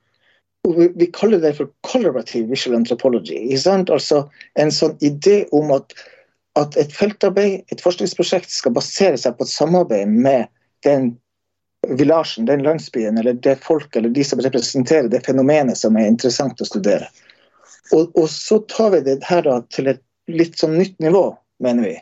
vi, 0.66 1.06
kaller 1.06 1.38
det 1.40 1.54
for 1.54 1.70
collaborative 1.86 2.50
visual 2.50 2.76
anthropology. 2.76 3.56
Altså 3.66 4.28
En 4.54 4.72
sånn 4.72 4.96
idé 5.00 5.44
om 5.52 5.70
at, 5.74 5.94
at, 6.58 6.76
et 6.76 6.92
feltarbeid, 6.92 7.62
et 7.72 7.80
forskningsprosjekt, 7.84 8.50
skal 8.50 8.74
basere 8.76 9.16
seg 9.20 9.38
på 9.38 9.46
et 9.46 9.54
samarbeid 9.54 10.08
med 10.08 10.48
den 10.86 11.14
villasjen, 11.88 12.46
den 12.46 12.62
landsbyen, 12.66 13.18
eller 13.18 13.38
det 13.38 13.58
folket, 13.62 13.96
eller 13.96 14.12
de 14.12 14.24
som 14.24 14.40
representerer 14.42 15.08
det 15.08 15.24
fenomenet 15.26 15.78
som 15.78 15.96
er 15.96 16.10
interessant 16.10 16.60
å 16.60 16.68
studere. 16.68 17.08
Og, 17.94 18.10
og 18.18 18.26
så 18.30 18.58
tar 18.68 18.92
vi 18.96 19.04
det 19.06 19.20
her 19.24 19.46
da, 19.46 19.60
til 19.72 19.88
et 19.94 20.02
litt 20.28 20.58
sånn 20.60 20.76
nytt 20.76 20.98
nivå, 21.00 21.30
mener 21.64 21.88
vi. 21.88 21.94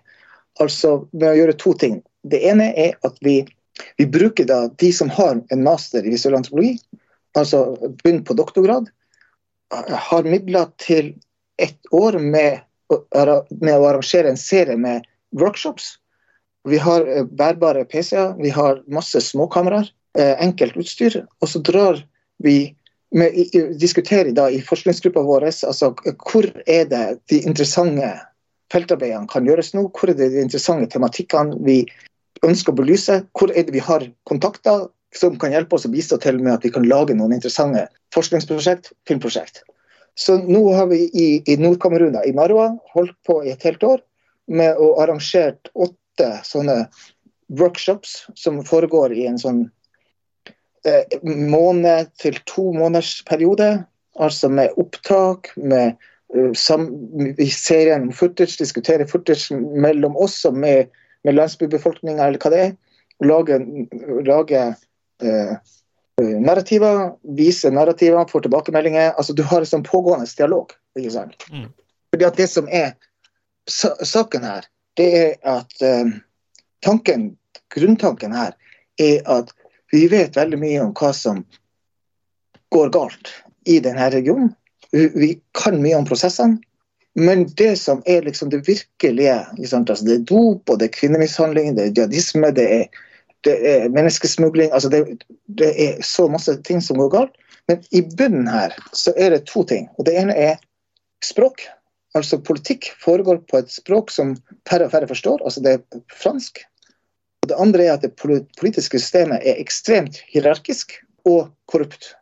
Altså 0.62 0.98
med 1.12 1.28
å 1.30 1.36
gjøre 1.36 1.58
to 1.60 1.74
ting. 1.78 2.00
Det 2.26 2.40
ene 2.48 2.72
er 2.74 2.96
at 3.06 3.20
vi, 3.22 3.42
vi 4.00 4.06
bruker 4.08 4.48
da 4.48 4.64
de 4.80 4.90
som 4.92 5.12
har 5.12 5.36
en 5.38 5.62
master 5.62 6.02
i 6.02 6.14
visuell 6.16 6.38
antropologi, 6.38 6.80
altså 7.36 7.76
begynt 8.02 8.26
på 8.28 8.36
doktorgrad, 8.38 8.88
har 10.08 10.28
midler 10.28 10.70
til 10.82 11.14
ett 11.62 11.92
år 11.94 12.18
med, 12.22 12.60
med 12.90 13.74
å 13.74 13.88
arrangere 13.88 14.30
en 14.30 14.40
serie 14.40 14.76
med 14.78 15.06
workshops. 15.36 15.96
Vi 16.66 16.78
har 16.82 17.06
eh, 17.06 17.24
bærbare 17.24 17.84
PC-er, 17.84 18.34
vi 18.42 18.50
har 18.50 18.82
masse 18.90 19.20
småkameraer, 19.22 19.90
eh, 20.18 20.34
enkelt 20.42 20.76
utstyr. 20.76 21.20
Og 21.40 21.50
så 21.50 21.62
drar 21.62 22.00
vi 22.42 22.74
med, 23.14 23.36
diskuterer 23.80 24.32
da 24.34 24.48
i 24.50 24.62
forskningsgruppa 24.62 25.22
vår 25.22 25.48
altså, 25.50 25.92
hvor 26.26 26.48
er 26.66 26.88
det 26.90 27.04
de 27.30 27.40
interessante 27.46 28.10
feltarbeidene 28.72 29.30
kan 29.30 29.46
gjøres 29.46 29.72
nå. 29.76 29.86
Hvor 29.94 30.10
er 30.10 30.18
det 30.18 30.32
de 30.34 30.42
interessante 30.42 30.90
tematikkene 30.94 31.58
vi 31.66 31.84
ønsker 32.46 32.74
å 32.74 32.80
belyse. 32.80 33.20
Hvor 33.38 33.54
er 33.54 33.66
det 33.66 33.74
vi 33.74 33.82
har 33.82 34.06
kontakter 34.28 34.88
som 35.16 35.38
kan 35.40 35.54
hjelpe 35.54 35.76
oss 35.76 35.86
å 35.88 35.92
bistå 35.92 36.18
til 36.22 36.38
med 36.42 36.54
at 36.56 36.66
vi 36.66 36.72
kan 36.74 36.86
lage 36.88 37.16
noen 37.16 37.34
interessante 37.36 37.86
forskningsprosjekt, 38.14 38.92
filmprosjekt. 39.08 39.62
Så 40.16 40.38
nå 40.40 40.62
har 40.72 40.88
vi 40.88 41.02
i, 41.12 41.28
i 41.44 41.56
Nord-Kameruna, 41.60 42.24
i 42.24 42.32
Marwa, 42.36 42.70
holdt 42.94 43.16
på 43.28 43.42
i 43.44 43.52
et 43.52 43.64
helt 43.68 43.84
år 43.84 44.00
med 44.48 44.78
å 44.80 44.94
arrangere 45.02 45.58
åtte 45.74 46.30
sånne 46.46 46.86
workshops 47.60 48.22
som 48.34 48.62
foregår 48.64 49.12
i 49.12 49.26
en 49.28 49.38
sånn 49.38 49.60
eh, 50.88 51.04
måned 51.22 52.10
til 52.22 52.38
to 52.48 52.70
måneders 52.72 53.20
periode. 53.28 53.68
Altså 54.16 54.48
med 54.48 54.72
opptak, 54.80 55.50
med 55.60 55.98
uh, 56.32 56.52
sam, 56.56 56.88
vi 57.36 57.50
ser 57.52 57.90
gjennom 57.90 58.14
footage, 58.16 58.56
diskuterer 58.56 59.08
footage 59.10 59.52
mellom 59.52 60.16
oss 60.16 60.38
og 60.48 60.56
med, 60.56 60.88
med 61.28 61.36
landsbybefolkninga, 61.36 62.24
eller 62.24 62.40
hva 62.40 62.52
det 62.54 62.62
er. 62.62 62.72
Lage, 63.24 63.60
lage 64.24 64.62
narrativer, 66.20 67.12
vise 67.36 67.70
narrativer, 67.70 68.28
få 68.28 68.40
tilbakemeldinger. 68.40 69.12
altså 69.12 69.32
Du 69.32 69.42
har 69.42 69.60
en 69.60 69.66
sånn 69.66 69.84
pågående 69.84 70.26
dialog. 70.36 70.72
ikke 70.98 71.10
sant? 71.10 71.46
Mm. 71.52 71.68
Fordi 72.10 72.24
at 72.24 72.36
Det 72.36 72.46
som 72.50 72.68
er 72.68 72.94
saken 74.04 74.44
her, 74.44 74.64
det 74.96 75.08
er 75.18 75.34
at 75.44 75.82
uh, 75.82 76.12
tanken, 76.80 77.36
grunntanken 77.74 78.32
her 78.32 78.54
er 78.98 79.20
at 79.28 79.52
vi 79.92 80.06
vet 80.08 80.36
veldig 80.36 80.58
mye 80.58 80.80
om 80.80 80.94
hva 80.96 81.12
som 81.12 81.44
går 82.72 82.88
galt 82.90 83.32
i 83.66 83.80
denne 83.80 84.08
regionen. 84.10 84.54
Vi 84.92 85.40
kan 85.54 85.82
mye 85.82 85.98
om 85.98 86.08
prosessene. 86.08 86.58
Men 87.16 87.46
det 87.56 87.78
som 87.80 88.02
er 88.04 88.22
liksom 88.22 88.50
det 88.52 88.66
virkelige, 88.68 89.46
altså 89.58 90.04
det 90.04 90.14
er 90.14 90.24
dop 90.28 90.68
og 90.68 90.78
det 90.78 90.90
er 90.90 90.96
kvinnemishandling, 90.98 91.76
det 91.76 91.84
er 91.86 91.94
jihadisme, 91.94 92.50
det 92.52 92.66
er 92.72 92.98
det 93.46 93.56
er 93.70 93.88
menneskesmugling 93.94 94.72
altså 94.74 94.90
det, 94.92 95.02
det, 95.46 95.70
er 95.72 96.02
så 96.04 96.26
masse 96.30 96.56
ting 96.66 96.82
som 96.84 97.00
går 97.00 97.12
galt. 97.14 97.34
Men 97.70 97.82
i 97.90 98.02
bunnen 98.02 98.46
her 98.50 98.74
så 98.94 99.14
er 99.16 99.32
det 99.34 99.46
to 99.50 99.64
ting. 99.66 99.88
Og 99.98 100.06
det 100.06 100.14
ene 100.18 100.34
er 100.34 100.60
språk. 101.24 101.64
Altså 102.16 102.38
politikk 102.40 102.92
foregår 103.02 103.42
på 103.50 103.60
et 103.60 103.72
språk 103.72 104.12
som 104.14 104.36
færre 104.68 104.86
og 104.86 104.94
færre 104.94 105.08
forstår, 105.10 105.42
altså 105.44 105.62
det 105.64 105.74
er 105.76 106.04
fransk. 106.14 106.62
Og 107.44 107.50
det 107.50 107.58
andre 107.60 107.84
er 107.84 107.96
at 107.96 108.06
det 108.06 108.14
politiske 108.16 108.98
systemet 108.98 109.44
er 109.44 109.60
ekstremt 109.60 110.22
hierarkisk 110.30 110.96
og 111.28 111.50
korrupt. 111.70 112.14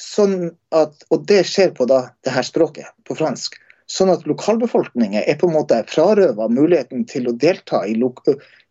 Sånn 0.00 0.52
at, 0.76 0.94
og 1.12 1.24
det 1.28 1.42
skjer 1.48 1.72
på 1.76 1.86
da, 1.88 2.10
det 2.24 2.34
her 2.34 2.46
språket, 2.46 2.88
på 3.08 3.16
fransk. 3.16 3.56
Sånn 3.90 4.12
at 4.12 4.26
lokalbefolkningen 4.28 5.24
er 5.24 5.38
på 5.40 5.48
en 5.48 5.56
måte 5.56 5.80
frarøva 5.90 6.46
muligheten 6.52 7.06
til 7.10 7.28
å 7.28 7.34
delta 7.34 7.82
i, 7.88 7.96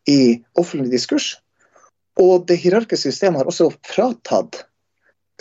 i 0.08 0.20
offentlig 0.60 0.94
diskurs. 0.94 1.34
Og 2.20 2.46
det 2.50 2.60
hierarkiske 2.60 3.10
systemet 3.10 3.42
har 3.42 3.50
også 3.52 3.70
fratatt 3.88 4.64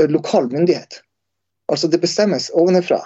lokal 0.07 0.47
myndighet. 0.53 1.01
Altså 1.73 1.89
det 1.91 2.01
bestemmes 2.01 2.51
ovenfra. 2.55 3.01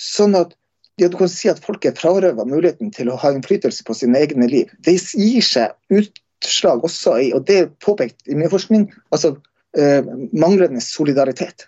Sånn 0.00 0.34
at 0.38 0.54
ja, 1.00 1.08
du 1.08 1.16
kan 1.16 1.30
si 1.32 1.48
at 1.48 1.60
folk 1.64 1.84
er 1.88 1.96
frarøva 1.96 2.44
muligheten 2.48 2.90
til 2.92 3.08
å 3.12 3.18
ha 3.20 3.32
innflytelse 3.32 3.84
på 3.86 3.96
sine 3.96 4.20
egne 4.20 4.48
liv. 4.50 4.72
Det 4.84 4.96
gir 5.16 5.44
seg 5.44 5.72
utslag 5.96 6.84
også 6.84 7.16
i, 7.20 7.30
og 7.36 7.46
det 7.48 7.56
er 7.56 7.70
påpekt 7.84 8.28
i 8.28 8.36
mye 8.36 8.50
forskning, 8.52 8.88
altså 9.14 9.34
eh, 9.78 10.04
manglende 10.32 10.82
solidaritet 10.84 11.64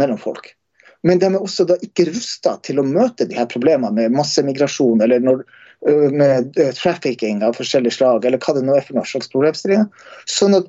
mellom 0.00 0.20
folk. 0.20 0.54
Men 1.04 1.20
de 1.20 1.28
er 1.28 1.36
også 1.36 1.66
da 1.68 1.76
ikke 1.84 2.08
rusta 2.08 2.56
til 2.64 2.80
å 2.80 2.86
møte 2.88 3.26
de 3.28 3.36
her 3.36 3.48
problemene 3.50 3.92
med 3.98 4.16
massemigrasjon 4.16 5.04
eller 5.04 5.20
når, 5.20 5.44
eh, 5.44 5.63
med 5.92 6.58
uh, 6.58 6.70
trafficking 6.72 7.42
av 7.44 7.56
forskjellige 7.58 7.98
slag, 7.98 8.24
eller 8.24 8.40
hva 8.40 8.56
det 8.56 8.64
nå 8.64 8.76
er 8.76 8.84
for 8.86 8.98
noe 8.98 9.08
slags 9.08 9.30
problemstillinger. 9.32 9.86
Sånn 10.30 10.56
at 10.58 10.68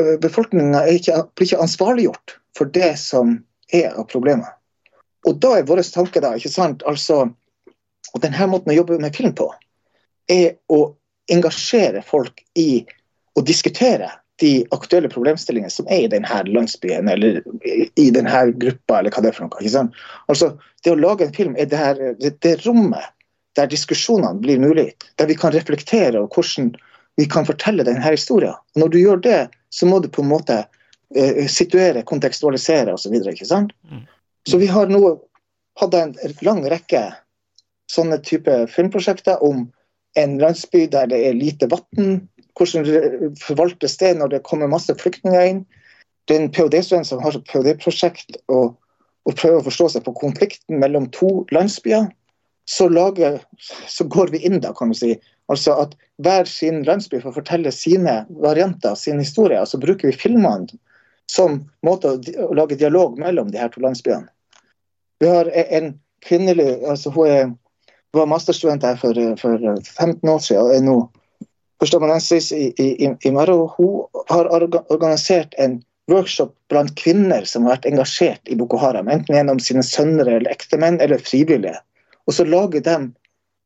uh, 0.00 0.16
befolkninga 0.22 0.84
blir 0.86 1.46
ikke 1.46 1.62
ansvarliggjort 1.62 2.36
for 2.58 2.72
det 2.72 2.94
som 3.00 3.38
er 3.72 3.92
av 3.96 4.08
problemer. 4.12 4.50
Og 5.28 5.38
da 5.40 5.56
er 5.58 5.68
vår 5.68 5.82
tanke 5.94 6.20
da, 6.20 6.34
ikke 6.36 6.52
sant, 6.52 6.84
altså 6.88 7.28
Og 8.12 8.20
denne 8.20 8.44
måten 8.50 8.68
å 8.68 8.74
jobbe 8.74 8.98
med 9.00 9.14
film 9.16 9.30
på, 9.32 9.46
er 10.28 10.58
å 10.68 10.92
engasjere 11.32 12.02
folk 12.04 12.42
i 12.58 12.82
å 13.38 13.44
diskutere 13.46 14.10
de 14.42 14.66
aktuelle 14.74 15.08
problemstillingene 15.08 15.72
som 15.72 15.88
er 15.88 16.04
i 16.04 16.10
denne 16.12 16.42
landsbyen 16.50 17.08
eller 17.08 17.40
i 17.96 18.10
denne 18.12 18.42
gruppa, 18.52 18.98
eller 18.98 19.14
hva 19.14 19.22
det 19.22 19.30
er 19.30 19.38
for 19.38 19.46
noe. 19.48 19.86
Altså, 20.28 20.50
Det 20.84 20.92
å 20.92 20.98
lage 20.98 21.24
en 21.24 21.32
film 21.32 21.56
er 21.56 21.70
det, 21.70 21.78
her, 21.78 22.02
det, 22.20 22.34
det 22.42 22.56
rommet 22.66 23.06
der 23.56 23.68
diskusjonene 23.68 24.40
blir 24.40 24.60
mulig, 24.62 24.92
der 25.20 25.28
vi 25.28 25.36
kan 25.36 25.52
reflektere 25.52 26.20
over 26.20 26.30
hvordan 26.32 26.72
vi 27.20 27.26
kan 27.28 27.46
fortelle 27.46 27.84
denne 27.84 28.04
historien. 28.04 28.56
Når 28.76 28.88
du 28.88 28.98
gjør 28.98 29.20
det, 29.24 29.40
så 29.70 29.86
må 29.86 30.00
du 30.00 30.08
på 30.08 30.22
en 30.24 30.32
måte 30.32 30.62
eh, 31.14 31.44
situere, 31.48 32.04
kontekstualisere 32.08 32.94
osv. 32.94 33.12
Mm. 33.12 34.02
Så 34.48 34.58
vi 34.58 34.70
har 34.72 34.88
nå 34.88 35.02
hatt 35.80 35.94
en 35.96 36.16
lang 36.42 36.64
rekke 36.68 37.04
sånne 37.92 38.18
type 38.24 38.54
filmprosjekter 38.72 39.42
om 39.44 39.66
en 40.16 40.36
landsby 40.40 40.86
der 40.92 41.08
det 41.12 41.20
er 41.26 41.36
lite 41.36 41.68
vann. 41.72 42.28
Hvordan 42.56 43.36
forvaltes 43.40 43.96
det 44.00 44.14
når 44.18 44.34
det 44.34 44.44
kommer 44.48 44.68
masse 44.68 44.94
flyktninger 45.00 45.48
inn? 45.48 45.62
Det 46.28 46.36
er 46.36 46.44
en 46.44 46.52
ph.d.-student 46.52 47.08
som 47.08 47.22
har 47.24 47.36
et 47.36 47.46
ph.d.-prosjekt 47.48 48.36
og, 48.52 48.76
og, 49.26 49.32
prøver 49.34 49.60
å 49.60 49.66
forstå 49.66 49.88
seg 49.94 50.04
på 50.06 50.14
konflikten 50.20 50.80
mellom 50.82 51.08
to 51.16 51.42
landsbyer. 51.54 52.10
Så, 52.64 52.88
lager, 52.88 53.40
så, 53.88 54.04
går 54.04 54.30
vi 54.32 54.38
inn 54.46 54.60
da, 54.62 54.72
kan 54.74 54.92
du 54.92 54.94
si. 54.94 55.16
Altså 55.50 55.74
at 55.82 55.96
hver 56.22 56.46
sin 56.46 56.82
landsby 56.86 57.18
får 57.22 57.34
fortelle 57.34 57.72
sine 57.74 58.22
varianter, 58.42 58.94
sine 58.94 59.24
historier. 59.24 59.64
Så 59.66 59.80
bruker 59.82 60.08
vi 60.08 60.16
filmene 60.16 60.70
som 61.30 61.58
måte 61.86 62.14
å, 62.14 62.52
lage 62.54 62.78
dialog 62.78 63.18
mellom 63.18 63.50
de 63.50 63.58
her 63.58 63.72
to 63.72 63.82
landsbyene. 63.82 64.30
Vi 65.22 65.30
har 65.30 65.50
en 65.54 65.94
kvinnelig 66.22 66.78
altså 66.86 67.10
Hun 67.14 67.28
er, 67.30 67.50
var 68.14 68.30
masterstudent 68.30 68.84
her 68.86 68.98
for, 69.00 69.16
for 69.40 69.58
15 69.58 70.28
år 70.28 70.42
siden 70.44 70.62
og 70.62 70.74
er 70.74 70.82
nå 70.86 70.96
førsteamanuensis 71.82 72.52
i, 72.54 72.66
i, 72.78 73.10
i 73.10 73.32
Maro. 73.34 73.66
Hun 73.76 74.22
har 74.30 74.50
organisert 74.52 75.54
en 75.58 75.80
workshop 76.10 76.54
blant 76.70 76.94
kvinner 76.98 77.46
som 77.48 77.66
har 77.66 77.76
vært 77.76 77.88
engasjert 77.90 78.50
i 78.50 78.58
Boko 78.58 78.78
Haram, 78.78 79.10
enten 79.10 79.36
gjennom 79.36 79.60
sine 79.62 79.84
sønner 79.86 80.28
eller 80.28 80.50
ektemenn 80.52 81.00
eller 81.02 81.22
frivillige. 81.22 81.78
Og 82.26 82.36
så 82.36 82.46
lager 82.46 82.84
de, 82.84 82.96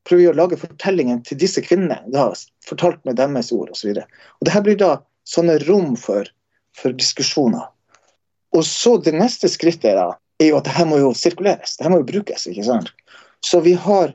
prøver 0.07 0.31
å 0.31 0.39
lage 0.39 0.59
fortellingen 0.61 1.23
til 1.27 1.39
disse 1.41 1.63
kvinnene, 1.65 2.01
da, 2.13 2.29
fortalt 2.67 3.03
med 3.09 3.19
deres 3.21 3.53
ord 3.55 3.73
osv. 3.75 3.97
Dette 3.97 4.63
blir 4.65 4.79
da 4.81 4.93
sånne 5.29 5.59
rom 5.67 5.97
for, 6.01 6.29
for 6.79 6.95
diskusjoner. 6.97 7.67
Og 8.57 8.65
så 8.65 8.97
Det 9.03 9.13
neste 9.13 9.51
skrittet 9.53 9.99
da, 9.99 10.13
er 10.41 10.53
jo 10.53 10.61
at 10.61 10.69
dette 10.69 10.85
må 10.89 11.01
jo 11.01 11.15
sirkuleres, 11.17 11.77
dette 11.79 11.91
må 11.93 12.01
jo 12.01 12.11
brukes. 12.13 12.47
ikke 12.47 12.65
sant? 12.65 12.93
Så 13.45 13.61
vi 13.65 13.75
har 13.75 14.15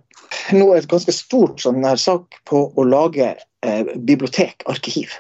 nå 0.56 0.72
et 0.76 0.88
ganske 0.90 1.14
stort 1.14 1.62
sånn 1.62 1.84
her 1.86 2.00
sak 2.00 2.40
på 2.50 2.64
å 2.76 2.86
lage 2.88 3.34
eh, 3.36 3.92
bibliotek, 3.96 4.64
arkiv. 4.72 5.14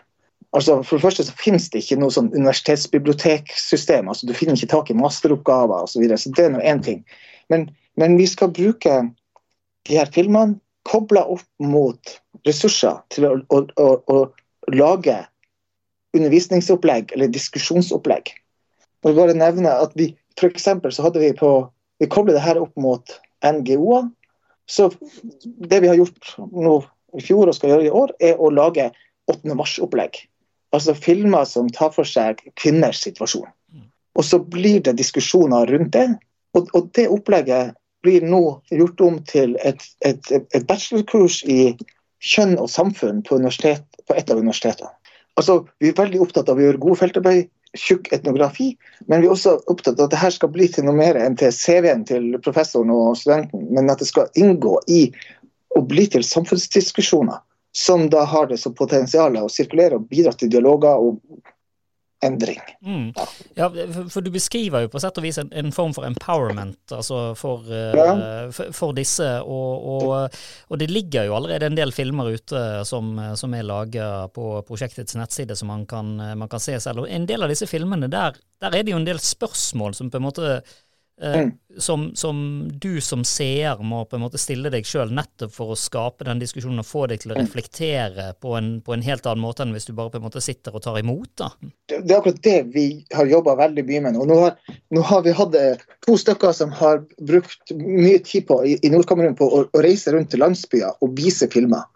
Altså, 0.51 0.81
for 0.83 0.97
det 0.97 1.05
første 1.05 1.25
så 1.27 1.35
finnes 1.39 1.69
det 1.71 1.83
ikke 1.83 1.99
noe 2.01 2.11
sånn 2.11 2.31
universitetsbiblioteksystem. 2.33 4.09
altså 4.11 4.27
Du 4.27 4.33
finner 4.35 4.57
ikke 4.57 4.73
tak 4.73 4.91
i 4.91 4.97
masteroppgaver 4.97 5.85
osv. 5.85 5.93
Så, 5.93 6.01
videre, 6.03 6.19
så 6.19 6.33
det 6.35 6.47
er 6.47 6.55
nå 6.55 6.63
én 6.73 6.81
ting. 6.83 7.05
Men, 7.53 7.69
men, 7.99 8.17
vi 8.17 8.27
skal 8.27 8.53
bruke 8.55 8.99
de 9.87 9.97
her 9.97 10.11
filmene 10.13 10.59
kobla 10.87 11.23
opp 11.29 11.45
mot 11.61 12.13
ressurser 12.47 13.01
til 13.13 13.27
å, 13.27 13.33
å, 13.53 13.59
å, 13.77 13.89
å 14.09 14.73
lage 14.73 15.17
undervisningsopplegg 16.17 17.13
eller 17.15 17.31
diskusjonsopplegg. 17.31 18.31
Jeg 19.01 19.09
vil 19.09 19.17
bare 19.17 19.37
nevne 19.37 19.73
at 19.83 19.93
vi, 19.97 20.11
for 20.39 20.93
så 20.93 21.05
hadde 21.07 21.21
vi 21.21 21.33
på 21.37 21.51
Vi 22.01 22.07
kobler 22.09 22.33
det 22.33 22.41
her 22.41 22.57
opp 22.57 22.73
mot 22.81 23.11
NGO-er. 23.45 24.07
Så 24.65 24.87
det 25.69 25.83
vi 25.83 25.89
har 25.91 25.99
gjort 25.99 26.31
nå 26.49 26.79
i 27.13 27.21
fjor 27.21 27.45
og 27.45 27.53
skal 27.53 27.69
gjøre 27.75 27.85
i 27.85 27.91
år, 27.93 28.13
er 28.17 28.39
å 28.41 28.49
lage 28.49 28.87
8. 29.29 29.53
mars-opplegg. 29.53 30.17
Altså 30.73 30.95
filmer 30.97 31.45
som 31.45 31.69
tar 31.69 31.91
for 31.93 32.09
seg 32.09 32.41
kvinners 32.57 33.03
situasjon. 33.05 33.45
Og 34.17 34.25
så 34.25 34.39
blir 34.41 34.81
det 34.81 34.95
diskusjoner 34.97 35.69
rundt 35.69 35.93
det. 35.93 36.07
Og, 36.57 36.73
og 36.73 36.89
det 36.97 37.05
opplegget 37.13 37.75
blir 38.01 38.25
nå 38.25 38.43
gjort 38.73 39.01
om 39.05 39.19
til 39.29 39.57
et, 39.61 39.83
et, 40.05 40.31
et 40.31 40.67
bachelorkurs 40.67 41.41
i 41.45 41.75
kjønn 42.21 42.57
og 42.61 42.69
samfunn 42.69 43.21
på, 43.25 43.37
på 43.37 44.17
et 44.17 44.29
av 44.29 44.37
universitetene. 44.41 44.91
Altså, 45.39 45.61
vi 45.79 45.89
er 45.91 45.97
veldig 45.97 46.21
opptatt 46.21 46.49
av 46.51 46.59
å 46.59 46.65
gjøre 46.65 46.81
god 46.81 46.99
feltarbeid, 46.99 47.49
tjukk 47.77 48.09
etnografi, 48.11 48.73
men 49.07 49.21
vi 49.21 49.29
er 49.29 49.33
også 49.33 49.53
opptatt 49.71 49.99
av 49.99 50.09
at 50.09 50.15
dette 50.15 50.31
skal 50.35 50.51
bli 50.51 50.67
til 50.67 50.83
noe 50.87 50.97
mer 50.97 51.15
enn 51.15 51.37
til 51.39 51.53
CV-en 51.55 52.03
til 52.09 52.33
professoren 52.43 52.91
og 52.91 53.15
studenten, 53.19 53.63
men 53.71 53.87
at 53.89 54.03
det 54.03 54.09
skal 54.09 54.27
inngå 54.35 54.75
i 54.91 55.05
å 55.79 55.83
bli 55.87 56.03
til 56.11 56.25
samfunnsdiskusjoner 56.27 57.39
som 57.71 58.09
da 58.11 58.25
har 58.27 58.49
det 58.49 58.57
som 58.59 58.75
potensial 58.75 59.37
å 59.39 59.47
sirkulere 59.49 59.95
og 59.95 60.09
bidra 60.11 60.33
til 60.35 60.51
dialoger 60.51 60.99
og 60.99 61.21
endring. 62.25 62.59
Mm. 62.85 63.07
Ja, 63.57 63.69
for, 64.09 64.21
du 64.21 64.31
beskriver 64.33 64.85
jo 64.85 64.91
på 64.93 65.01
sett 65.01 65.17
og 65.17 65.25
vis 65.25 65.39
en, 65.41 65.49
en 65.57 65.71
form 65.75 65.95
for 65.95 66.05
empowerment 66.07 66.93
altså 66.95 67.31
for, 67.39 67.65
uh, 67.69 67.97
ja. 67.97 68.11
for, 68.53 68.73
for 68.75 68.97
disse. 68.97 69.27
Og, 69.41 69.87
og, 69.95 70.37
og, 70.69 70.75
det 70.81 70.91
ligger 70.91 71.29
jo 71.29 71.37
allerede 71.39 71.71
en 71.71 71.79
del 71.79 71.93
filmer 71.95 72.31
ute 72.35 72.61
som, 72.87 73.15
som 73.39 73.57
er 73.57 73.67
laga 73.67 74.11
på 74.33 74.53
prosjektets 74.67 75.17
nettside 75.19 75.57
som 75.57 75.71
man 75.73 75.87
kan, 75.89 76.13
man 76.17 76.49
kan, 76.51 76.61
se 76.61 76.77
selv. 76.83 77.05
Og 77.05 77.11
en 77.11 77.25
del 77.29 77.41
av 77.41 77.51
disse 77.51 77.69
filmene, 77.69 78.11
der, 78.11 78.37
der 78.61 78.77
er 78.77 78.85
det 78.85 78.93
jo 78.93 79.01
en 79.01 79.07
del 79.07 79.21
spørsmål 79.21 79.97
som 79.97 80.13
på 80.13 80.21
en 80.21 80.29
måte 80.29 80.55
Eh, 80.55 80.61
mm. 81.21 81.51
Som, 81.77 82.11
som, 82.15 82.69
du 82.73 83.01
som 83.01 83.21
seer 83.23 83.79
må 83.79 84.01
på 84.05 84.17
en 84.17 84.23
måte 84.25 84.39
stille 84.41 84.67
deg 84.73 84.83
sjøl, 84.87 85.13
nettopp 85.15 85.53
for 85.55 85.71
å 85.71 85.77
skape 85.79 86.25
den 86.27 86.41
diskusjonen 86.41 86.81
og 86.81 86.87
få 86.87 87.05
deg 87.07 87.21
til 87.23 87.31
å 87.31 87.37
mm. 87.37 87.41
reflektere 87.45 88.25
på 88.43 88.57
en, 88.57 88.73
på 88.83 88.95
en, 88.95 89.05
helt 89.05 89.29
annen 89.29 89.43
måte 89.45 89.63
enn 89.63 89.71
hvis 89.75 89.87
du 89.87 89.93
bare 89.95 90.11
på 90.11 90.19
en 90.19 90.25
måte 90.25 90.43
sitter 90.43 90.75
og 90.75 90.83
tar 90.83 90.99
imot. 90.99 91.31
da. 91.39 91.51
Det, 91.61 92.01
det 92.03 92.11
er 92.11 92.17
akkurat 92.17 92.43
det 92.43 92.57
vi 92.73 92.85
har 93.15 93.31
jobba 93.31 93.55
veldig 93.61 93.85
mye 93.87 94.03
med 94.07 94.17
nå. 94.17 94.27
Nå 94.27 94.41
har, 94.41 94.75
nå 94.91 95.05
har, 95.07 95.23
vi 95.23 95.37
hatt 95.37 95.57
eh, 95.61 95.87
to 96.03 96.17
stykker 96.19 96.57
som 96.57 96.75
har 96.81 97.05
brukt 97.23 97.75
mye 97.79 98.19
tid 98.27 98.49
på, 98.51 98.59
i, 98.67 98.75
i 98.83 98.91
Nord-Kamerun 98.91 99.39
på 99.39 99.47
å, 99.47 99.63
å, 99.69 99.85
reise 99.85 100.11
rundt 100.11 100.33
til 100.33 100.43
landsbyer 100.43 100.99
og 100.99 101.15
vise 101.17 101.47
filmer. 101.53 101.87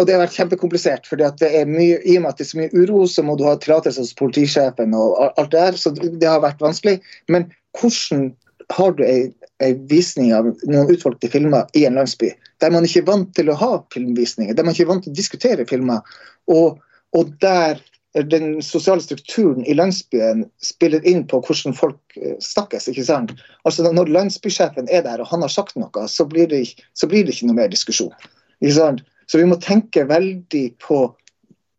Og 0.00 0.08
det 0.08 0.16
har 0.16 0.24
vært 0.24 0.36
kjempekomplisert, 0.36 1.04
for 1.06 1.20
i 1.22 1.24
og 1.24 1.68
med 1.70 2.28
at 2.28 2.40
det 2.40 2.44
er 2.44 2.48
så 2.48 2.58
mye 2.58 2.72
uro, 2.74 3.04
så 3.06 3.22
må 3.22 3.36
du 3.38 3.44
ha 3.46 3.54
tillatelse 3.56 4.02
hos 4.02 4.16
politisjefen 4.18 4.94
og 4.98 5.20
alt 5.22 5.52
det 5.52 5.60
der. 5.60 5.78
Så 5.78 5.94
det 5.94 6.26
har 6.26 6.42
vært 6.42 6.64
vanskelig. 6.64 6.98
Men 7.30 7.46
hvordan 7.78 8.32
har 8.72 8.92
du 8.96 9.02
ei, 9.04 9.32
ei, 9.62 9.72
visning 9.90 10.32
av 10.34 10.46
noen 10.64 10.92
utvalgte 10.92 11.28
filmer 11.28 11.66
i 11.76 11.84
en 11.88 11.98
landsby, 11.98 12.30
der 12.62 12.72
man 12.72 12.86
ikke 12.86 13.02
er 13.02 13.10
vant 13.10 13.34
til 13.36 13.50
å 13.52 13.58
ha 13.60 13.72
filmvisninger, 13.92 14.54
der 14.56 14.66
man 14.66 14.76
ikke 14.76 14.86
er 14.86 14.92
vant 14.94 15.04
til 15.06 15.12
å 15.12 15.18
diskutere 15.18 15.66
filmer, 15.68 16.16
og, 16.52 16.80
og 17.16 17.34
der 17.44 17.82
den 18.22 18.62
sosiale 18.62 19.02
strukturen 19.02 19.64
i 19.66 19.74
landsbyen 19.74 20.44
spiller 20.62 21.02
inn 21.06 21.24
på 21.26 21.40
hvordan 21.42 21.74
folk 21.74 22.18
eh, 22.20 22.36
snakkes. 22.40 22.86
ikke 22.88 23.04
sant? 23.04 23.34
Altså 23.66 23.90
Når 23.90 24.12
landsbysjefen 24.14 24.88
er 24.88 25.02
der 25.02 25.20
og 25.20 25.28
han 25.32 25.42
har 25.42 25.50
sagt 25.50 25.74
noe, 25.76 26.06
så 26.08 26.26
blir 26.26 26.46
det, 26.46 26.62
så 26.94 27.10
blir 27.10 27.24
det 27.24 27.34
ikke 27.34 27.50
noe 27.50 27.58
mer 27.58 27.72
diskusjon. 27.72 28.14
ikke 28.62 28.76
sant? 28.78 29.02
Så 29.26 29.40
vi 29.40 29.48
må 29.50 29.58
tenke 29.58 30.06
veldig 30.06 30.64
på 30.84 31.00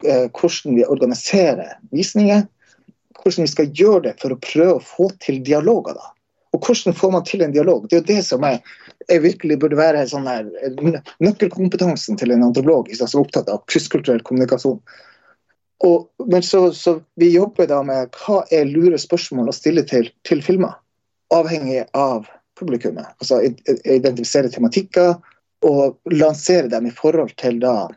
eh, 0.03 0.27
hvordan 0.27 0.75
vi 0.75 0.83
organiserer 0.83 1.77
visninger, 1.95 2.43
hvordan 3.25 3.47
vi 3.47 3.51
skal 3.51 3.71
gjøre 3.73 4.03
det 4.05 4.13
for 4.21 4.35
å 4.35 4.41
prøve 4.41 4.75
å 4.77 4.83
få 4.83 5.09
til 5.23 5.41
dialoger. 5.45 5.97
da. 5.97 6.11
Og 6.53 6.61
hvordan 6.63 6.95
får 6.95 7.11
man 7.11 7.25
til 7.27 7.41
en 7.41 7.51
dialog? 7.51 7.87
Det 7.89 7.97
er 7.97 8.03
jo 8.03 8.07
det 8.13 8.21
som 8.27 8.45
er, 8.47 8.61
er 9.11 9.23
virkelig 9.23 9.57
burde 9.59 9.79
være 9.79 10.05
sånn 10.07 10.29
her, 10.29 10.47
nøkkelkompetansen 11.23 12.19
til 12.21 12.31
en 12.31 12.45
antropolog 12.47 12.93
som 12.95 13.09
er 13.09 13.25
opptatt 13.25 13.51
av 13.51 13.65
krysskulturell 13.71 14.23
kommunikasjon. 14.27 14.79
Og, 15.83 16.07
men 16.31 16.45
så, 16.45 16.69
så, 16.73 16.99
vi 17.19 17.33
jobber 17.33 17.67
da 17.67 17.81
med 17.83 18.15
hva 18.21 18.45
er 18.55 18.69
lure 18.69 18.97
spørsmål 19.01 19.51
å 19.51 19.57
stille 19.57 19.83
til, 19.89 20.07
til 20.23 20.41
filmer, 20.45 20.77
avhengig 21.35 21.83
av 21.97 22.29
publikummet. 22.55 23.17
Altså 23.19 23.41
identifisere 23.43 24.53
tematikker 24.53 25.17
og 25.67 26.13
lansere 26.13 26.71
dem 26.71 26.87
i 26.87 26.95
forhold 26.95 27.35
til 27.41 27.59
da 27.59 27.89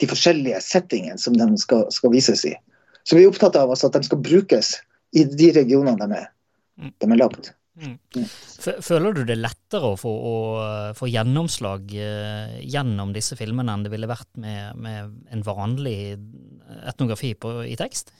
de 0.00 0.08
forskjellige 0.08 0.60
settingene 0.64 1.18
som 1.18 1.34
de 1.36 1.48
skal, 1.60 1.88
skal 1.92 2.14
vises 2.14 2.46
i. 2.46 2.54
Så 3.10 3.18
vi 3.18 3.24
er 3.24 3.32
opptatt 3.32 3.56
av 3.58 3.72
altså, 3.72 3.88
at 3.90 3.96
de 3.98 4.06
skal 4.06 4.20
brukes 4.22 4.76
i 5.18 5.24
de 5.26 5.48
regionene 5.56 5.98
de 5.98 6.20
er, 6.20 6.28
mm. 6.78 6.92
de 6.94 7.08
er 7.08 7.18
lagd. 7.18 7.48
Mm. 7.80 7.96
mm. 8.14 8.28
Føler 8.86 9.16
du 9.16 9.24
det 9.26 9.38
lettere 9.40 9.90
å 9.90 9.98
få, 9.98 10.10
å 10.12 10.36
få 10.94 11.08
gjennomslag 11.10 11.90
uh, 11.90 12.54
gjennom 12.62 13.10
disse 13.16 13.34
filmene 13.38 13.74
enn 13.74 13.86
det 13.86 13.90
ville 13.90 14.10
vært 14.10 14.30
med, 14.38 14.78
med 14.78 15.34
en 15.34 15.42
vanlig 15.46 15.96
etnografi 16.86 17.32
på, 17.34 17.56
i 17.66 17.74
tekst? 17.80 18.14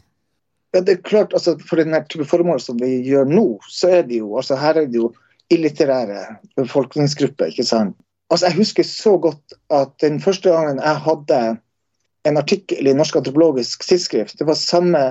Ja, 0.75 0.83
det 0.83 0.97
er 0.97 1.07
klart, 1.07 1.39
altså, 1.39 1.55
For 1.63 1.79
den 1.79 1.95
type 2.11 2.27
formål 2.27 2.59
som 2.63 2.83
vi 2.83 2.97
gjør 3.07 3.31
nå, 3.31 3.47
så 3.71 3.95
er 4.01 4.07
det 4.11 4.21
jo 4.25 4.35
altså 4.43 4.59
her 4.59 4.83
er 4.83 4.91
det 4.91 4.99
jo 4.99 5.13
illitterære 5.51 6.27
befolkningsgrupper. 6.59 7.55
ikke 7.55 7.67
sant? 7.67 7.95
Altså, 8.31 8.51
Jeg 8.51 8.61
husker 8.61 8.87
så 8.87 9.17
godt 9.19 9.59
at 9.71 9.95
den 10.03 10.21
første 10.23 10.51
gangen 10.51 10.83
jeg 10.83 11.05
hadde 11.07 11.41
en 12.29 12.37
artikkel 12.37 12.87
i 12.87 12.95
Norsk 12.95 13.17
antropologisk 13.17 13.85
tidsskrift, 13.89 14.39
det 14.39 14.45
var 14.49 14.59
samme 14.59 15.05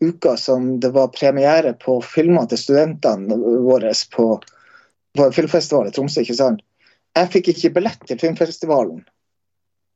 uka 0.00 0.36
som 0.36 0.80
det 0.80 0.90
var 0.90 1.08
premiere 1.08 1.72
på 1.72 2.00
filmer 2.02 2.48
til 2.48 2.58
studentene 2.58 3.36
våre 3.36 3.92
på, 4.14 4.26
på 5.16 5.30
filmfestivalen 5.32 5.92
i 5.92 5.94
Tromsø. 5.96 6.24
ikke 6.24 6.36
sant? 6.38 6.62
Jeg 7.16 7.32
fikk 7.34 7.50
ikke 7.52 7.72
billett 7.76 8.06
til 8.08 8.20
filmfestivalen 8.20 9.02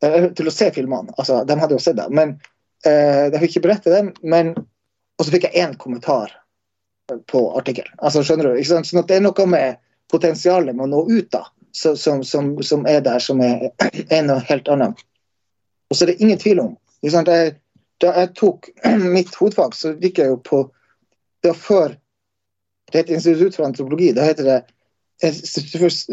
eh, 0.05 0.29
til 0.37 0.51
å 0.51 0.53
se 0.53 0.71
filmene. 0.75 1.15
Altså, 1.17 1.41
de 1.49 1.57
hadde 1.61 1.77
jo 1.77 1.83
sett 1.83 1.97
det. 2.01 2.09
Men 2.11 2.37
eh, 2.85 3.31
jeg 3.31 3.41
fikk 3.45 3.55
ikke 3.55 3.65
billett 3.69 3.85
til 3.87 3.97
dem. 3.97 4.11
Men, 4.35 4.53
og 5.17 5.25
så 5.25 5.33
fikk 5.33 5.49
jeg 5.49 5.65
én 5.65 5.77
kommentar 5.81 6.35
på 7.31 7.47
artikkelen. 7.57 7.95
Altså, 8.01 8.25
skjønner 8.27 8.51
du? 8.51 8.59
Ikke 8.59 8.73
sant? 8.75 8.91
Sånn 8.91 9.05
at 9.05 9.09
det 9.13 9.21
er 9.21 9.25
noe 9.25 9.49
med 9.49 9.81
potensialet 10.13 10.77
med 10.77 10.89
å 10.89 10.91
nå 10.91 11.05
ut 11.15 11.31
da, 11.33 11.47
som, 11.73 12.23
som, 12.27 12.53
som 12.63 12.85
er 12.91 13.01
der, 13.07 13.23
som 13.23 13.41
er, 13.45 13.71
er 14.11 14.27
noe 14.27 14.43
helt 14.51 14.69
annet. 14.75 15.01
Og 15.95 15.99
så 15.99 16.05
er 16.09 16.11
det 16.11 16.23
ingen 16.27 16.41
tvil 16.43 16.59
om? 16.59 16.73
Jeg 17.07 17.25
da 18.03 18.11
jeg 18.19 18.31
tok 18.35 18.67
mitt 19.17 19.35
hovedfag, 19.39 19.77
så 19.79 19.93
gikk 20.03 20.19
jeg 20.19 20.33
jo 20.33 20.41
på 20.43 20.65
Det 21.45 21.53
var 21.53 21.61
før 21.61 21.93
det 22.93 23.05
het 23.05 23.11
Institutt 23.15 23.55
for 23.55 23.67
antropologi. 23.67 24.11
Da 24.17 24.25
heter 24.27 24.49
det 24.49 24.59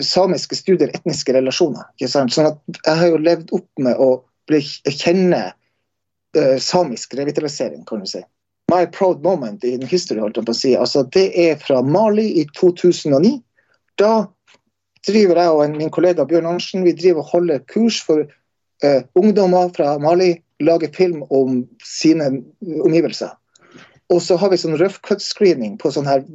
samiske 0.06 0.56
studier, 0.56 0.92
etniske 0.94 1.34
relasjoner. 1.34 1.88
Sånn 2.06 2.30
at 2.30 2.60
jeg 2.86 3.00
har 3.00 3.10
jo 3.10 3.20
levd 3.22 3.54
opp 3.58 3.82
med 3.82 3.98
å 3.98 4.10
bli, 4.50 4.62
kjenne 4.88 5.42
uh, 6.38 6.58
samisk 6.62 7.16
revitalisering, 7.18 7.84
kan 7.88 8.04
du 8.04 8.10
si. 8.10 8.22
My 8.72 8.86
proud 8.86 9.24
moment 9.24 9.64
in 9.68 9.84
history, 9.88 10.22
holdt 10.22 10.38
jeg 10.40 10.48
på 10.48 10.56
å 10.56 10.60
si. 10.62 10.76
Altså, 10.78 11.04
det 11.16 11.28
er 11.48 11.58
fra 11.60 11.82
Mali 11.84 12.28
i 12.42 12.46
2009. 12.60 13.34
Da 14.00 14.14
driver 15.08 15.42
jeg 15.42 15.56
og 15.56 15.80
min 15.80 15.94
kollega 15.94 16.28
Bjørn 16.28 16.54
Arntzen 16.54 16.86
vi 16.86 16.96
driver 16.96 17.26
og 17.26 17.34
holder 17.34 17.66
kurs 17.72 18.00
for 18.06 18.28
uh, 18.86 19.02
ungdommer 19.20 19.70
fra 19.76 19.98
Mali 20.00 20.34
lage 20.62 20.90
film 20.96 21.24
om 21.24 21.68
sine 21.84 22.30
omgivelser. 22.84 23.32
Og 24.12 24.22
så 24.22 24.36
har 24.38 24.52
vi 24.52 24.60
sånn 24.60 24.78
rough 24.80 25.00
cut-screening 25.08 25.78
på 25.82 25.92
sånn 25.94 26.10
her 26.10 26.26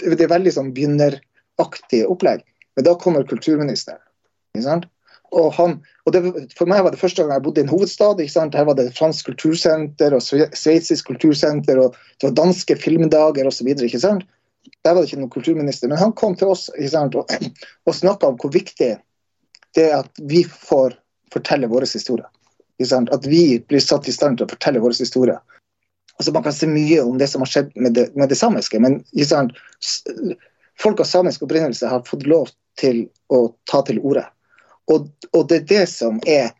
Det 0.00 0.24
er 0.24 0.32
veldig 0.32 0.52
sånn 0.54 0.70
begynneraktig 0.72 2.06
opplegg. 2.08 2.40
Men 2.76 2.86
da 2.86 2.94
kommer 2.96 3.26
kulturministeren. 3.28 4.00
Ikke 4.54 4.64
sant? 4.64 4.86
Og, 5.36 5.50
han, 5.54 5.76
og 6.08 6.14
det, 6.14 6.22
For 6.56 6.70
meg 6.70 6.80
var 6.86 6.94
det 6.94 7.00
første 7.02 7.22
gang 7.22 7.34
jeg 7.36 7.44
bodde 7.44 7.60
i 7.60 7.66
en 7.66 7.72
hovedstad. 7.72 8.22
ikke 8.22 8.32
sant? 8.32 8.56
Her 8.56 8.64
var 8.70 8.78
det 8.78 8.88
fransk 8.96 9.28
kultursenter 9.28 10.16
og 10.16 10.24
sveitsisk 10.24 11.10
kultursenter, 11.12 11.82
og 11.82 11.98
det 12.16 12.30
var 12.30 12.38
danske 12.40 12.78
filmdager 12.80 13.50
osv. 13.50 13.68
Der 13.76 14.94
var 14.94 15.02
det 15.02 15.10
ikke 15.10 15.20
noen 15.20 15.34
kulturminister. 15.36 15.92
Men 15.92 16.00
han 16.00 16.16
kom 16.16 16.34
til 16.40 16.54
oss 16.54 16.70
ikke 16.72 16.94
sant? 16.96 17.20
og, 17.20 17.30
og 17.86 17.96
snakka 18.00 18.32
om 18.32 18.40
hvor 18.40 18.54
viktig 18.56 18.94
det 19.76 19.86
er 19.86 20.00
at 20.00 20.24
vi 20.32 20.42
får 20.48 20.96
fortelle 21.32 21.70
vår 21.70 21.86
historie. 21.86 22.26
At 23.12 23.26
vi 23.26 23.60
blir 23.68 23.80
satt 23.80 24.08
i 24.08 24.12
stand 24.12 24.38
til 24.38 24.48
å 24.48 24.52
fortelle 24.52 24.80
vår 24.80 24.96
historie. 24.98 25.36
Altså, 26.20 26.32
man 26.32 26.44
kan 26.44 26.52
se 26.52 26.66
mye 26.68 27.02
om 27.02 27.18
det 27.18 27.30
som 27.32 27.40
har 27.40 27.48
skjedd 27.48 27.70
med 27.80 27.94
det, 27.96 28.10
med 28.16 28.28
det 28.28 28.36
samiske, 28.36 28.80
men 28.80 29.00
folk 30.80 31.00
av 31.00 31.08
samisk 31.08 31.46
opprinnelse 31.46 31.88
har 31.88 32.02
fått 32.08 32.26
lov 32.28 32.50
til 32.80 33.06
å 33.32 33.46
ta 33.70 33.80
til 33.88 34.00
orde. 34.04 34.26
Og, 34.92 35.08
og, 35.32 35.46
det 35.48 35.62
er 35.62 35.68
det 35.70 35.86
som 35.92 36.20
er 36.26 36.50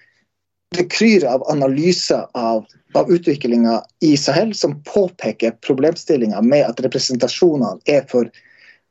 Det 0.70 0.84
kryr 0.86 1.24
av 1.26 1.42
analyser 1.50 2.28
av, 2.38 2.62
av 2.94 3.08
utviklinga 3.10 3.80
i 4.06 4.12
Sahel 4.16 4.52
som 4.54 4.76
påpeker 4.86 5.56
problemstillinga 5.66 6.38
med 6.46 6.62
at 6.62 6.78
representasjonene 6.84 7.80
er 7.90 8.04
for, 8.12 8.30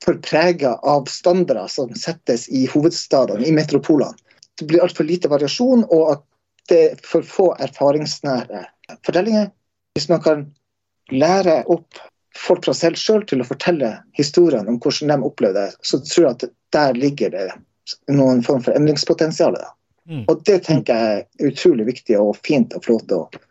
for 0.04 0.20
prega 0.26 0.74
av 0.84 1.08
standarder 1.08 1.72
som 1.72 1.94
settes 1.96 2.50
i 2.52 2.66
hovedstadene, 2.68 3.48
i 3.48 3.56
metropolene. 3.56 4.12
Det 4.60 4.68
blir 4.68 4.84
altfor 4.84 5.08
lite 5.08 5.32
variasjon, 5.32 5.86
og 5.88 6.12
at 6.14 6.26
det 6.70 6.80
er 6.86 7.02
for 7.06 7.26
få 7.26 7.48
erfaringsnære 7.64 8.66
fortellinger. 9.06 9.50
Hvis 9.98 10.10
man 10.12 10.22
kan 10.22 10.46
lære 11.12 11.64
opp 11.72 12.02
folk 12.38 12.66
fra 12.66 12.76
selv 12.78 13.00
sjøl 13.00 13.26
til 13.28 13.42
å 13.42 13.48
fortelle 13.48 13.96
historiene 14.18 14.70
om 14.70 14.78
hvordan 14.82 15.12
de 15.12 15.28
opplevde 15.28 15.66
det, 15.66 15.80
så 15.82 16.00
tror 16.04 16.26
jeg 16.26 16.36
at 16.36 16.48
der 16.76 17.00
ligger 17.00 17.34
det 17.34 17.48
noen 18.14 18.44
form 18.46 18.62
for 18.66 18.78
endringspotensial. 18.78 19.58
Mm. 20.10 20.26
Og 20.30 20.44
det 20.46 20.62
tenker 20.68 20.96
jeg 20.96 21.24
er 21.24 21.52
utrolig 21.52 21.88
viktig 21.90 22.20
og 22.20 22.38
fint 22.46 22.76
å 22.76 22.82
få 22.84 22.96
lov 22.96 23.06
til 23.08 23.24
å 23.24 23.46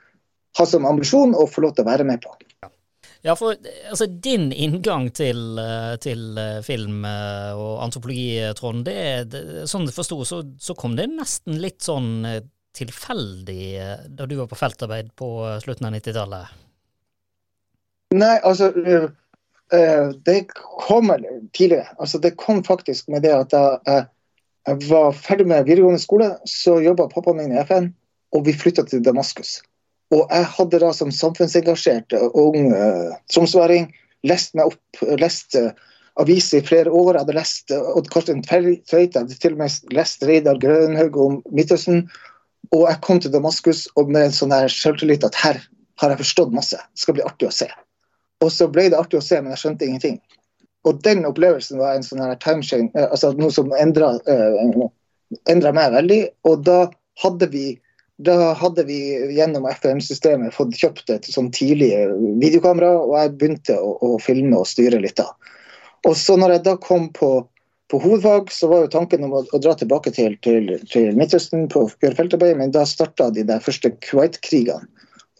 ha 0.58 0.66
som 0.66 0.86
ambisjon 0.88 1.34
og 1.38 1.50
få 1.52 1.66
lov 1.66 1.76
til 1.76 1.86
å 1.86 1.90
være 1.90 2.06
med 2.08 2.22
på. 2.24 2.34
Ja, 3.26 3.34
for 3.34 3.56
altså, 3.90 4.06
din 4.06 4.52
inngang 4.52 5.08
til, 5.10 5.58
til 6.00 6.38
film 6.62 7.02
og 7.02 7.80
antropologi, 7.82 8.36
Trond, 8.54 8.84
det, 8.86 9.00
det, 9.32 9.42
sånn 9.70 9.88
jeg 9.88 9.96
forsto, 9.96 10.20
så, 10.28 10.38
så, 10.62 10.76
kom 10.78 10.94
det 10.98 11.08
nesten 11.10 11.58
litt 11.58 11.82
sånn 11.82 12.22
tilfeldig 12.78 13.64
eh, 13.78 14.04
da 14.08 14.26
du 14.26 14.36
var 14.38 14.50
på 14.50 14.58
feltarbeid 14.58 15.12
på 15.18 15.30
slutten 15.62 15.88
av 15.88 15.96
90-tallet? 15.96 16.58
Nei, 18.16 18.36
altså 18.40 18.70
Det 20.24 20.36
kom 20.56 21.10
tidligere. 21.52 21.90
Altså, 21.98 22.18
det 22.18 22.38
kom 22.40 22.62
faktisk 22.64 23.10
med 23.12 23.26
det 23.26 23.34
at 23.36 23.52
jeg, 23.52 24.06
jeg 24.64 24.78
var 24.88 25.10
ferdig 25.12 25.44
med 25.50 25.66
videregående 25.66 26.00
skole. 26.00 26.30
Så 26.48 26.78
jobba 26.80 27.10
pappaen 27.12 27.42
min 27.42 27.52
i 27.52 27.60
FN, 27.68 27.90
og 28.32 28.46
vi 28.46 28.56
flytta 28.56 28.86
til 28.88 29.04
Damaskus. 29.04 29.58
Og 30.14 30.24
jeg 30.32 30.48
hadde 30.56 30.80
da 30.80 30.92
som 30.96 31.12
samfunnsengasjert 31.12 32.16
ung 32.32 32.72
uh, 32.72 33.16
tromsværing 33.32 33.90
lest 34.26 34.54
meg 34.56 34.72
opp, 34.72 35.02
lest 35.20 35.56
uh, 35.58 35.70
aviser 36.22 36.62
i 36.62 36.66
flere 36.66 36.90
år. 36.90 37.14
Jeg 37.14 37.26
hadde 37.26 37.36
lest 37.36 37.74
Odd 37.76 38.08
Karsten 38.12 38.40
Tveit, 38.46 38.88
hadde 38.88 39.36
til 39.36 39.54
og 39.54 39.60
med 39.62 39.94
lest 39.94 40.24
Reidar 40.26 40.60
Grønhaug 40.62 41.18
om 41.20 41.40
Midtøsten. 41.52 42.06
Og 42.74 42.88
jeg 42.88 43.00
kom 43.04 43.20
til 43.20 43.32
Damaskus 43.32 43.86
og 43.96 44.10
med 44.12 44.28
en 44.28 44.34
sånn 44.34 44.54
her 44.54 44.72
selvtillit 44.72 45.26
at 45.26 45.36
her 45.38 45.60
har 46.00 46.12
jeg 46.12 46.22
forstått 46.22 46.56
masse. 46.56 46.78
Det 46.78 47.04
skal 47.04 47.18
bli 47.18 47.26
artig 47.26 47.48
å 47.48 47.54
se. 47.54 47.68
Og 48.44 48.52
så 48.54 48.68
ble 48.70 48.88
det 48.92 48.98
artig 48.98 49.18
å 49.18 49.24
se, 49.24 49.40
men 49.40 49.54
jeg 49.54 49.62
skjønte 49.64 49.86
ingenting. 49.86 50.18
Og 50.86 51.00
den 51.04 51.26
opplevelsen 51.26 51.80
var 51.80 51.96
en 51.96 52.06
sånn 52.06 52.22
her 52.22 52.38
timeshane, 52.42 52.90
eh, 52.94 53.08
altså 53.08 53.32
noe 53.36 53.50
som 53.54 53.72
endra 53.76 54.12
uh, 54.28 54.84
eh, 55.50 55.72
meg 55.74 55.94
veldig. 55.96 56.20
Og 56.48 56.62
da 56.66 56.78
hadde 57.24 57.48
vi 57.52 57.64
da 58.18 58.52
hadde 58.58 58.82
vi 58.88 58.98
gjennom 59.36 59.68
FM-systemet 59.70 60.56
fått 60.56 60.74
kjøpt 60.78 61.12
et 61.14 61.28
sånn 61.30 61.52
tidlig 61.54 61.92
videokamera, 62.42 62.90
og 63.04 63.14
jeg 63.14 63.36
begynte 63.38 63.76
å, 63.78 63.92
å 64.02 64.18
filme 64.22 64.58
og 64.58 64.66
styre 64.66 64.98
litt 65.02 65.20
da. 65.20 65.28
Og 66.06 66.16
så 66.18 66.34
når 66.38 66.56
jeg 66.56 66.66
da 66.66 66.74
kom 66.82 67.08
på 67.14 67.30
på 67.88 67.98
hovedfag 67.98 68.50
så 68.52 68.68
var 68.68 68.84
jo 68.84 68.90
tanken 68.92 69.24
om 69.24 69.32
å, 69.32 69.44
å 69.52 69.60
dra 69.64 69.72
tilbake 69.78 70.12
til, 70.12 70.36
til, 70.44 70.74
til 70.92 71.16
Midtøsten 71.16 71.68
på 71.72 71.86
feltarbeid, 72.02 72.58
men 72.60 72.74
da 72.74 72.84
starta 72.88 73.30
de 73.32 73.46
der 73.48 73.62
første 73.64 73.94
Kuwait-krigene. 74.04 74.84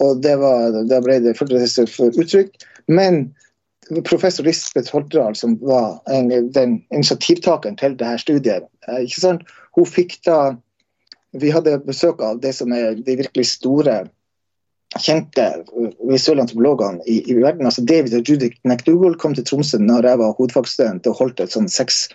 Og 0.04 0.22
det 0.22 0.36
var, 0.40 0.78
da 0.88 1.00
ble 1.02 1.18
det 1.24 1.34
uttrykk. 1.34 2.54
Men 2.86 3.26
professor 4.06 4.46
Lisbeth 4.46 4.94
Holdral, 4.94 5.34
som 5.36 5.58
var 5.60 5.98
en, 6.12 6.30
den 6.54 6.78
initiativtakeren 6.94 7.76
til 7.80 7.98
det 7.98 8.06
her 8.06 8.22
studiet, 8.22 8.68
ikke 8.86 9.20
sant? 9.20 9.44
hun 9.76 9.88
fikk 9.88 10.16
da 10.26 10.38
Vi 11.36 11.50
hadde 11.52 11.80
besøk 11.84 12.22
av 12.24 12.40
det 12.40 12.54
som 12.56 12.72
er 12.72 12.96
de 13.04 13.18
virkelig 13.20 13.50
store 13.50 13.98
kjente 14.96 15.44
visuelle 16.08 16.42
antropologene 16.42 17.04
i, 17.04 17.20
i, 17.30 17.34
verden. 17.36 17.66
altså 17.66 17.84
David 17.84 18.14
og 18.16 18.28
Judith 18.28 18.56
McDougall 18.64 19.18
kom 19.20 19.34
til 19.36 19.44
Tromsø 19.44 19.80
når 19.82 20.08
jeg 20.08 20.20
var 20.22 20.36
hovedfagsstudent 20.38 21.08
og 21.10 21.18
holdt 21.20 21.42
et 21.44 21.52
sånn 21.52 21.68
seks 21.68 22.06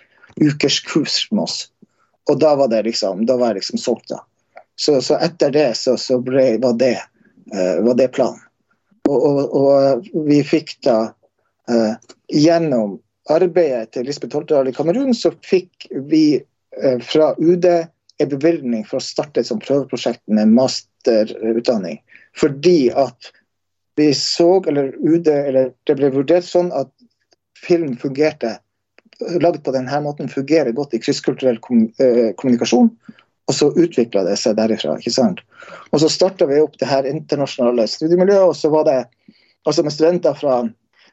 ukers 0.42 0.80
kurs 0.88 1.20
med 1.32 1.46
oss. 1.46 1.58
Og 2.32 2.40
da 2.42 2.56
var 2.58 2.72
det 2.72 2.86
liksom, 2.88 3.26
da 3.30 3.38
var 3.38 3.54
jeg 3.54 3.62
liksom 3.62 3.82
solgt, 3.82 4.10
da. 4.10 4.24
Så, 4.76 4.98
så 5.06 5.20
etter 5.22 5.52
det 5.54 5.68
så, 5.78 5.94
så 6.02 6.18
ble, 6.24 6.56
var, 6.64 6.74
det, 6.80 6.96
uh, 7.54 7.94
det 7.94 8.10
planen. 8.16 8.42
Og, 9.10 9.20
og, 9.20 9.56
og, 9.60 10.08
vi 10.26 10.40
fikk 10.48 10.78
da 10.88 10.98
uh, 11.70 11.94
gjennom 12.32 12.98
arbeidet 13.30 13.92
til 13.94 14.08
Lisbeth 14.08 14.34
Holtedal 14.34 14.72
i 14.72 14.74
Kamerun, 14.76 15.14
så 15.14 15.34
fikk 15.46 15.92
vi 16.10 16.40
uh, 16.40 16.98
fra 17.06 17.34
UD 17.38 17.68
en 18.24 18.34
bevilgning 18.34 18.84
for 18.88 19.00
å 19.00 19.06
starte 19.06 19.42
et 19.42 19.50
sånt 19.50 19.64
prøveprosjekt 19.66 20.24
med 20.32 20.52
masterutdanning. 20.56 22.00
Fordi 22.38 22.90
at 22.90 23.32
vi 24.00 24.10
så, 24.18 24.58
eller 24.68 24.94
UD, 24.98 25.28
eller 25.28 25.74
det 25.88 25.98
ble 26.00 26.10
vurdert 26.14 26.48
sånn 26.48 26.72
at 26.74 26.90
film 27.64 27.94
fungerte 28.00 28.58
lagd 29.42 29.62
på 29.64 29.74
denne 29.76 30.00
måten 30.04 30.32
fungerer 30.32 30.74
godt 30.76 30.96
i 30.98 31.02
krysskulturell 31.02 31.60
kommunikasjon. 31.62 32.90
Og 33.44 33.56
så 33.56 33.70
utvikla 33.76 34.24
det 34.24 34.38
seg 34.40 34.56
derifra. 34.58 34.96
ikke 34.98 35.12
sant? 35.14 35.42
Og 35.92 36.00
så 36.02 36.10
starta 36.12 36.48
vi 36.50 36.62
opp 36.64 36.78
det 36.80 36.88
her 36.88 37.08
internasjonale 37.08 37.86
studiemiljøet, 37.92 38.54
og 38.54 38.56
så 38.56 38.72
var 38.72 38.88
det 38.88 39.00
altså 39.68 39.84
med 39.84 39.96
studenter 39.96 40.38
fra, 40.40 40.62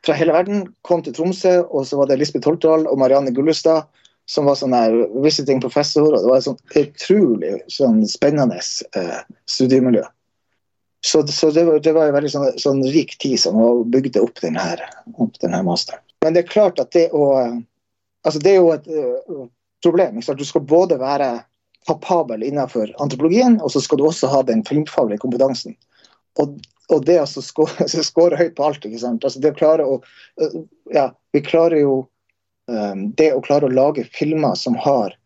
fra 0.06 0.16
hele 0.16 0.34
verden 0.34 0.68
kom 0.86 1.02
til 1.02 1.14
Tromsø, 1.16 1.58
og 1.66 1.86
så 1.86 1.98
var 1.98 2.10
det 2.10 2.20
Lisbeth 2.20 2.46
Holtdal 2.48 2.86
og 2.86 3.02
Marianne 3.02 3.34
Gullestad 3.34 3.90
som 4.30 4.46
var 4.46 4.54
sånn 4.54 4.74
her 4.76 4.94
visiting 5.24 5.60
professor. 5.62 6.12
og 6.12 6.22
Det 6.22 6.30
var 6.30 6.38
et 6.38 6.46
sånn 6.46 6.60
utrolig 6.78 7.56
sånn 7.72 8.00
spennende 8.06 8.60
eh, 8.96 9.20
studiemiljø. 9.50 10.04
Så, 11.00 11.24
så 11.32 11.50
det, 11.50 11.64
var, 11.64 11.80
det, 11.80 11.92
var, 11.96 12.06
en 12.06 12.14
veldig 12.14 12.30
sånn, 12.30 12.46
sånn 12.60 12.82
rik 12.92 13.16
tid 13.18 13.40
som 13.40 13.58
bygde 13.90 14.20
opp 14.22 14.42
denne, 14.44 14.76
opp 15.16 15.38
denne 15.42 15.62
masteren. 15.66 16.02
Men 16.22 16.36
det 16.36 16.44
er 16.44 16.52
klart 16.52 16.78
at 16.82 16.92
det 16.94 17.08
å 17.16 17.26
altså 18.20 18.40
Det 18.44 18.50
er 18.52 18.58
jo 18.58 18.72
et 18.74 18.88
uh, 18.92 19.46
problem. 19.80 20.18
Du 20.20 20.44
skal 20.44 20.66
både 20.68 20.98
være 21.00 21.30
kapabel 21.88 22.42
innenfor 22.44 22.90
antropologien, 23.00 23.56
og 23.64 23.72
så 23.72 23.80
skal 23.80 23.96
du 23.96 24.04
også 24.04 24.28
ha 24.28 24.42
den 24.44 24.60
filmfaglige 24.68 25.22
kompetansen. 25.22 25.72
Og, 26.36 26.58
og 26.92 27.06
det 27.08 27.16
altså 27.22 27.40
skåre 27.40 28.36
høyt 28.42 28.58
på 28.58 28.66
alt. 28.68 28.84
ikke 28.84 29.00
sant? 29.00 29.24
Altså 29.24 29.40
det 29.40 29.54
å 29.54 29.56
klare 29.56 29.88
å, 29.88 30.02
ja, 30.92 31.08
vi 31.32 31.40
klarer 31.48 31.80
jo 31.80 31.94
Det 33.18 33.32
å 33.34 33.40
klare 33.42 33.66
å 33.66 33.72
lage 33.74 34.04
filmer 34.14 34.54
som 34.58 34.76
har 34.78 35.16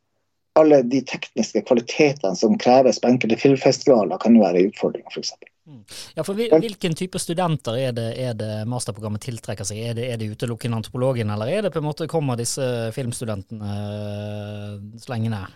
alle 0.58 0.82
de 0.86 1.00
tekniske 1.02 1.64
kvalitetene 1.66 2.36
som 2.38 2.54
kreves 2.58 3.00
på 3.02 3.10
enkelte 3.10 3.36
filmfestivaler, 3.40 4.20
kan 4.22 4.36
jo 4.36 4.44
være 4.44 4.62
en 4.62 4.70
utfordring, 4.70 5.04
f.eks. 5.10 5.34
Mm. 5.66 5.80
Ja, 6.14 6.24
for 6.24 6.36
Hvilken 6.36 6.94
type 6.94 7.18
studenter 7.18 7.78
er 7.80 7.92
det, 7.96 8.06
er 8.20 8.34
det 8.36 8.50
masterprogrammet 8.68 9.24
tiltrekker 9.24 9.64
seg? 9.64 9.80
Er 9.80 9.96
det, 9.96 10.06
er 10.12 10.20
det 10.20 10.28
utelukkende 10.34 10.78
antropologen, 10.78 11.32
eller 11.32 11.50
er 11.50 11.64
det 11.64 11.72
på 11.74 11.80
en 11.80 11.88
måte 11.88 12.08
kommer 12.10 12.38
disse 12.38 12.66
filmstudentene 12.94 13.74
uh, 13.74 14.74
slengende? 15.00 15.46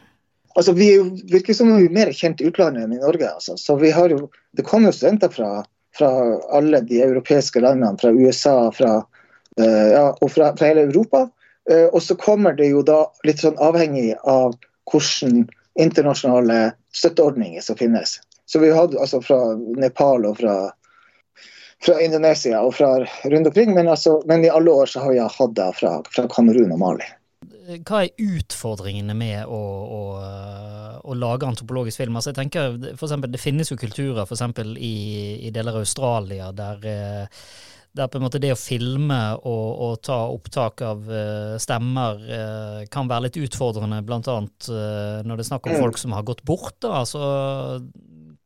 Altså, 0.56 0.72
Vi 0.74 0.88
er 0.94 1.02
jo, 1.02 1.10
virker 1.30 1.54
som 1.54 1.70
vi 1.70 1.86
er 1.86 1.94
mer 1.94 2.10
kjent 2.16 2.40
i 2.40 2.48
utlandet 2.48 2.86
enn 2.86 2.96
i 2.96 3.02
Norge. 3.02 3.28
Altså. 3.36 3.58
Så 3.60 3.76
vi 3.78 3.92
har 3.94 4.10
jo, 4.10 4.30
Det 4.56 4.64
kommer 4.66 4.90
jo 4.90 4.96
studenter 4.96 5.30
fra, 5.30 5.50
fra 5.94 6.10
alle 6.56 6.80
de 6.88 7.02
europeiske 7.04 7.62
landene, 7.62 8.00
fra 8.00 8.10
USA 8.16 8.56
fra, 8.74 8.94
uh, 9.60 9.88
ja, 9.92 10.06
og 10.16 10.32
fra, 10.32 10.54
fra, 10.56 10.72
hele 10.72 10.88
Europa. 10.88 11.28
Uh, 11.68 11.86
og 11.92 12.02
så 12.02 12.16
kommer 12.16 12.56
det 12.56 12.70
jo 12.72 12.82
da 12.86 13.04
litt 13.28 13.44
sånn 13.44 13.58
avhengig 13.60 14.14
av 14.24 14.56
hvilke 14.88 15.46
internasjonale 15.78 16.72
støtteordninger 16.96 17.60
som 17.60 17.76
finnes. 17.76 18.18
Så 18.46 18.58
vi 18.58 18.70
hadde 18.72 18.98
altså 19.00 19.20
fra 19.22 19.38
Nepal 19.76 20.24
og 20.26 20.38
fra, 20.40 20.56
fra 21.84 21.98
Indonesia 22.02 22.62
og 22.64 22.74
fra 22.78 22.94
rundt 23.04 23.50
omkring, 23.50 23.74
men, 23.76 23.88
altså, 23.88 24.22
men, 24.26 24.44
i 24.44 24.50
alle 24.50 24.72
år 24.72 24.90
så 24.90 25.04
har 25.04 25.12
vi 25.12 25.20
hatt 25.20 25.54
det 25.54 25.68
fra, 25.78 25.98
fra 26.14 26.26
Kamerun 26.32 26.72
og 26.72 26.80
Mali. 26.80 27.08
Hva 27.84 28.06
er 28.06 28.24
utfordringene 28.24 29.12
med 29.14 29.44
å, 29.44 29.60
å, 29.60 30.02
å 31.04 31.16
lage 31.20 31.46
antropologisk 31.46 32.00
film? 32.00 32.16
Altså 32.16 32.32
jeg 32.32 32.38
tenker 32.40 32.78
for 32.96 33.04
eksempel, 33.04 33.30
Det 33.34 33.42
finnes 33.42 33.68
jo 33.68 33.76
kulturer 33.76 34.24
f.eks. 34.24 34.46
I, 34.80 34.94
i 35.44 35.52
deler 35.52 35.76
av 35.76 35.84
Australia 35.84 36.48
der 36.56 36.88
eh, 36.88 37.42
der 37.98 38.10
på 38.10 38.18
en 38.18 38.24
måte 38.24 38.40
det 38.42 38.52
å 38.54 38.58
filme 38.58 39.18
og, 39.38 39.66
og 39.84 39.98
ta 40.06 40.18
opptak 40.32 40.82
av 40.86 41.02
uh, 41.10 41.56
stemmer 41.60 42.22
uh, 42.28 42.80
kan 42.92 43.10
være 43.10 43.28
litt 43.28 43.40
utfordrende, 43.42 44.00
bl.a. 44.06 44.20
Uh, 44.22 45.18
når 45.26 45.32
det 45.34 45.44
er 45.44 45.50
snakk 45.50 45.68
om 45.68 45.76
mm. 45.76 45.82
folk 45.82 46.00
som 46.00 46.14
har 46.16 46.24
gått 46.28 46.44
bort. 46.48 46.76
Da, 46.84 47.02
altså, 47.02 47.20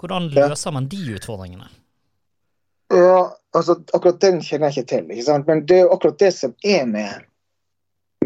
hvordan 0.00 0.30
løser 0.32 0.74
man 0.74 0.88
de 0.90 1.04
utfordringene? 1.18 1.70
Ja, 2.92 3.32
altså 3.56 3.78
Akkurat 3.92 4.20
den 4.20 4.42
kjenner 4.44 4.68
jeg 4.68 4.82
ikke 4.82 4.90
til. 4.96 5.08
Ikke 5.14 5.28
sant? 5.28 5.48
Men 5.48 5.64
det 5.68 5.82
er 5.82 5.94
akkurat 5.94 6.20
det 6.20 6.32
som 6.36 6.52
er 6.64 6.84
med, 6.88 7.24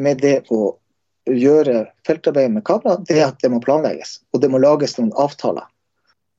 med 0.00 0.22
det 0.24 0.40
å 0.54 0.76
gjøre 1.26 1.86
feltarbeid 2.06 2.52
med 2.54 2.64
kamera, 2.66 3.00
det 3.02 3.18
er 3.18 3.28
at 3.30 3.40
det 3.42 3.50
må 3.50 3.60
planlegges. 3.62 4.20
Og 4.34 4.42
det 4.42 4.50
må 4.50 4.62
lages 4.62 4.96
noen 4.98 5.12
avtaler. 5.18 5.66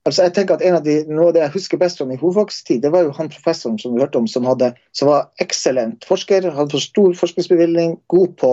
Altså 0.06 0.24
jeg 0.24 0.34
tenker 0.36 0.56
at 0.56 0.62
en 0.64 0.78
av 0.78 0.84
de, 0.86 1.00
Noe 1.10 1.30
av 1.30 1.34
det 1.36 1.42
jeg 1.42 1.54
husker 1.56 1.80
best 1.80 1.98
fra 2.00 2.06
min 2.08 2.20
tid, 2.20 2.82
det 2.82 2.92
var 2.94 3.04
jo 3.04 3.14
han 3.16 3.28
professoren 3.28 3.78
som 3.78 3.94
vi 3.94 4.00
hørte 4.00 4.18
om, 4.18 4.28
som, 4.30 4.46
hadde, 4.48 4.72
som 4.92 5.10
var 5.10 5.28
eksellent 5.42 6.04
forsker, 6.08 6.50
hadde 6.50 6.72
for 6.76 6.80
stor 6.80 7.14
forskningsbevilgning, 7.18 7.98
god 8.08 8.36
på 8.40 8.52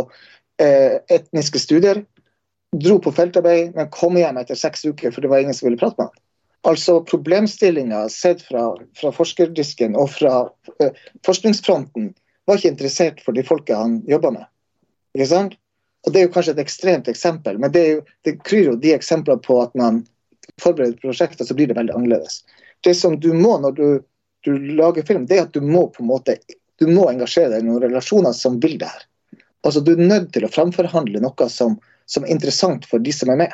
eh, 0.59 0.99
etniske 1.09 1.59
studier. 1.59 2.03
Dro 2.75 2.99
på 2.99 3.13
feltarbeid, 3.15 3.75
men 3.75 3.91
kom 3.93 4.17
hjem 4.19 4.41
etter 4.41 4.57
seks 4.59 4.83
uker, 4.85 5.13
for 5.13 5.23
det 5.23 5.31
var 5.31 5.45
ingen 5.45 5.55
som 5.55 5.69
ville 5.69 5.79
prate 5.79 5.95
med 6.01 6.09
ham. 6.09 6.21
Altså 6.65 6.97
Problemstillinga 7.05 8.07
sett 8.09 8.41
fra, 8.41 8.71
fra, 8.97 9.11
forskerdisken 9.13 9.95
og 9.95 10.09
fra 10.15 10.47
eh, 10.81 10.97
forskningsfronten 11.25 12.09
var 12.49 12.57
ikke 12.57 12.73
interessert 12.73 13.21
for 13.21 13.37
de 13.37 13.45
folka 13.45 13.77
han 13.77 13.99
jobba 14.09 14.33
med. 14.33 14.49
Ikke 15.15 15.29
sant? 15.29 15.55
Og 16.05 16.13
Det 16.13 16.19
er 16.19 16.27
jo 16.27 16.33
kanskje 16.33 16.53
et 16.53 16.65
ekstremt 16.65 17.07
eksempel, 17.09 17.57
men 17.61 17.71
det, 17.73 17.81
er 17.81 17.93
jo, 17.95 18.01
det 18.25 18.35
kryr 18.45 18.71
jo 18.71 18.75
de 18.81 18.91
eksemplene 18.93 19.41
på 19.41 19.57
at 19.61 19.71
man 19.77 20.03
forbereder 20.61 20.97
prosjekter, 21.01 21.45
så 21.45 21.55
blir 21.57 21.67
det 21.67 21.77
veldig 21.77 21.93
annerledes. 21.93 22.43
Det 22.83 22.93
som 22.95 23.19
du 23.19 23.33
må 23.33 23.57
når 23.59 23.71
du, 23.71 23.87
du 24.45 24.53
lager 24.77 25.05
film, 25.05 25.25
det 25.25 25.39
er 25.39 25.47
at 25.47 25.53
du 25.53 25.61
må 25.61 25.87
på 25.89 26.03
en 26.03 26.11
måte 26.11 26.37
du 26.79 26.87
må 26.91 27.07
engasjere 27.09 27.53
deg 27.53 27.63
i 27.63 27.67
noen 27.69 27.83
relasjoner 27.85 28.33
som 28.35 28.59
vil 28.63 28.77
det 28.81 28.89
her. 28.91 29.03
Altså 29.65 29.81
Du 29.81 29.93
er 29.95 30.01
nødt 30.01 30.33
til 30.35 30.45
å 30.45 30.51
framforhandle 30.51 31.21
noe 31.23 31.49
som, 31.49 31.77
som, 32.05 32.25
er 32.25 32.35
interessant 32.35 32.85
for 32.89 33.01
de 33.01 33.13
som 33.15 33.31
er 33.31 33.39
med. 33.45 33.53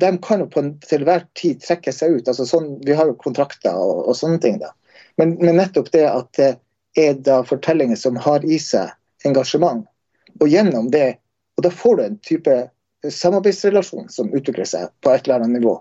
De 0.00 0.08
kan 0.24 0.40
jo 0.40 0.48
en, 0.56 0.70
til 0.80 1.04
hver 1.04 1.26
tid 1.38 1.60
trekke 1.60 1.92
seg 1.92 2.16
ut. 2.16 2.28
altså 2.28 2.46
sånn, 2.48 2.76
Vi 2.86 2.94
har 2.96 3.10
jo 3.10 3.18
kontrakter 3.18 3.76
og, 3.76 4.06
og 4.08 4.16
sånne 4.16 4.38
ting. 4.40 4.60
da. 4.62 4.72
Men, 5.20 5.36
men, 5.42 5.58
nettopp 5.58 5.90
det 5.92 6.06
at 6.08 6.30
det 6.38 6.52
er 6.96 7.18
da 7.18 7.42
fortellinger 7.44 7.98
som 7.98 8.16
har 8.16 8.44
i 8.44 8.58
seg 8.62 8.94
engasjement, 9.28 9.84
og 10.40 10.48
gjennom 10.48 10.90
det 10.90 11.18
og 11.60 11.66
Da 11.66 11.70
får 11.70 11.96
du 11.96 12.02
en 12.02 12.14
type 12.24 12.52
samarbeidsrelasjon 13.12 14.06
som 14.08 14.30
utvikler 14.32 14.64
seg 14.64 14.88
på 15.04 15.10
et 15.12 15.26
eller 15.26 15.42
annet 15.42 15.60
nivå 15.60 15.74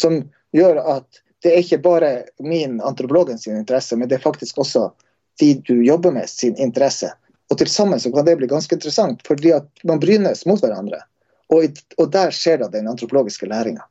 som 0.00 0.22
gjør 0.56 0.80
at 0.98 1.22
det 1.44 1.52
er 1.52 1.64
ikke 1.64 1.82
bare 1.84 2.12
min 2.40 2.78
antropologen 2.80 3.38
sin 3.38 3.58
interesse, 3.58 3.96
men 4.00 4.08
det 4.08 4.18
er 4.18 4.24
faktisk 4.24 4.58
også 4.64 4.88
de 5.40 5.54
du 5.66 5.76
jobber 5.84 6.14
med 6.14 6.30
sin 6.30 6.56
interesse. 6.56 7.10
Og 7.52 7.58
til 7.60 7.68
sammen 7.68 8.00
så 8.00 8.12
kan 8.14 8.24
det 8.24 8.38
bli 8.40 8.48
ganske 8.48 8.74
interessant, 8.74 9.20
fordi 9.26 9.52
at 9.52 9.66
man 9.84 10.00
brynes 10.00 10.46
mot 10.48 10.62
hverandre. 10.62 11.02
Og, 11.52 11.82
og 12.00 12.06
der 12.14 12.32
skjer 12.32 12.62
da 12.62 12.70
den 12.72 12.88
antropologiske 12.88 13.50
læringa. 13.50 13.84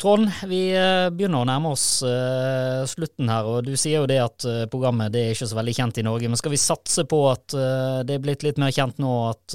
Trond, 0.00 0.26
vi 0.50 0.72
eh, 0.74 1.08
begynner 1.14 1.44
å 1.44 1.46
nærme 1.46 1.70
oss 1.70 2.02
uh, 2.02 2.82
slutten 2.88 3.28
her, 3.30 3.46
og 3.46 3.66
du 3.66 3.76
sier 3.78 4.02
jo 4.02 4.08
det 4.10 4.16
at 4.22 4.46
uh, 4.46 4.64
programmet 4.70 5.12
det 5.14 5.22
er 5.22 5.36
ikke 5.36 5.46
så 5.50 5.58
veldig 5.58 5.74
kjent 5.76 6.00
i 6.00 6.04
Norge. 6.06 6.30
Men 6.30 6.40
skal 6.40 6.54
vi 6.54 6.58
satse 6.58 7.04
på 7.10 7.20
at 7.30 7.54
uh, 7.54 8.00
det 8.06 8.16
er 8.16 8.24
blitt 8.24 8.42
litt 8.46 8.58
mer 8.58 8.74
kjent 8.74 8.98
nå, 9.02 9.12
at 9.30 9.54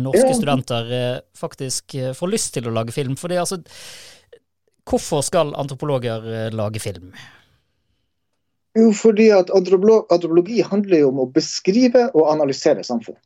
norske 0.00 0.32
ja. 0.32 0.38
studenter 0.40 0.90
faktisk 1.38 1.94
får 2.18 2.32
lyst 2.32 2.54
til 2.56 2.66
å 2.66 2.74
lage 2.74 2.94
film? 2.94 3.14
For 3.20 3.30
det, 3.30 3.38
altså, 3.44 3.60
Hvorfor 4.88 5.24
skal 5.24 5.54
antropologer 5.56 6.26
eh, 6.28 6.50
lage 6.54 6.80
film? 6.82 7.12
Jo, 8.74 8.90
fordi 8.96 9.28
at 9.30 9.52
antropologi 9.54 10.62
handler 10.66 11.04
jo 11.04 11.12
om 11.12 11.22
å 11.22 11.30
beskrive 11.30 12.08
og 12.12 12.26
analysere 12.32 12.82
samfunn. 12.84 13.16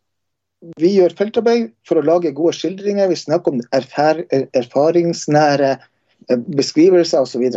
Vi 0.79 0.91
gjør 0.97 1.15
feltarbeid 1.19 1.71
for 1.87 2.01
å 2.01 2.05
lage 2.05 2.35
gode 2.37 2.57
skildringer. 2.59 3.09
Vi 3.11 3.19
snakker 3.19 3.55
om 3.55 3.63
erfar 3.75 4.25
erfaringsnære 4.33 5.73
eh, 5.79 6.41
beskrivelser 6.59 7.25
osv. 7.25 7.49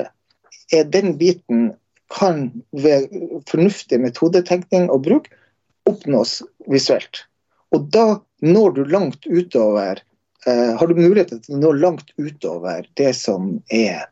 Den 0.72 1.16
biten 1.20 1.72
kan 2.12 2.49
ved 2.72 3.12
fornuftig 3.49 3.99
metodetenkning 4.04 4.89
og 4.91 5.06
bruk 5.08 5.30
oppnås 5.89 6.39
visuelt. 6.72 7.26
Og 7.76 7.88
da 7.93 8.22
når 8.43 8.76
du 8.78 8.82
langt 8.91 9.28
utover 9.28 10.02
har 10.50 10.88
du 10.88 10.98
mulighet 10.98 11.34
til 11.46 11.56
å 11.56 11.60
nå 11.62 11.72
langt 11.78 12.14
utover 12.18 12.88
det 12.98 13.12
som 13.14 13.60
er, 13.70 14.08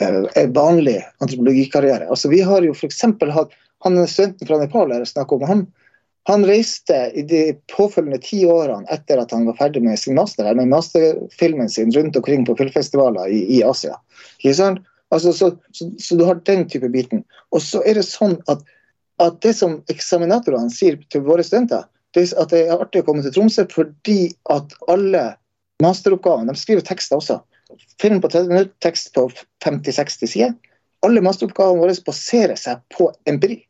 en 0.00 0.28
er 0.32 0.52
vanlig 0.56 0.98
antropologikarriere. 1.20 2.08
Altså, 2.08 2.30
vi 2.32 2.40
har 2.46 2.64
jo 2.64 2.72
f.eks. 2.72 3.02
hatt 3.34 3.56
han 3.84 3.98
studenten 4.08 4.48
fra 4.48 4.58
Nepal 4.58 4.92
jeg 4.94 5.10
snakker 5.12 5.38
om, 5.38 5.44
han, 5.48 5.66
han 6.28 6.44
reiste 6.48 6.96
i 7.14 7.22
de 7.22 7.42
påfølgende 7.72 8.20
ti 8.24 8.40
årene 8.48 8.88
etter 8.92 9.20
at 9.22 9.32
han 9.34 9.46
var 9.48 9.58
ferdig 9.60 9.84
med 9.84 9.98
sin 10.00 10.18
master, 10.18 10.48
med 10.54 10.70
masterfilmen 10.72 11.70
sin 11.70 11.92
rundt 11.94 12.16
omkring 12.18 12.46
på 12.46 12.56
filmfestivaler 12.58 13.30
i, 13.30 13.44
i 13.58 13.62
Asia. 13.64 13.98
Altså, 15.08 15.32
så, 15.32 15.52
så, 15.72 15.90
så, 15.98 16.16
du 16.16 16.24
har 16.28 16.42
den 16.44 16.66
type 16.68 16.88
biten. 16.92 17.22
Og 17.54 17.62
så 17.64 17.80
er 17.86 17.96
det 17.96 18.04
sånn 18.04 18.36
at, 18.52 18.64
at 19.24 19.38
det 19.44 19.54
som 19.56 19.78
eksaminatorene 19.88 20.72
sier 20.74 20.98
til 21.08 21.24
våre 21.24 21.46
studenter, 21.46 21.86
det 22.16 22.26
er 22.26 22.42
at 22.42 22.52
det 22.52 22.60
er 22.66 22.82
artig 22.82 23.02
å 23.02 23.06
komme 23.06 23.22
til 23.24 23.32
Tromsø 23.32 23.64
fordi 23.72 24.32
at 24.52 24.74
alle 24.88 25.22
masteroppgaven. 25.82 26.46
De 26.46 26.56
skriver 26.56 26.84
tekster 26.86 27.16
også. 27.16 27.40
Film 28.00 28.20
på 28.20 28.28
30 28.28 28.48
minutter, 28.48 28.74
tekst 28.82 29.12
på 29.14 29.28
50-60 29.64 30.26
sider. 30.26 30.54
Alle 31.06 31.22
masteroppgavene 31.22 31.82
våre 31.82 31.94
baserer 32.06 32.58
seg 32.58 32.82
på 32.96 33.12
empiri. 33.28 33.64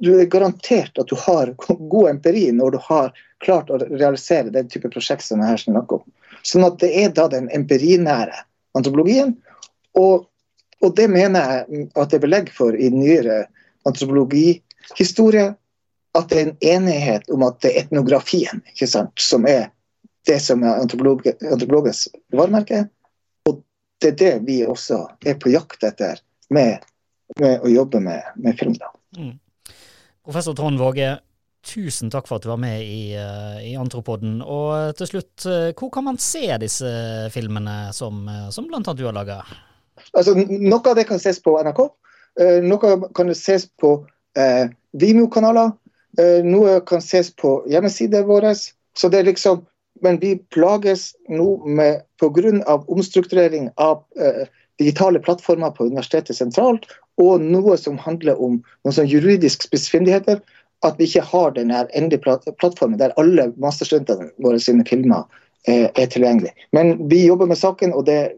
du 0.00 0.18
er 0.18 0.26
garantert 0.26 0.98
at 0.98 1.06
du 1.08 1.14
har 1.16 1.54
god 1.78 2.08
empiri 2.10 2.48
når 2.52 2.70
du 2.74 2.78
har 2.82 3.12
klart 3.44 3.70
å 3.70 3.78
realisere 3.78 4.50
den 4.50 4.68
type 4.68 4.90
prosjekt 4.90 5.22
som 5.22 5.40
jeg 5.40 5.52
her 5.52 5.60
snakker 5.62 6.00
om. 6.00 6.06
Sånn 6.42 6.66
at 6.66 6.80
det 6.82 6.90
er 7.04 7.12
da 7.14 7.28
den 7.30 7.46
empirinære 7.54 8.34
antropologien. 8.74 9.36
Og, 9.94 10.26
og 10.82 10.96
det 10.98 11.06
mener 11.12 11.46
jeg 11.46 11.86
at 11.94 12.10
det 12.10 12.18
er 12.18 12.24
belegg 12.26 12.50
for 12.52 12.74
i 12.74 12.90
nyere 12.90 13.44
antropologihistorie. 13.88 15.52
At 16.14 16.28
det 16.30 16.40
er 16.40 16.48
en 16.48 16.58
enighet 16.74 17.30
om 17.34 17.46
at 17.46 17.62
det 17.62 17.72
er 17.72 17.86
etnografien 17.86 18.62
ikke 18.74 18.90
sant, 18.90 19.14
som 19.22 19.46
er 19.50 19.70
det 20.26 20.40
som 20.40 20.62
er 20.62 20.80
antropolog, 20.80 21.26
antropologens 21.52 22.08
varemerke. 22.32 22.86
Og 23.48 23.60
det 24.00 24.14
er 24.14 24.18
det 24.20 24.32
vi 24.48 24.62
også 24.66 25.04
er 25.26 25.36
på 25.40 25.52
jakt 25.52 25.84
etter 25.84 26.20
med, 26.54 26.84
med 27.40 27.64
å 27.64 27.72
jobbe 27.72 28.00
med, 28.04 28.34
med 28.40 28.58
film. 28.58 28.76
da. 28.80 28.90
Mm. 29.18 29.36
Professor 30.24 30.56
Trond 30.56 30.80
Våge, 30.80 31.18
tusen 31.64 32.12
takk 32.12 32.28
for 32.28 32.38
at 32.38 32.46
du 32.46 32.50
var 32.50 32.60
med 32.60 32.80
i, 32.84 33.12
uh, 33.16 33.60
i 33.64 33.74
Antropoden. 33.80 34.38
Og 34.40 34.70
eh, 34.78 34.90
til 34.96 35.10
slutt, 35.12 35.34
uh, 35.44 35.70
hvor 35.76 35.92
kan 35.92 36.08
man 36.08 36.20
se 36.20 36.46
disse 36.60 36.88
filmene 37.34 37.92
som, 37.96 38.24
som 38.52 38.68
bl.a. 38.68 38.80
du 38.96 39.04
har 39.04 39.16
laga? 39.16 39.42
Altså, 40.16 40.34
noe 40.34 40.80
av 40.80 40.96
det 40.96 41.06
kan 41.08 41.20
ses 41.22 41.38
på 41.42 41.54
NRK. 41.64 41.86
noe 42.66 42.96
kan 43.14 43.28
ses 43.30 43.68
på 43.78 43.92
Vimeo-kanaler. 44.98 45.70
noe 46.42 46.72
kan 46.82 47.02
ses 47.02 47.30
på 47.30 47.52
hjemmesiden 47.70 48.26
vår. 48.26 48.48
Så 48.98 49.10
det 49.10 49.20
er 49.20 49.28
liksom 49.28 49.62
Men 50.02 50.18
vi 50.18 50.36
plages 50.54 51.12
nå 51.28 51.66
med 51.66 52.02
pga. 52.20 52.78
omstrukturering 52.86 53.70
av 53.76 54.02
digitale 54.78 55.18
plattformer 55.18 55.70
på 55.70 55.86
universitetet 55.86 56.36
sentralt, 56.36 56.86
og 57.20 57.40
noe 57.40 57.76
som 57.78 57.98
handler 57.98 58.40
om 58.42 58.58
noen 58.84 58.96
sånn 58.96 59.10
juridisk 59.10 59.66
spissfindigheter. 59.68 60.40
At 60.84 60.98
vi 60.98 61.06
ikke 61.08 61.24
har 61.24 61.54
den 61.56 61.70
endelige 61.72 62.52
plattformen 62.60 62.98
der 63.00 63.14
alle 63.20 63.48
masterstudentene 63.62 64.28
våre 64.44 64.58
sine 64.60 64.84
filmer 64.84 65.22
er, 65.70 65.88
er 65.94 66.10
tilgjengelig. 66.12 66.52
Men 66.76 66.98
vi 67.08 67.22
jobber 67.24 67.48
med 67.48 67.56
saken, 67.60 67.94
og 67.96 68.04
det, 68.10 68.34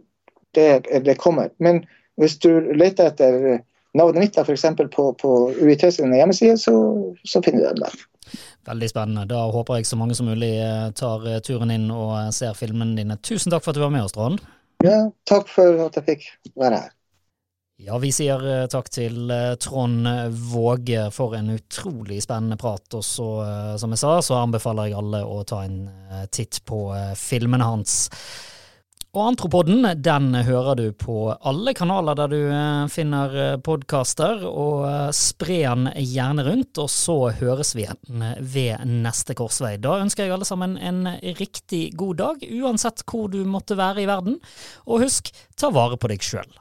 det, 0.55 0.85
det 1.09 1.17
kommer. 1.19 1.51
Men 1.59 1.83
hvis 2.21 2.39
du 2.39 2.51
leter 2.77 3.11
etter 3.11 3.65
navnet 3.97 4.21
mitt 4.23 4.39
for 4.39 4.93
på, 4.93 5.09
på 5.19 5.33
UiT 5.59 5.89
sine 5.91 6.21
hjemmesider, 6.21 6.61
så, 6.61 6.77
så 7.25 7.43
finner 7.43 7.65
du 7.65 7.69
den 7.73 7.83
der. 7.83 8.07
Veldig 8.67 8.89
spennende. 8.91 9.29
Da 9.31 9.45
håper 9.55 9.79
jeg 9.79 9.87
så 9.87 9.99
mange 9.99 10.17
som 10.19 10.27
mulig 10.27 10.57
eh, 10.59 10.91
tar 10.99 11.23
eh, 11.31 11.41
turen 11.45 11.71
inn 11.71 11.87
og 11.95 12.17
eh, 12.19 12.33
ser 12.35 12.57
filmene 12.59 12.99
dine. 12.99 13.19
Tusen 13.23 13.53
takk 13.53 13.63
for 13.63 13.73
at 13.73 13.79
du 13.79 13.85
var 13.85 13.95
med 13.95 14.07
oss, 14.07 14.15
Trond. 14.17 14.43
Ja, 14.83 15.07
takk 15.29 15.49
for 15.51 15.87
at 15.87 15.99
jeg 16.01 16.07
fikk 16.09 16.53
være 16.59 16.83
her. 16.83 16.93
Ja, 17.87 17.99
vi 18.01 18.09
sier 18.09 18.41
takk 18.73 18.87
til 18.89 19.29
Trond 19.61 20.09
Våge 20.49 21.11
for 21.13 21.35
en 21.37 21.51
utrolig 21.53 22.23
spennende 22.25 22.57
prat. 22.57 22.87
Og 22.97 23.05
så, 23.05 23.27
som 23.77 23.93
jeg 23.93 24.01
sa, 24.01 24.15
så 24.25 24.39
anbefaler 24.41 24.89
jeg 24.89 24.97
alle 24.97 25.21
å 25.29 25.43
ta 25.45 25.59
en 25.67 25.83
titt 26.33 26.63
på 26.65 26.79
filmene 27.21 27.69
hans. 27.69 27.99
Og 29.17 29.31
Antropoden 29.31 29.87
den 30.05 30.35
hører 30.45 30.77
du 30.77 30.91
på 30.93 31.31
alle 31.49 31.73
kanaler 31.73 32.19
der 32.19 32.29
du 32.29 32.41
finner 32.93 33.57
podkaster, 33.65 34.43
og 34.45 34.85
spre 35.17 35.63
den 35.63 35.89
gjerne 35.97 36.45
rundt, 36.45 36.77
og 36.83 36.91
så 36.93 37.17
høres 37.39 37.73
vi 37.79 37.87
igjen 37.87 38.27
ved 38.45 38.85
neste 38.91 39.33
korsvei. 39.39 39.79
Da 39.81 39.97
ønsker 40.03 40.27
jeg 40.27 40.37
alle 40.37 40.49
sammen 40.49 40.77
en 40.77 41.09
riktig 41.41 41.95
god 41.97 42.21
dag, 42.21 42.45
uansett 42.61 43.07
hvor 43.09 43.33
du 43.33 43.41
måtte 43.49 43.81
være 43.81 44.05
i 44.05 44.11
verden, 44.13 44.37
og 44.85 45.07
husk, 45.07 45.33
ta 45.57 45.73
vare 45.73 45.97
på 45.97 46.13
deg 46.13 46.21
sjøl. 46.21 46.53